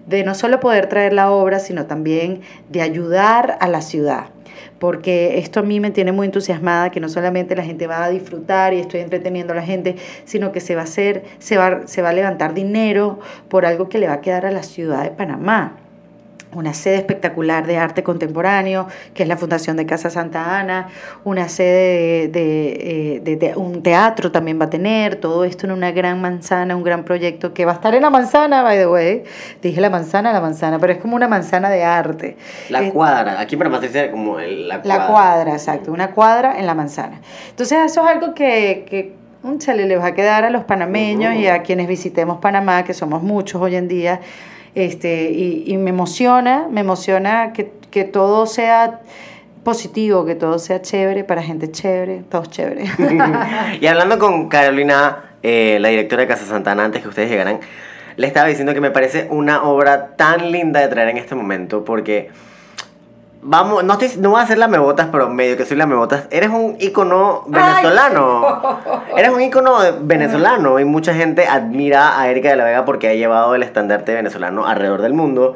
de 0.08 0.24
no 0.24 0.34
solo 0.34 0.60
poder 0.60 0.88
traer 0.90 1.14
la 1.14 1.32
obra, 1.32 1.60
sino 1.60 1.86
también 1.86 2.42
de 2.70 2.82
ayudar 2.82 3.58
a 3.62 3.68
la 3.68 3.82
ciudad 3.82 4.35
porque 4.86 5.40
esto 5.40 5.62
a 5.62 5.64
mí 5.64 5.80
me 5.80 5.90
tiene 5.90 6.12
muy 6.12 6.28
entusiasmada, 6.28 6.92
que 6.92 7.00
no 7.00 7.10
solamente 7.10 7.56
la 7.56 7.64
gente 7.64 7.88
va 7.88 8.04
a 8.04 8.10
disfrutar 8.12 8.72
y 8.76 8.80
estoy 8.80 9.00
entreteniendo 9.00 9.52
a 9.54 9.56
la 9.56 9.64
gente, 9.64 9.96
sino 10.26 10.52
que 10.52 10.60
se 10.60 10.76
va 10.76 10.82
a 10.82 10.84
hacer, 10.84 11.24
se 11.40 11.58
va, 11.58 11.88
se 11.88 12.04
va 12.04 12.10
a 12.10 12.14
levantar 12.14 12.54
dinero 12.54 13.18
por 13.50 13.66
algo 13.66 13.90
que 13.90 13.98
le 13.98 14.06
va 14.06 14.14
a 14.14 14.22
quedar 14.22 14.46
a 14.46 14.52
la 14.52 14.62
ciudad 14.62 15.02
de 15.02 15.10
Panamá 15.10 15.85
una 16.56 16.74
sede 16.74 16.96
espectacular 16.96 17.68
de 17.68 17.78
arte 17.78 18.02
contemporáneo, 18.04 18.88
que 19.14 19.24
es 19.24 19.30
la 19.30 19.38
Fundación 19.38 19.78
de 19.78 19.86
Casa 19.86 20.10
Santa 20.10 20.58
Ana, 20.60 20.88
una 21.24 21.50
sede 21.50 22.28
de, 22.30 23.20
de, 23.24 23.36
de, 23.36 23.36
de, 23.50 23.56
un 23.56 23.84
teatro 23.84 24.32
también 24.32 24.60
va 24.60 24.66
a 24.66 24.70
tener, 24.70 25.18
todo 25.18 25.44
esto 25.46 25.66
en 25.68 25.74
una 25.74 25.92
gran 25.92 26.22
manzana, 26.22 26.76
un 26.76 26.84
gran 26.84 27.04
proyecto 27.04 27.54
que 27.54 27.66
va 27.66 27.74
a 27.74 27.76
estar 27.76 27.94
en 27.94 28.02
la 28.02 28.10
manzana, 28.10 28.64
by 28.64 28.78
the 28.78 28.88
way. 28.88 29.24
Dije 29.62 29.80
la 29.82 29.90
manzana, 29.90 30.32
la 30.34 30.42
manzana, 30.42 30.80
pero 30.80 30.94
es 30.94 31.00
como 31.00 31.16
una 31.16 31.28
manzana 31.28 31.70
de 31.70 31.84
arte. 31.84 32.38
La 32.70 32.82
Es- 32.82 32.94
cuadra. 32.94 33.40
Aquí 33.40 33.58
para 33.58 33.70
más 33.70 33.82
dice 33.82 34.10
como 34.12 34.40
el- 34.40 34.68
la 34.68 34.82
cuadra. 34.82 34.98
la 34.98 35.08
cuadra, 35.08 35.52
exacto, 35.54 35.92
una 35.92 36.12
cuadra 36.12 36.58
en 36.60 36.66
la 36.66 36.74
manzana. 36.74 37.20
Entonces 37.50 37.78
eso 37.86 38.04
es 38.04 38.10
algo 38.10 38.34
que, 38.34 38.86
que 38.90 39.14
un 39.44 39.60
chale 39.60 39.86
le 39.86 39.98
va 39.98 40.08
a 40.08 40.14
quedar 40.16 40.44
a 40.46 40.50
los 40.50 40.64
panameños 40.64 41.36
y 41.36 41.48
a 41.48 41.62
quienes 41.62 41.88
visitemos 41.88 42.40
Panamá, 42.40 42.84
que 42.84 42.94
somos 42.96 43.22
muchos 43.22 43.62
hoy 43.62 43.76
en 43.76 43.88
día. 43.88 44.20
Este, 44.76 45.32
y, 45.32 45.64
y 45.66 45.78
me 45.78 45.90
emociona, 45.90 46.68
me 46.70 46.82
emociona 46.82 47.54
que, 47.54 47.72
que 47.92 48.04
todo 48.04 48.46
sea 48.46 49.02
positivo, 49.66 50.26
que 50.26 50.36
todo 50.36 50.60
sea 50.60 50.82
chévere, 50.82 51.24
para 51.24 51.42
gente 51.42 51.72
chévere, 51.72 52.24
todos 52.30 52.50
chévere. 52.50 52.86
y 53.82 53.88
hablando 53.88 54.20
con 54.20 54.48
Carolina, 54.48 55.32
eh, 55.44 55.78
la 55.82 55.90
directora 55.90 56.22
de 56.22 56.28
Casa 56.28 56.46
Santana, 56.46 56.86
antes 56.86 57.02
que 57.02 57.10
ustedes 57.10 57.30
llegaran, 57.30 57.60
le 58.16 58.28
estaba 58.28 58.48
diciendo 58.48 58.74
que 58.74 58.82
me 58.82 58.92
parece 58.92 59.28
una 59.30 59.64
obra 59.64 60.16
tan 60.16 60.52
linda 60.52 60.80
de 60.80 60.88
traer 60.88 61.10
en 61.10 61.18
este 61.18 61.36
momento 61.36 61.84
porque 61.84 62.30
vamos, 63.46 63.84
no 63.84 63.94
estoy, 63.94 64.10
no 64.20 64.32
voy 64.32 64.40
a 64.40 64.44
hacer 64.44 64.58
la 64.58 64.68
mebotas, 64.68 65.08
pero 65.12 65.30
medio 65.30 65.56
que 65.56 65.66
soy 65.66 65.78
la 65.78 65.86
mebotas. 65.86 66.28
Eres 66.32 66.50
un 66.50 66.76
ícono 66.80 67.44
venezolano. 67.48 68.80
Eres 69.16 69.32
un 69.32 69.42
ícono 69.42 69.78
venezolano 70.02 70.80
y 70.80 70.86
mucha 70.86 71.14
gente 71.14 71.48
admira 71.48 72.20
a 72.20 72.28
Erika 72.30 72.50
de 72.50 72.56
la 72.56 72.66
Vega 72.66 72.86
porque 72.86 73.08
ha 73.08 73.14
llevado 73.14 73.56
el 73.56 73.64
estandarte 73.64 74.14
venezolano 74.14 74.66
alrededor 74.66 75.02
del 75.02 75.14
mundo. 75.14 75.56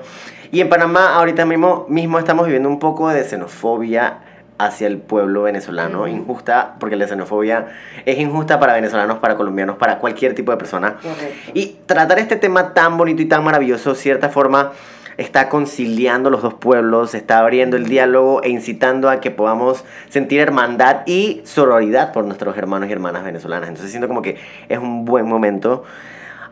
Y 0.52 0.62
en 0.62 0.70
Panamá 0.70 1.16
ahorita 1.16 1.46
mismo, 1.46 1.86
mismo 1.90 2.20
estamos 2.20 2.46
viviendo 2.46 2.70
un 2.70 2.80
poco 2.80 3.10
de 3.10 3.24
xenofobia 3.24 4.20
hacia 4.60 4.88
el 4.88 4.98
pueblo 4.98 5.44
venezolano, 5.44 6.08
injusta, 6.08 6.76
porque 6.80 6.96
la 6.96 7.08
xenofobia 7.08 7.68
es 8.06 8.20
injusta 8.20 8.60
para 8.60 8.74
venezolanos, 8.74 9.20
para 9.20 9.36
colombianos, 9.36 9.78
para 9.78 10.00
cualquier 10.00 10.36
tipo 10.36 10.52
de 10.52 10.58
persona. 10.58 10.96
Correcto. 10.96 11.52
Y 11.54 11.78
tratar 11.86 12.20
este 12.20 12.36
tema 12.36 12.74
tan 12.74 12.98
bonito 12.98 13.22
y 13.22 13.26
tan 13.26 13.44
maravilloso, 13.44 13.96
cierta 13.96 14.30
forma, 14.30 14.74
está 15.20 15.50
conciliando 15.50 16.30
los 16.30 16.42
dos 16.42 16.54
pueblos, 16.54 17.14
está 17.14 17.40
abriendo 17.40 17.76
el 17.76 17.86
diálogo 17.86 18.42
e 18.42 18.50
incitando 18.50 19.10
a 19.10 19.20
que 19.20 19.32
podamos 19.32 19.84
sentir 20.08 20.40
hermandad 20.40 21.02
y 21.06 21.42
sororidad 21.44 22.14
por 22.14 22.24
nuestros 22.24 22.58
hermanos 22.58 22.88
y 22.90 22.94
hermanas 22.94 23.26
venezolanas. 23.26 23.68
Entonces 23.68 23.92
siento 23.92 24.08
como 24.08 24.22
que 24.22 24.38
es 24.70 24.80
un 24.80 25.04
buen 25.04 25.28
momento. 25.28 25.84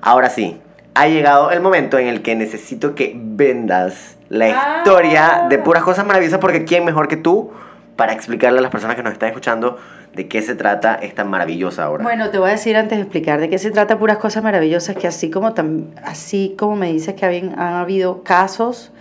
Ahora 0.02 0.30
sí, 0.30 0.60
ha 0.96 1.08
llegado 1.08 1.52
el 1.52 1.62
momento 1.62 1.98
en 1.98 2.08
el 2.08 2.22
que 2.22 2.36
necesito 2.36 2.94
que 2.94 3.14
vendas 3.16 4.18
la 4.28 4.50
historia 4.50 5.46
de 5.50 5.60
puras 5.60 5.84
cosas 5.84 6.06
maravillosas 6.06 6.40
porque 6.40 6.66
¿quién 6.66 6.84
mejor 6.84 7.08
que 7.08 7.16
tú 7.16 7.52
para 7.98 8.14
explicarle 8.14 8.60
a 8.60 8.62
las 8.62 8.72
personas 8.72 8.96
que 8.96 9.04
nos 9.04 9.12
están 9.12 9.30
escuchando 9.30 9.78
de 10.16 10.28
qué 10.30 10.42
se 10.42 10.56
trata 10.56 10.96
esta 10.96 11.26
maravillosa 11.26 11.90
obra? 11.90 12.04
Bueno, 12.04 12.30
te 12.30 12.38
voy 12.38 12.50
a 12.50 12.52
decir 12.54 12.78
antes 12.78 12.98
de 12.98 13.02
explicar 13.04 13.42
de 13.42 13.50
qué 13.50 13.58
se 13.58 13.72
trata 13.72 14.00
puras 14.00 14.18
cosas 14.18 14.44
maravillosas 14.44 14.96
que 14.96 15.08
así 15.08 15.30
como 15.30 15.54
así 16.06 16.56
como 16.58 16.78
me 16.78 16.94
dices 16.94 17.16
que 17.16 17.26
han 17.26 17.60
habido 17.60 18.24
casos 18.24 18.92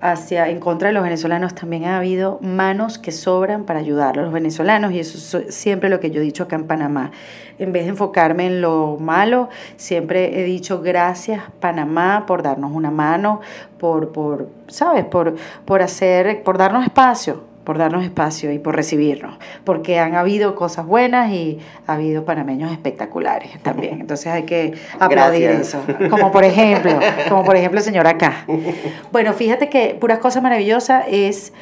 hacia 0.00 0.50
en 0.50 0.60
contra 0.60 0.88
de 0.88 0.94
los 0.94 1.02
venezolanos, 1.02 1.54
también 1.54 1.84
ha 1.86 1.96
habido 1.96 2.38
manos 2.42 2.98
que 2.98 3.10
sobran 3.10 3.64
para 3.64 3.80
ayudar 3.80 4.18
a 4.18 4.22
los 4.22 4.32
venezolanos 4.32 4.92
y 4.92 5.00
eso 5.00 5.38
es 5.38 5.54
siempre 5.54 5.88
lo 5.88 5.98
que 5.98 6.10
yo 6.10 6.20
he 6.20 6.24
dicho 6.24 6.42
acá 6.44 6.56
en 6.56 6.66
Panamá. 6.66 7.10
En 7.58 7.72
vez 7.72 7.84
de 7.84 7.90
enfocarme 7.90 8.46
en 8.46 8.60
lo 8.60 8.98
malo, 9.00 9.48
siempre 9.76 10.38
he 10.38 10.44
dicho 10.44 10.82
gracias 10.82 11.42
Panamá 11.58 12.24
por 12.26 12.42
darnos 12.42 12.72
una 12.72 12.90
mano, 12.90 13.40
por 13.78 14.12
por 14.12 14.48
sabes, 14.68 15.06
por 15.06 15.36
por 15.64 15.80
hacer 15.80 16.42
por 16.42 16.58
darnos 16.58 16.84
espacio 16.84 17.53
por 17.64 17.78
darnos 17.78 18.04
espacio 18.04 18.52
y 18.52 18.58
por 18.58 18.76
recibirnos, 18.76 19.36
porque 19.64 19.98
han 19.98 20.14
habido 20.14 20.54
cosas 20.54 20.86
buenas 20.86 21.30
y 21.32 21.58
ha 21.86 21.94
habido 21.94 22.24
panameños 22.24 22.70
espectaculares 22.70 23.50
también. 23.62 24.00
Entonces 24.00 24.26
hay 24.28 24.42
que 24.44 24.74
aplaudir 25.00 25.48
Gracias. 25.50 25.74
eso. 25.74 26.10
Como 26.10 26.30
por 26.30 26.44
ejemplo, 26.44 26.92
como 27.28 27.42
por 27.44 27.56
ejemplo 27.56 27.78
el 27.80 27.84
señor 27.84 28.06
acá. 28.06 28.44
Bueno, 29.12 29.32
fíjate 29.32 29.68
que 29.68 29.96
Puras 29.98 30.18
Cosas 30.18 30.42
Maravillosas 30.42 31.04
es 31.08 31.52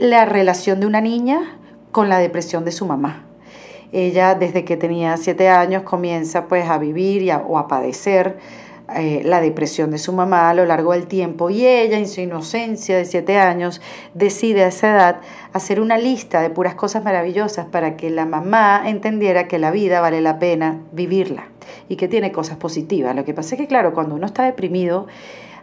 la 0.00 0.24
relación 0.26 0.78
de 0.80 0.86
una 0.86 1.00
niña 1.00 1.40
con 1.90 2.08
la 2.08 2.18
depresión 2.18 2.64
de 2.64 2.72
su 2.72 2.86
mamá. 2.86 3.22
Ella 3.92 4.34
desde 4.34 4.64
que 4.64 4.76
tenía 4.76 5.16
siete 5.16 5.48
años 5.48 5.82
comienza 5.84 6.46
pues 6.46 6.68
a 6.68 6.76
vivir 6.78 7.22
y 7.22 7.30
a- 7.30 7.38
o 7.38 7.56
a 7.58 7.66
padecer 7.68 8.36
eh, 8.94 9.22
la 9.24 9.40
depresión 9.40 9.90
de 9.90 9.98
su 9.98 10.12
mamá 10.12 10.48
a 10.50 10.54
lo 10.54 10.64
largo 10.64 10.92
del 10.92 11.06
tiempo 11.06 11.50
y 11.50 11.66
ella 11.66 11.98
en 11.98 12.06
su 12.06 12.20
inocencia 12.20 12.96
de 12.96 13.04
siete 13.04 13.38
años 13.38 13.80
decide 14.14 14.62
a 14.64 14.68
esa 14.68 14.90
edad 14.90 15.16
hacer 15.52 15.80
una 15.80 15.98
lista 15.98 16.40
de 16.40 16.50
puras 16.50 16.74
cosas 16.76 17.02
maravillosas 17.02 17.66
para 17.66 17.96
que 17.96 18.10
la 18.10 18.26
mamá 18.26 18.82
entendiera 18.86 19.48
que 19.48 19.58
la 19.58 19.70
vida 19.72 20.00
vale 20.00 20.20
la 20.20 20.38
pena 20.38 20.80
vivirla 20.92 21.48
y 21.88 21.96
que 21.96 22.06
tiene 22.06 22.30
cosas 22.30 22.58
positivas. 22.58 23.16
Lo 23.16 23.24
que 23.24 23.34
pasa 23.34 23.56
es 23.56 23.60
que 23.60 23.66
claro, 23.66 23.92
cuando 23.92 24.14
uno 24.14 24.26
está 24.26 24.44
deprimido 24.44 25.06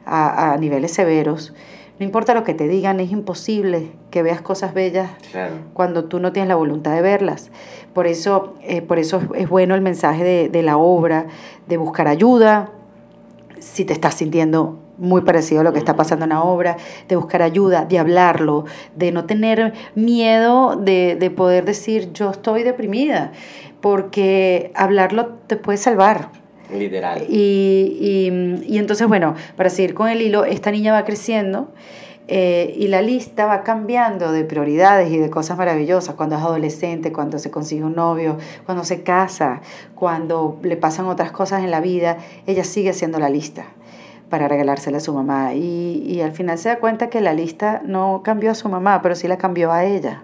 a, 0.05 0.51
a 0.53 0.57
niveles 0.57 0.91
severos, 0.93 1.53
no 1.99 2.05
importa 2.05 2.33
lo 2.33 2.43
que 2.43 2.53
te 2.55 2.67
digan, 2.67 2.99
es 2.99 3.11
imposible 3.11 3.91
que 4.09 4.23
veas 4.23 4.41
cosas 4.41 4.73
bellas 4.73 5.11
Claro. 5.31 5.53
cuando 5.73 6.05
tú 6.05 6.19
no 6.19 6.33
tienes 6.33 6.49
la 6.49 6.55
voluntad 6.55 6.93
de 6.93 7.01
verlas. 7.01 7.51
Por 7.93 8.07
eso, 8.07 8.55
eh, 8.63 8.81
por 8.81 8.97
eso 8.99 9.17
es, 9.35 9.43
es 9.43 9.49
bueno 9.49 9.75
el 9.75 9.81
mensaje 9.81 10.23
de, 10.23 10.49
de 10.49 10.61
la 10.63 10.75
obra, 10.77 11.27
de 11.67 11.77
buscar 11.77 12.07
ayuda, 12.07 12.71
si 13.73 13.85
te 13.85 13.93
estás 13.93 14.13
sintiendo 14.13 14.79
muy 14.99 15.21
parecido 15.21 15.61
a 15.61 15.63
lo 15.63 15.73
que 15.73 15.79
está 15.79 15.95
pasando 15.95 16.25
en 16.25 16.29
la 16.29 16.43
obra, 16.43 16.77
de 17.07 17.15
buscar 17.15 17.41
ayuda, 17.41 17.85
de 17.85 17.97
hablarlo, 17.97 18.65
de 18.95 19.11
no 19.11 19.25
tener 19.25 19.73
miedo 19.95 20.75
de, 20.75 21.15
de 21.19 21.31
poder 21.31 21.65
decir 21.65 22.13
yo 22.13 22.29
estoy 22.29 22.61
deprimida, 22.63 23.31
porque 23.81 24.71
hablarlo 24.75 25.29
te 25.47 25.55
puede 25.55 25.77
salvar. 25.77 26.29
Literal. 26.71 27.23
Y, 27.27 27.97
y- 27.99 28.73
y 28.73 28.77
entonces, 28.77 29.07
bueno, 29.07 29.35
para 29.57 29.69
seguir 29.69 29.93
con 29.93 30.07
el 30.09 30.21
hilo, 30.21 30.45
esta 30.45 30.71
niña 30.71 30.93
va 30.93 31.03
creciendo 31.05 31.69
eh, 32.27 32.73
y 32.77 32.87
la 32.87 33.01
lista 33.01 33.45
va 33.45 33.63
cambiando 33.63 34.31
de 34.31 34.45
prioridades 34.45 35.11
y 35.11 35.17
de 35.17 35.29
cosas 35.29 35.57
maravillosas. 35.57 36.15
Cuando 36.15 36.37
es 36.37 36.41
adolescente, 36.41 37.11
cuando 37.11 37.37
se 37.39 37.51
consigue 37.51 37.83
un 37.83 37.95
novio, 37.95 38.37
cuando 38.65 38.83
se 38.83 39.03
casa, 39.03 39.61
cuando 39.95 40.59
le 40.63 40.77
pasan 40.77 41.07
otras 41.07 41.31
cosas 41.31 41.63
en 41.63 41.71
la 41.71 41.81
vida, 41.81 42.17
ella 42.47 42.63
sigue 42.63 42.91
haciendo 42.91 43.19
la 43.19 43.29
lista 43.29 43.65
para 44.29 44.47
regalársela 44.47 44.97
a 44.97 45.01
su 45.01 45.13
mamá. 45.13 45.53
Y, 45.53 46.03
y 46.07 46.21
al 46.21 46.31
final 46.31 46.57
se 46.57 46.69
da 46.69 46.79
cuenta 46.79 47.09
que 47.09 47.21
la 47.21 47.33
lista 47.33 47.81
no 47.85 48.21
cambió 48.23 48.51
a 48.51 48.55
su 48.55 48.69
mamá, 48.69 49.01
pero 49.01 49.15
sí 49.15 49.27
la 49.27 49.37
cambió 49.37 49.71
a 49.71 49.83
ella. 49.85 50.23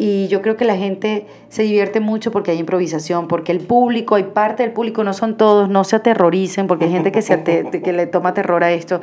Y 0.00 0.28
yo 0.28 0.42
creo 0.42 0.56
que 0.56 0.64
la 0.64 0.76
gente 0.76 1.26
se 1.48 1.64
divierte 1.64 1.98
mucho 1.98 2.30
porque 2.30 2.52
hay 2.52 2.58
improvisación, 2.58 3.26
porque 3.26 3.50
el 3.50 3.58
público, 3.58 4.14
hay 4.14 4.22
parte 4.22 4.62
del 4.62 4.70
público, 4.70 5.02
no 5.02 5.12
son 5.12 5.36
todos, 5.36 5.68
no 5.68 5.82
se 5.82 5.96
aterroricen, 5.96 6.68
porque 6.68 6.84
hay 6.84 6.92
gente 6.92 7.10
que, 7.10 7.20
se 7.20 7.42
que 7.42 7.92
le 7.92 8.06
toma 8.06 8.32
terror 8.32 8.62
a 8.62 8.70
esto. 8.70 9.00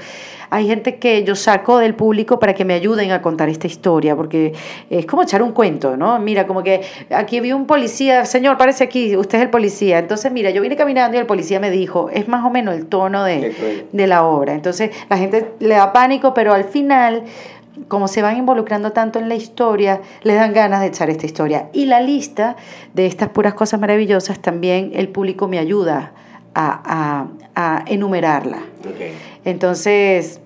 Hay 0.49 0.67
gente 0.67 0.95
que 0.95 1.25
yo 1.25 1.35
saco 1.35 1.79
del 1.79 1.95
público 1.95 2.39
para 2.39 2.53
que 2.53 2.63
me 2.63 2.75
ayuden 2.75 3.11
a 3.11 3.21
contar 3.21 3.49
esta 3.49 3.67
historia, 3.67 4.15
porque 4.15 4.53
es 4.89 5.05
como 5.05 5.23
echar 5.23 5.41
un 5.41 5.51
cuento, 5.51 5.97
¿no? 5.97 6.17
Mira, 6.19 6.47
como 6.47 6.63
que 6.63 6.79
aquí 7.09 7.41
vi 7.41 7.51
un 7.51 7.67
policía, 7.67 8.23
señor, 8.23 8.57
parece 8.57 8.85
aquí, 8.85 9.17
usted 9.17 9.39
es 9.39 9.43
el 9.43 9.49
policía. 9.49 9.99
Entonces, 9.99 10.31
mira, 10.31 10.49
yo 10.51 10.61
vine 10.61 10.77
caminando 10.77 11.17
y 11.17 11.19
el 11.19 11.25
policía 11.25 11.59
me 11.59 11.71
dijo, 11.71 12.09
es 12.09 12.29
más 12.29 12.45
o 12.45 12.49
menos 12.49 12.73
el 12.73 12.85
tono 12.85 13.25
de, 13.25 13.85
de 13.91 14.07
la 14.07 14.23
obra. 14.23 14.53
Entonces, 14.53 14.91
la 15.09 15.17
gente 15.17 15.45
le 15.59 15.75
da 15.75 15.91
pánico, 15.91 16.33
pero 16.33 16.53
al 16.53 16.63
final 16.63 17.23
como 17.87 18.07
se 18.07 18.21
van 18.21 18.37
involucrando 18.37 18.91
tanto 18.91 19.19
en 19.19 19.27
la 19.29 19.35
historia, 19.35 20.01
les 20.23 20.35
dan 20.37 20.53
ganas 20.53 20.81
de 20.81 20.87
echar 20.87 21.09
esta 21.09 21.25
historia. 21.25 21.69
Y 21.73 21.85
la 21.85 21.99
lista 22.01 22.55
de 22.93 23.05
estas 23.05 23.29
puras 23.29 23.53
cosas 23.53 23.79
maravillosas 23.79 24.39
también 24.39 24.91
el 24.93 25.09
público 25.09 25.47
me 25.47 25.59
ayuda 25.59 26.13
a, 26.53 27.27
a- 27.55 27.77
a 27.77 27.83
enumerarla. 27.87 28.59
Entonces, 29.43 30.39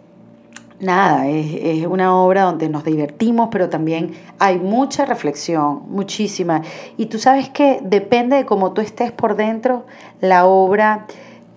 nada, 0.79 1.27
es, 1.27 1.47
es 1.61 1.85
una 1.87 2.15
obra 2.15 2.43
donde 2.43 2.69
nos 2.69 2.83
divertimos, 2.83 3.49
pero 3.51 3.69
también 3.69 4.11
hay 4.39 4.57
mucha 4.59 5.05
reflexión, 5.05 5.83
muchísima. 5.89 6.61
Y 6.97 7.07
tú 7.07 7.19
sabes 7.19 7.49
que 7.49 7.79
depende 7.83 8.35
de 8.37 8.45
cómo 8.45 8.73
tú 8.73 8.81
estés 8.81 9.11
por 9.11 9.35
dentro, 9.35 9.85
la 10.21 10.45
obra 10.45 11.05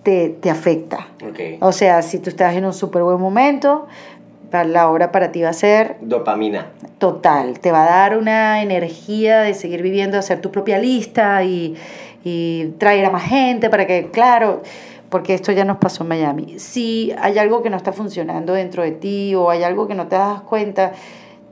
te, 0.03 0.29
te 0.29 0.49
afecta. 0.49 1.07
O 1.61 1.71
sea, 1.71 2.01
si 2.01 2.19
tú 2.19 2.29
estás 2.29 2.55
en 2.55 2.65
un 2.65 2.73
súper 2.73 3.03
buen 3.03 3.19
momento, 3.19 3.87
la 4.63 4.89
obra 4.89 5.11
para 5.11 5.31
ti 5.31 5.41
va 5.41 5.49
a 5.49 5.53
ser 5.53 5.97
Dopamina. 6.01 6.67
total. 6.99 7.59
Te 7.59 7.71
va 7.71 7.83
a 7.83 7.89
dar 7.89 8.17
una 8.17 8.61
energía 8.61 9.41
de 9.41 9.53
seguir 9.55 9.81
viviendo, 9.81 10.17
hacer 10.17 10.41
tu 10.41 10.51
propia 10.51 10.77
lista 10.77 11.43
y, 11.43 11.75
y 12.23 12.73
traer 12.77 13.05
a 13.05 13.09
más 13.09 13.23
gente 13.23 13.69
para 13.69 13.87
que, 13.87 14.11
claro, 14.11 14.61
porque 15.09 15.33
esto 15.33 15.51
ya 15.51 15.65
nos 15.65 15.77
pasó 15.77 16.03
en 16.03 16.09
Miami. 16.09 16.59
Si 16.59 17.13
hay 17.19 17.37
algo 17.37 17.63
que 17.63 17.69
no 17.69 17.77
está 17.77 17.91
funcionando 17.93 18.53
dentro 18.53 18.83
de 18.83 18.91
ti 18.91 19.35
o 19.35 19.49
hay 19.49 19.63
algo 19.63 19.87
que 19.87 19.95
no 19.95 20.07
te 20.07 20.15
das 20.15 20.41
cuenta, 20.41 20.93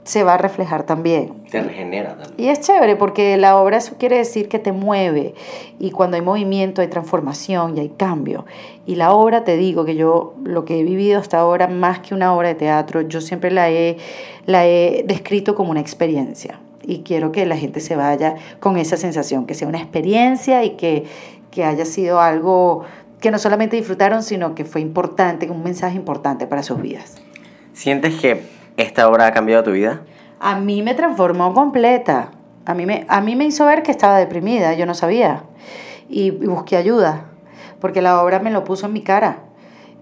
se 0.03 0.23
va 0.23 0.33
a 0.33 0.37
reflejar 0.37 0.83
también. 0.83 1.43
Te 1.49 1.61
regenera 1.61 2.17
también. 2.17 2.33
Y 2.37 2.49
es 2.49 2.61
chévere 2.61 2.95
porque 2.95 3.37
la 3.37 3.57
obra 3.57 3.77
eso 3.77 3.95
quiere 3.99 4.17
decir 4.17 4.49
que 4.49 4.57
te 4.57 4.71
mueve 4.71 5.35
y 5.79 5.91
cuando 5.91 6.15
hay 6.15 6.21
movimiento 6.21 6.81
hay 6.81 6.87
transformación 6.87 7.77
y 7.77 7.81
hay 7.81 7.89
cambio. 7.89 8.45
Y 8.85 8.95
la 8.95 9.11
obra, 9.11 9.43
te 9.43 9.57
digo 9.57 9.85
que 9.85 9.95
yo 9.95 10.33
lo 10.43 10.65
que 10.65 10.79
he 10.79 10.83
vivido 10.83 11.19
hasta 11.19 11.39
ahora, 11.39 11.67
más 11.67 11.99
que 11.99 12.15
una 12.15 12.33
obra 12.33 12.49
de 12.49 12.55
teatro, 12.55 13.01
yo 13.01 13.21
siempre 13.21 13.51
la 13.51 13.69
he, 13.69 13.97
la 14.45 14.65
he 14.65 15.03
descrito 15.05 15.53
como 15.53 15.71
una 15.71 15.81
experiencia. 15.81 16.59
Y 16.83 17.03
quiero 17.03 17.31
que 17.31 17.45
la 17.45 17.57
gente 17.57 17.79
se 17.79 17.95
vaya 17.95 18.35
con 18.59 18.77
esa 18.77 18.97
sensación, 18.97 19.45
que 19.45 19.53
sea 19.53 19.67
una 19.67 19.77
experiencia 19.77 20.63
y 20.63 20.71
que, 20.71 21.03
que 21.51 21.63
haya 21.63 21.85
sido 21.85 22.19
algo 22.19 22.83
que 23.19 23.29
no 23.29 23.37
solamente 23.37 23.75
disfrutaron, 23.75 24.23
sino 24.23 24.55
que 24.55 24.65
fue 24.65 24.81
importante, 24.81 25.47
un 25.51 25.61
mensaje 25.61 25.95
importante 25.95 26.47
para 26.47 26.63
sus 26.63 26.81
vidas. 26.81 27.21
¿Sientes 27.73 28.15
que 28.15 28.41
esta 28.81 29.07
obra 29.09 29.27
ha 29.27 29.31
cambiado 29.31 29.63
tu 29.63 29.71
vida? 29.71 30.01
A 30.39 30.59
mí 30.59 30.81
me 30.81 30.93
transformó 30.93 31.53
completa. 31.53 32.31
A 32.65 32.73
mí 32.73 32.85
me, 32.85 33.05
a 33.07 33.21
mí 33.21 33.35
me 33.35 33.45
hizo 33.45 33.65
ver 33.65 33.83
que 33.83 33.91
estaba 33.91 34.17
deprimida, 34.17 34.73
yo 34.73 34.85
no 34.85 34.93
sabía. 34.93 35.43
Y, 36.09 36.27
y 36.27 36.47
busqué 36.47 36.77
ayuda, 36.77 37.25
porque 37.79 38.01
la 38.01 38.21
obra 38.21 38.39
me 38.39 38.51
lo 38.51 38.63
puso 38.63 38.85
en 38.85 38.93
mi 38.93 39.01
cara. 39.01 39.39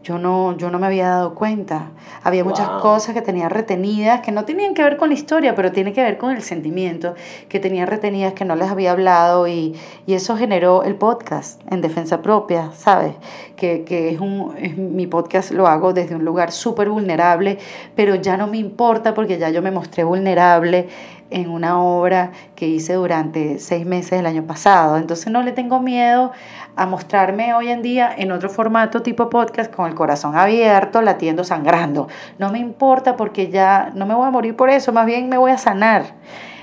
Yo 0.02 0.18
no, 0.18 0.56
yo 0.58 0.72
no 0.72 0.80
me 0.80 0.88
había 0.88 1.10
dado 1.10 1.36
cuenta. 1.36 1.89
Había 2.24 2.43
muchas 2.45 2.70
Wow. 2.70 2.80
cosas 2.80 3.14
que 3.14 3.22
tenía 3.22 3.50
retenidas 3.50 4.22
que 4.22 4.32
no 4.32 4.45
tenían 4.45 4.74
que 4.74 4.82
ver 4.82 4.95
con 4.95 5.10
la 5.10 5.16
historia, 5.16 5.56
pero 5.56 5.74
tiene 5.74 5.91
que 5.91 6.02
ver 6.02 6.18
con 6.18 6.32
el 6.32 6.41
sentimiento 6.41 7.16
que 7.50 7.60
tenía 7.60 7.86
retenidas 7.86 8.32
que 8.34 8.45
no 8.45 8.56
les 8.56 8.70
había 8.70 8.91
hablado 8.91 9.47
y, 9.47 9.76
y 10.08 10.14
eso 10.14 10.38
generó 10.38 10.84
el 10.84 10.95
podcast 10.95 11.62
en 11.70 11.82
defensa 11.82 12.22
propia, 12.22 12.72
¿sabes? 12.72 13.14
Que, 13.58 13.84
que 13.84 14.10
es 14.12 14.20
un, 14.22 14.56
es 14.58 14.78
mi 14.78 15.06
podcast 15.06 15.52
lo 15.52 15.68
hago 15.68 15.91
desde 15.91 16.16
un 16.16 16.24
lugar 16.24 16.54
súper 16.54 16.89
vulnerable, 16.89 17.58
pero 17.95 18.16
ya 18.16 18.38
no 18.38 18.47
me 18.47 18.58
importa 18.58 19.14
porque 19.14 19.38
ya 19.38 19.50
yo 19.50 19.62
me 19.62 19.72
mostré 19.72 20.06
vulnerable 20.06 20.88
en 21.32 21.49
una 21.49 21.82
obra 21.82 22.32
que 22.55 22.67
hice 22.67 22.93
durante 22.93 23.59
seis 23.59 23.86
meses 23.86 24.11
del 24.11 24.25
año 24.25 24.43
pasado. 24.43 24.97
Entonces 24.97 25.32
no 25.32 25.43
le 25.43 25.51
tengo 25.51 25.80
miedo 25.80 26.32
a 26.75 26.86
mostrarme 26.86 27.53
hoy 27.53 27.69
en 27.69 27.82
día 27.82 28.11
en 28.17 28.32
otro 28.32 28.49
formato 28.49 29.01
tipo 29.01 29.30
podcast 29.30 29.73
con 29.73 29.88
el 29.88 29.95
corazón 29.95 30.36
abierto, 30.36 31.01
latiendo, 31.01 31.43
sangrando. 31.43 32.07
No 32.38 32.51
me 32.51 32.59
importa 32.59 33.15
porque 33.15 33.49
ya 33.49 33.91
no 33.93 34.05
me 34.05 34.15
voy 34.15 34.27
a 34.27 34.32
morir 34.32 34.55
por 34.55 34.69
eso, 34.69 34.91
más 34.91 35.05
bien 35.05 35.30
me 35.30 35.38
voy 35.38 35.51
a 35.51 35.57
sanar. 35.57 36.15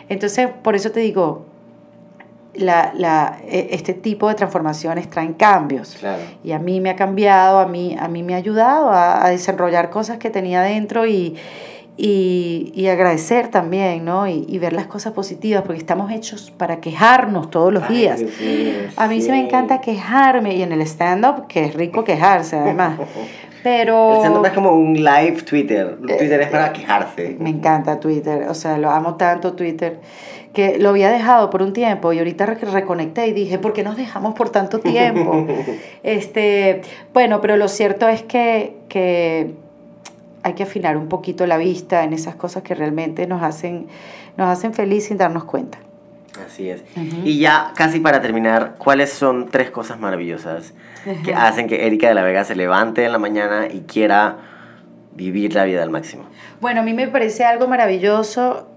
Entonces, 0.09 0.49
por 0.63 0.75
eso 0.75 0.91
te 0.91 1.01
digo, 1.01 1.47
la, 2.55 2.93
la, 2.95 3.39
e- 3.47 3.69
este 3.73 3.93
tipo 3.93 4.29
de 4.29 4.35
transformaciones 4.35 5.11
traen 5.11 5.35
cambios. 5.35 5.97
Claro. 6.01 6.23
Y 6.43 6.53
a 6.53 6.59
mí 6.59 6.81
me 6.81 6.91
ha 6.91 6.97
cambiado, 6.97 7.59
a 7.59 7.67
mí, 7.67 7.97
a 7.99 8.09
mí 8.09 8.23
me 8.23 8.35
ha 8.35 8.39
ayudado 8.39 8.91
a, 8.91 9.25
a 9.25 9.31
desarrollar 9.31 9.91
cosas 9.91 10.19
que 10.19 10.31
tenía 10.31 10.63
dentro 10.63 11.07
y, 11.07 11.37
y, 11.99 12.73
y 12.75 12.89
agradecer 12.89 13.49
también, 13.49 14.05
¿no? 14.05 14.29
Y, 14.29 14.45
y 14.49 14.59
ver 14.59 14.73
las 14.75 14.87
cosas 14.87 15.13
positivas, 15.15 15.63
porque 15.63 15.79
estamos 15.81 16.11
hechos 16.13 16.51
para 16.57 16.81
quejarnos 16.81 17.51
todos 17.51 17.73
los 17.73 17.89
días. 17.89 18.19
Ay, 18.21 18.25
Dios 18.27 18.41
mío, 18.41 18.91
A 18.97 19.09
mí 19.09 19.23
sí 19.23 19.31
me 19.31 19.39
sí. 19.41 19.47
encanta 19.47 19.81
quejarme 19.81 20.55
y 20.55 20.63
en 20.63 20.73
el 20.73 20.83
stand-up, 20.83 21.47
que 21.47 21.65
es 21.65 21.75
rico 21.75 22.05
quejarse 22.05 22.57
además. 22.57 22.99
Pero... 23.63 24.13
El 24.13 24.19
stand-up 24.19 24.45
es 24.47 24.53
como 24.53 24.73
un 24.73 24.95
live 24.95 25.43
Twitter. 25.43 25.99
Eh, 26.09 26.17
Twitter 26.19 26.41
es 26.43 26.49
para 26.51 26.73
quejarse. 26.73 27.37
Me 27.41 27.51
encanta 27.51 27.99
Twitter, 27.99 28.47
o 28.49 28.55
sea, 28.55 28.79
lo 28.79 28.91
amo 28.91 29.15
tanto 29.17 29.55
Twitter, 29.55 29.99
que 30.53 30.79
lo 30.79 30.91
había 30.91 31.11
dejado 31.11 31.51
por 31.51 31.63
un 31.63 31.73
tiempo 31.73 32.13
y 32.13 32.19
ahorita 32.19 32.47
re- 32.47 32.55
reconecté 32.73 33.27
y 33.27 33.33
dije, 33.33 33.59
¿por 33.59 33.73
qué 33.73 33.83
nos 33.83 33.97
dejamos 33.97 34.35
por 34.35 34.51
tanto 34.51 34.79
tiempo? 34.81 35.47
este, 36.03 36.83
bueno, 37.13 37.41
pero 37.41 37.57
lo 37.57 37.69
cierto 37.69 38.09
es 38.09 38.23
que, 38.23 38.77
que 38.89 39.55
hay 40.47 40.55
que 40.55 40.63
afinar 40.63 40.97
un 40.97 41.09
poquito 41.09 41.47
la 41.47 41.57
vista 41.59 42.05
en 42.05 42.13
esas 42.13 42.37
cosas 42.37 42.63
que 42.63 42.75
realmente 42.75 43.27
nos 43.27 43.43
hacen, 43.43 43.89
nos 44.37 44.49
hacen 44.49 44.73
feliz 44.75 45.07
sin 45.07 45.17
darnos 45.19 45.45
cuenta. 45.45 45.79
Así 46.47 46.69
es. 46.71 46.83
Y 47.25 47.39
ya 47.39 47.73
casi 47.75 47.99
para 47.99 48.21
terminar, 48.21 48.75
¿cuáles 48.79 49.11
son 49.11 49.49
tres 49.49 49.71
cosas 49.71 49.99
maravillosas 49.99 50.73
que 51.25 51.35
hacen 51.35 51.67
que 51.67 51.87
Erika 51.87 52.09
de 52.09 52.15
la 52.15 52.23
Vega 52.23 52.45
se 52.45 52.55
levante 52.55 53.05
en 53.05 53.13
la 53.13 53.19
mañana 53.19 53.67
y 53.73 53.81
quiera 53.81 54.37
vivir 55.15 55.55
la 55.55 55.65
vida 55.65 55.83
al 55.83 55.91
máximo? 55.91 56.25
Bueno, 56.61 56.81
a 56.81 56.85
mí 56.85 56.93
me 56.93 57.09
parece 57.09 57.45
algo 57.45 57.67
maravilloso 57.69 58.69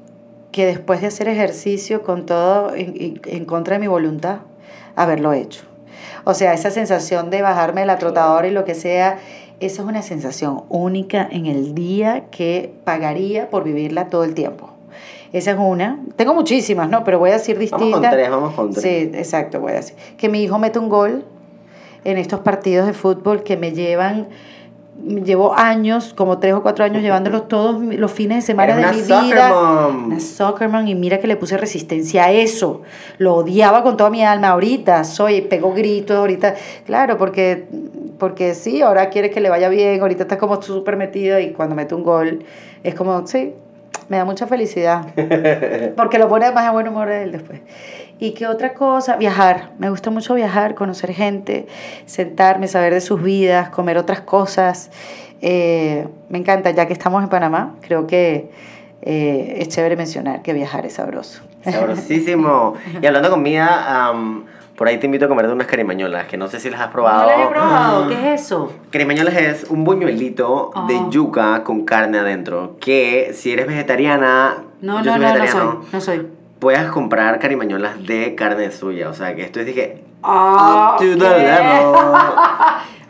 que 0.51 0.65
después 0.65 1.01
de 1.01 1.07
hacer 1.07 1.27
ejercicio 1.27 2.01
con 2.01 2.25
todo 2.25 2.73
en, 2.75 2.93
en- 2.99 3.21
en 3.25 3.45
contra 3.45 3.73
de 3.75 3.79
mi 3.79 3.87
voluntad, 3.87 4.37
haberlo 4.95 5.33
hecho. 5.33 5.63
O 6.23 6.33
sea, 6.33 6.53
esa 6.53 6.71
sensación 6.71 7.29
de 7.29 7.41
bajarme 7.41 7.81
de 7.81 7.87
la 7.87 7.97
trotadora 7.97 8.47
y 8.47 8.51
lo 8.51 8.63
que 8.65 8.73
sea, 8.75 9.19
esa 9.59 9.81
es 9.81 9.87
una 9.87 10.01
sensación 10.01 10.63
única 10.69 11.27
en 11.29 11.45
el 11.45 11.75
día 11.75 12.25
que 12.31 12.73
pagaría 12.83 13.49
por 13.49 13.63
vivirla 13.63 14.09
todo 14.09 14.23
el 14.23 14.33
tiempo. 14.33 14.69
Esa 15.31 15.51
es 15.51 15.57
una. 15.59 15.99
Tengo 16.15 16.33
muchísimas, 16.33 16.89
¿no? 16.89 17.03
Pero 17.03 17.19
voy 17.19 17.29
a 17.29 17.33
decir 17.33 17.55
Vamos 17.55 17.69
distintas. 17.71 18.09
con 18.09 18.11
tres, 18.11 18.29
vamos 18.29 18.53
con 18.55 18.71
tres. 18.71 18.83
Sí, 18.83 19.11
exacto, 19.17 19.59
voy 19.59 19.73
a 19.73 19.75
decir. 19.75 19.95
Que 20.17 20.29
mi 20.29 20.41
hijo 20.41 20.57
mete 20.57 20.79
un 20.79 20.89
gol 20.89 21.23
en 22.03 22.17
estos 22.17 22.39
partidos 22.39 22.87
de 22.87 22.93
fútbol 22.93 23.43
que 23.43 23.57
me 23.57 23.71
llevan 23.71 24.27
llevo 25.05 25.53
años, 25.53 26.13
como 26.15 26.39
tres 26.39 26.53
o 26.53 26.61
cuatro 26.61 26.83
años, 26.85 27.01
llevándolos 27.01 27.47
todos 27.47 27.81
los 27.81 28.11
fines 28.11 28.37
de 28.39 28.41
semana 28.41 28.75
de 28.75 28.93
mi 28.93 29.01
soccer 29.01 29.23
vida. 29.23 29.49
mom. 29.53 30.05
Una 30.05 30.19
soccer 30.19 30.69
mom, 30.69 30.87
y 30.87 30.95
mira 30.95 31.19
que 31.19 31.27
le 31.27 31.35
puse 31.35 31.57
resistencia 31.57 32.25
a 32.25 32.31
eso. 32.31 32.81
Lo 33.17 33.35
odiaba 33.35 33.83
con 33.83 33.97
toda 33.97 34.09
mi 34.09 34.23
alma. 34.23 34.49
Ahorita 34.49 35.03
soy, 35.03 35.41
pego 35.41 35.73
gritos, 35.73 36.17
ahorita, 36.17 36.55
claro, 36.85 37.17
porque, 37.17 37.67
porque 38.19 38.53
sí, 38.53 38.81
ahora 38.81 39.09
quiere 39.09 39.31
que 39.31 39.39
le 39.39 39.49
vaya 39.49 39.69
bien, 39.69 40.01
ahorita 40.01 40.23
está 40.23 40.37
como 40.37 40.61
súper 40.61 40.97
metida 40.97 41.41
y 41.41 41.53
cuando 41.53 41.73
mete 41.75 41.95
un 41.95 42.03
gol 42.03 42.43
es 42.83 42.93
como, 42.93 43.25
sí, 43.25 43.53
me 44.09 44.17
da 44.17 44.25
mucha 44.25 44.47
felicidad. 44.47 45.07
Porque 45.95 46.17
lo 46.17 46.27
pone 46.27 46.51
más 46.51 46.65
a 46.65 46.71
buen 46.71 46.87
humor 46.87 47.09
él 47.09 47.31
después. 47.31 47.61
¿Y 48.17 48.31
qué 48.31 48.47
otra 48.47 48.73
cosa? 48.73 49.15
Viajar. 49.15 49.71
Me 49.77 49.89
gusta 49.89 50.09
mucho 50.09 50.33
viajar, 50.33 50.75
conocer 50.75 51.13
gente, 51.13 51.67
sentarme, 52.05 52.67
saber 52.67 52.93
de 52.93 53.01
sus 53.01 53.21
vidas, 53.21 53.69
comer 53.69 53.97
otras 53.97 54.21
cosas. 54.21 54.89
Eh, 55.41 56.07
me 56.27 56.39
encanta, 56.39 56.71
ya 56.71 56.85
que 56.87 56.93
estamos 56.93 57.23
en 57.23 57.29
Panamá, 57.29 57.75
creo 57.81 58.07
que 58.07 58.49
eh, 59.01 59.55
es 59.59 59.69
chévere 59.69 59.95
mencionar 59.95 60.41
que 60.41 60.53
viajar 60.53 60.85
es 60.85 60.93
sabroso. 60.93 61.43
Sabrosísimo. 61.63 62.73
Y 63.01 63.05
hablando 63.05 63.29
de 63.29 63.35
comida, 63.35 64.07
am, 64.09 64.45
por 64.79 64.87
ahí 64.87 64.97
te 64.97 65.07
invito 65.07 65.25
a 65.25 65.27
comer 65.27 65.45
de 65.45 65.51
unas 65.51 65.67
carimañolas, 65.67 66.25
que 66.27 66.37
no 66.37 66.47
sé 66.47 66.57
si 66.61 66.69
las 66.69 66.79
has 66.79 66.87
probado. 66.87 67.29
No 67.29 67.37
la 67.37 67.43
he 67.43 67.47
probado, 67.49 68.07
¿qué 68.07 68.33
es 68.33 68.41
eso? 68.43 68.71
Carimañolas 68.91 69.35
es 69.35 69.65
un 69.69 69.83
buñuelito 69.83 70.71
de 70.87 70.95
Ah. 70.95 71.07
yuca 71.09 71.63
con 71.65 71.83
carne 71.83 72.17
adentro. 72.19 72.77
Que 72.79 73.31
si 73.33 73.51
eres 73.51 73.67
vegetariana, 73.67 74.55
No, 74.79 75.03
yo 75.03 75.17
no, 75.17 75.27
soy 75.29 75.37
no, 75.37 75.45
no 75.45 75.51
soy, 75.51 75.87
no 75.91 76.01
soy. 76.01 76.27
puedes 76.59 76.89
comprar 76.91 77.39
carimañolas 77.39 78.01
de 78.07 78.35
carne 78.35 78.71
suya. 78.71 79.09
O 79.09 79.13
sea, 79.13 79.35
que 79.35 79.41
esto 79.43 79.59
es 79.59 79.65
dije, 79.65 80.05
Ah, 80.23 80.95
up 80.95 80.99
to 81.03 81.17
the 81.17 81.29
level. 81.29 81.95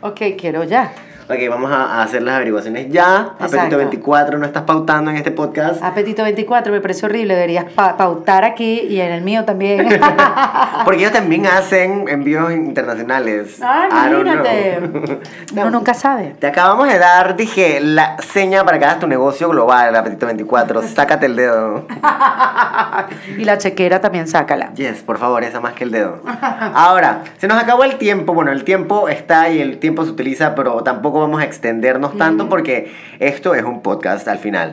Ok, 0.02 0.20
quiero 0.38 0.64
ya. 0.64 0.90
Ok, 1.30 1.38
vamos 1.48 1.70
a 1.70 1.80
a 2.00 2.02
hacer 2.02 2.22
las 2.22 2.34
averiguaciones 2.36 2.88
ya. 2.90 3.30
Exacto. 3.34 3.56
Apetito 3.56 3.76
24, 3.76 4.38
no 4.38 4.46
estás 4.46 4.64
pautando 4.64 5.10
en 5.10 5.16
este 5.16 5.30
podcast. 5.30 5.82
Apetito 5.82 6.22
24 6.24 6.72
me 6.72 6.80
parece 6.80 7.06
horrible, 7.06 7.34
deberías 7.34 7.66
pa- 7.72 7.96
pautar 7.96 8.44
aquí 8.44 8.80
y 8.80 9.00
en 9.00 9.12
el 9.12 9.22
mío 9.22 9.44
también. 9.44 9.88
Porque 10.84 11.00
ellos 11.00 11.12
también 11.12 11.46
hacen 11.46 12.06
envíos 12.08 12.50
internacionales. 12.52 13.58
Ah, 13.62 13.86
imagínate. 14.10 14.80
Uno 15.52 15.70
nunca 15.70 15.94
sabe. 15.94 16.34
Te 16.38 16.48
acabamos 16.48 16.88
de 16.88 16.98
dar, 16.98 17.36
dije, 17.36 17.78
la 17.80 18.16
seña 18.18 18.64
para 18.64 18.78
que 18.78 18.84
hagas 18.86 18.98
tu 19.00 19.06
negocio 19.06 19.48
global, 19.48 19.94
Apetito 19.94 20.26
24. 20.26 20.82
Sácate 20.94 21.26
el 21.26 21.36
dedo. 21.36 21.86
Y 23.38 23.44
la 23.44 23.58
chequera 23.58 24.00
también 24.00 24.26
sácala. 24.26 24.72
Yes, 24.74 25.00
por 25.02 25.18
favor, 25.18 25.44
esa 25.44 25.60
más 25.60 25.74
que 25.74 25.84
el 25.84 25.90
dedo. 25.92 26.20
Ahora, 26.74 27.22
se 27.38 27.46
nos 27.46 27.62
acabó 27.62 27.84
el 27.84 27.96
tiempo. 27.98 28.34
Bueno, 28.34 28.50
el 28.52 28.64
tiempo 28.64 29.08
está 29.08 29.48
y 29.50 29.60
el 29.60 29.78
tiempo 29.78 30.04
se 30.04 30.10
utiliza, 30.10 30.54
pero 30.54 30.82
tampoco 30.82 31.19
vamos 31.20 31.40
a 31.40 31.44
extendernos 31.44 32.16
tanto 32.18 32.48
porque 32.48 32.92
esto 33.18 33.54
es 33.54 33.62
un 33.62 33.82
podcast 33.82 34.26
al 34.28 34.38
final. 34.38 34.72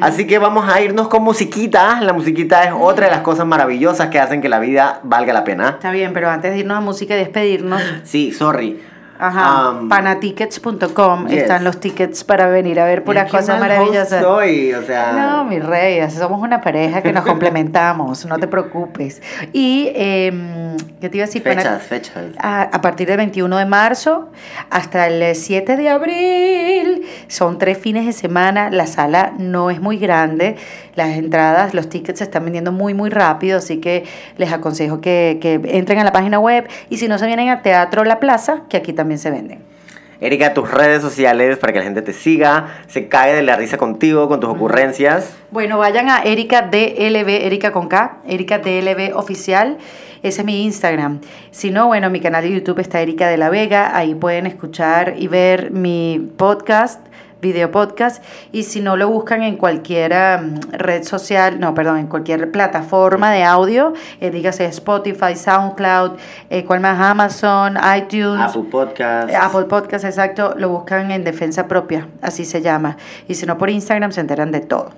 Así 0.00 0.26
que 0.26 0.38
vamos 0.38 0.68
a 0.68 0.80
irnos 0.80 1.08
con 1.08 1.22
musiquita. 1.24 2.00
La 2.02 2.12
musiquita 2.12 2.62
es 2.64 2.72
otra 2.78 3.06
de 3.06 3.12
las 3.12 3.20
cosas 3.22 3.46
maravillosas 3.46 4.08
que 4.10 4.20
hacen 4.20 4.40
que 4.40 4.48
la 4.48 4.60
vida 4.60 5.00
valga 5.02 5.32
la 5.32 5.44
pena. 5.44 5.70
Está 5.70 5.90
bien, 5.90 6.12
pero 6.12 6.28
antes 6.30 6.52
de 6.52 6.58
irnos 6.58 6.76
a 6.78 6.80
música 6.80 7.14
y 7.14 7.18
despedirnos, 7.18 7.82
Sí, 8.04 8.32
sorry. 8.32 8.80
Ajá, 9.18 9.70
Um, 9.70 9.88
panatickets.com 9.88 11.26
yes. 11.28 11.42
están 11.42 11.64
los 11.64 11.80
tickets 11.80 12.24
para 12.24 12.48
venir 12.48 12.78
a 12.80 12.84
ver 12.84 13.04
puras 13.04 13.30
cosas 13.30 13.58
maravillosas. 13.58 14.22
Soy, 14.22 14.72
o 14.74 14.82
sea. 14.82 15.12
No, 15.12 15.44
mi 15.44 15.58
rey, 15.58 16.08
somos 16.10 16.40
una 16.42 16.60
pareja 16.60 17.02
que 17.02 17.12
nos 17.12 17.24
complementamos, 17.26 18.26
no 18.26 18.38
te 18.38 18.46
preocupes. 18.46 19.22
Y, 19.52 19.90
em, 19.94 20.76
¿qué 21.00 21.08
te 21.08 21.16
iba 21.16 21.24
a 21.24 21.26
decir? 21.26 21.42
Fechas, 21.42 21.82
fechas. 21.82 22.24
a, 22.38 22.62
a 22.62 22.80
partir 22.80 23.08
del 23.08 23.18
21 23.18 23.56
de 23.56 23.66
marzo 23.66 24.30
hasta 24.70 25.06
el 25.06 25.34
7 25.34 25.76
de 25.76 25.88
abril. 25.88 27.06
Son 27.28 27.58
tres 27.58 27.78
fines 27.78 28.06
de 28.06 28.12
semana. 28.12 28.70
La 28.70 28.86
sala 28.86 29.32
no 29.38 29.70
es 29.70 29.80
muy 29.80 29.98
grande. 29.98 30.56
Las 30.94 31.10
entradas, 31.16 31.74
los 31.74 31.88
tickets 31.88 32.18
se 32.18 32.24
están 32.24 32.44
vendiendo 32.44 32.72
muy, 32.72 32.94
muy 32.94 33.10
rápido. 33.10 33.58
Así 33.58 33.78
que 33.78 34.04
les 34.38 34.52
aconsejo 34.52 35.00
que, 35.00 35.38
que 35.40 35.60
entren 35.64 35.98
a 35.98 36.04
la 36.04 36.12
página 36.12 36.38
web. 36.38 36.68
Y 36.90 36.98
si 36.98 37.08
no 37.08 37.18
se 37.18 37.26
vienen 37.26 37.48
a 37.48 37.62
Teatro 37.62 38.04
La 38.04 38.18
Plaza, 38.20 38.62
que 38.68 38.76
aquí 38.76 38.92
también 38.92 39.05
se 39.14 39.30
venden. 39.30 39.76
Erika, 40.20 40.54
tus 40.54 40.70
redes 40.70 41.02
sociales 41.02 41.58
para 41.58 41.72
que 41.72 41.80
la 41.80 41.84
gente 41.84 42.00
te 42.00 42.14
siga, 42.14 42.78
se 42.88 43.08
cae 43.08 43.34
de 43.34 43.42
la 43.42 43.56
risa 43.56 43.76
contigo, 43.76 44.28
con 44.28 44.40
tus 44.40 44.48
ocurrencias. 44.48 45.36
Bueno, 45.50 45.78
vayan 45.78 46.08
a 46.08 46.22
Erika 46.22 46.62
DLB, 46.62 47.28
Erika 47.28 47.70
con 47.72 47.88
K, 47.88 48.18
Erika 48.26 48.58
DLB 48.58 49.14
oficial. 49.14 49.76
Ese 50.22 50.40
es 50.40 50.44
mi 50.46 50.64
Instagram. 50.64 51.20
Si 51.50 51.70
no, 51.70 51.88
bueno, 51.88 52.08
mi 52.08 52.20
canal 52.20 52.42
de 52.42 52.50
YouTube 52.50 52.80
está 52.80 53.00
Erika 53.00 53.28
de 53.28 53.36
la 53.36 53.50
Vega. 53.50 53.94
Ahí 53.96 54.14
pueden 54.14 54.46
escuchar 54.46 55.14
y 55.18 55.28
ver 55.28 55.70
mi 55.70 56.32
podcast, 56.38 57.06
video 57.40 57.70
podcast. 57.70 58.22
Y 58.52 58.64
si 58.64 58.80
no, 58.80 58.96
lo 58.96 59.08
buscan 59.08 59.42
en 59.42 59.56
cualquier 59.56 60.12
um, 60.12 60.60
red 60.72 61.04
social, 61.04 61.60
no, 61.60 61.74
perdón, 61.74 61.98
en 61.98 62.06
cualquier 62.06 62.50
plataforma 62.50 63.30
de 63.30 63.44
audio. 63.44 63.92
Eh, 64.20 64.30
dígase 64.30 64.64
Spotify, 64.66 65.36
SoundCloud, 65.36 66.12
eh, 66.50 66.64
¿cuál 66.64 66.80
más? 66.80 67.00
Amazon, 67.00 67.76
iTunes. 67.96 68.50
Apple 68.50 68.68
Podcast. 68.70 69.30
Eh, 69.30 69.36
Apple 69.36 69.64
Podcast, 69.64 70.04
exacto, 70.04 70.54
lo 70.56 70.68
buscan 70.68 71.10
en 71.10 71.24
defensa 71.24 71.68
propia, 71.68 72.08
así 72.22 72.44
se 72.44 72.62
llama. 72.62 72.96
Y 73.28 73.34
si 73.34 73.46
no 73.46 73.58
por 73.58 73.70
Instagram 73.70 74.12
se 74.12 74.20
enteran 74.20 74.50
de 74.52 74.60
todo. 74.60 74.90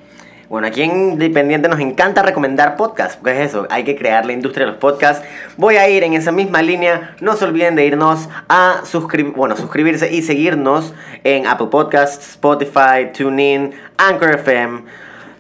Bueno, 0.49 0.67
aquí 0.67 0.83
en 0.83 1.13
Independiente 1.13 1.69
nos 1.69 1.79
encanta 1.79 2.23
recomendar 2.23 2.77
podcasts, 2.77 3.17
porque 3.17 3.33
es 3.33 3.51
eso, 3.51 3.67
hay 3.69 3.85
que 3.85 3.97
crear 3.97 4.25
la 4.25 4.33
industria 4.33 4.65
de 4.65 4.73
los 4.73 4.81
podcasts. 4.81 5.23
Voy 5.59 5.77
a 5.77 5.91
ir 5.91 6.03
en 6.05 6.15
esa 6.15 6.33
misma 6.33 6.63
línea, 6.63 7.15
no 7.21 7.37
se 7.37 7.45
olviden 7.45 7.77
de 7.77 7.85
irnos 7.85 8.31
a 8.49 8.81
suscribir, 8.85 9.35
bueno, 9.35 9.59
suscribirse 9.59 10.11
y 10.11 10.23
seguirnos 10.23 10.95
en 11.23 11.47
Apple 11.47 11.67
Podcasts, 11.67 12.31
Spotify, 12.31 13.13
TuneIn, 13.13 13.75
Anchor 13.99 14.37
FM, 14.37 14.85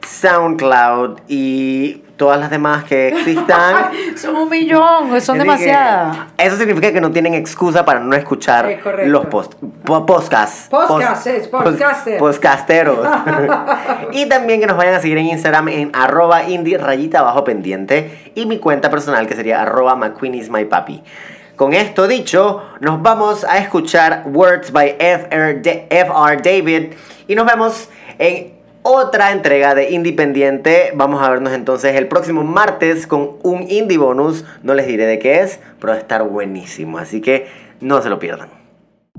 SoundCloud 0.07 1.21
y 1.27 2.03
todas 2.19 2.39
las 2.39 2.51
demás 2.51 2.85
que 2.85 3.09
existan. 3.09 3.91
Son 4.17 4.37
un 4.37 4.51
millón, 4.51 5.19
son 5.23 5.39
demasiadas. 5.39 6.19
Eso 6.37 6.57
significa 6.57 6.93
que 6.93 7.01
no 7.01 7.11
tienen 7.11 7.33
excusa 7.35 7.85
para 7.85 8.01
no 8.01 8.15
escuchar 8.15 8.69
Es 8.69 9.07
los 9.07 9.27
post, 9.27 9.55
po- 9.85 10.05
podcasts. 10.05 10.69
Podcasts, 10.69 11.49
podcaster. 11.49 12.19
Podcasteros. 12.19 13.09
y 14.13 14.29
también 14.29 14.61
que 14.61 14.67
nos 14.67 14.77
vayan 14.77 14.95
a 14.95 15.01
seguir 15.01 15.17
en 15.19 15.27
Instagram 15.27 15.69
en 15.69 15.91
arroba 15.95 16.43
indie 16.43 16.77
rayita 16.77 17.21
abajo 17.21 17.45
pendiente 17.45 18.33
y 18.35 18.45
mi 18.47 18.59
cuenta 18.59 18.91
personal 18.91 19.27
que 19.27 19.35
sería 19.37 19.63
arroba 19.63 19.95
McQueen 19.95 20.35
is 20.35 20.51
my 20.51 20.65
papi. 20.65 21.03
Con 21.55 21.73
esto 21.73 22.07
dicho, 22.07 22.63
nos 22.81 23.01
vamos 23.01 23.45
a 23.45 23.59
escuchar 23.59 24.25
Words 24.27 24.73
by 24.73 24.97
F.R. 24.99 26.37
David 26.43 26.93
y 27.27 27.35
nos 27.35 27.47
vemos 27.47 27.89
en 28.19 28.58
otra 28.89 29.33
entrega 29.33 29.75
de 29.75 29.91
Independiente. 29.91 30.93
Vamos 30.95 31.23
a 31.23 31.29
vernos 31.29 31.53
entonces 31.53 31.95
el 31.95 32.09
próximo 32.09 32.43
martes 32.43 33.07
con 33.07 33.37
un 33.43 33.71
indie 33.71 33.99
bonus. 33.99 34.45
No 34.63 34.75
les 34.75 34.87
diré 34.87 35.05
de 35.05 35.19
qué 35.19 35.41
es, 35.41 35.61
pero 35.79 35.93
va 35.93 35.99
a 35.99 36.01
estar 36.01 36.23
buenísimo. 36.27 36.99
Así 36.99 37.21
que 37.21 37.47
no 37.81 38.01
se 38.01 38.09
lo 38.09 38.19
pierdan. 38.19 38.49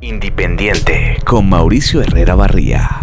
Independiente 0.02 1.18
con 1.26 1.50
Mauricio 1.50 2.02
Herrera 2.02 2.34
Barría. 2.34 3.02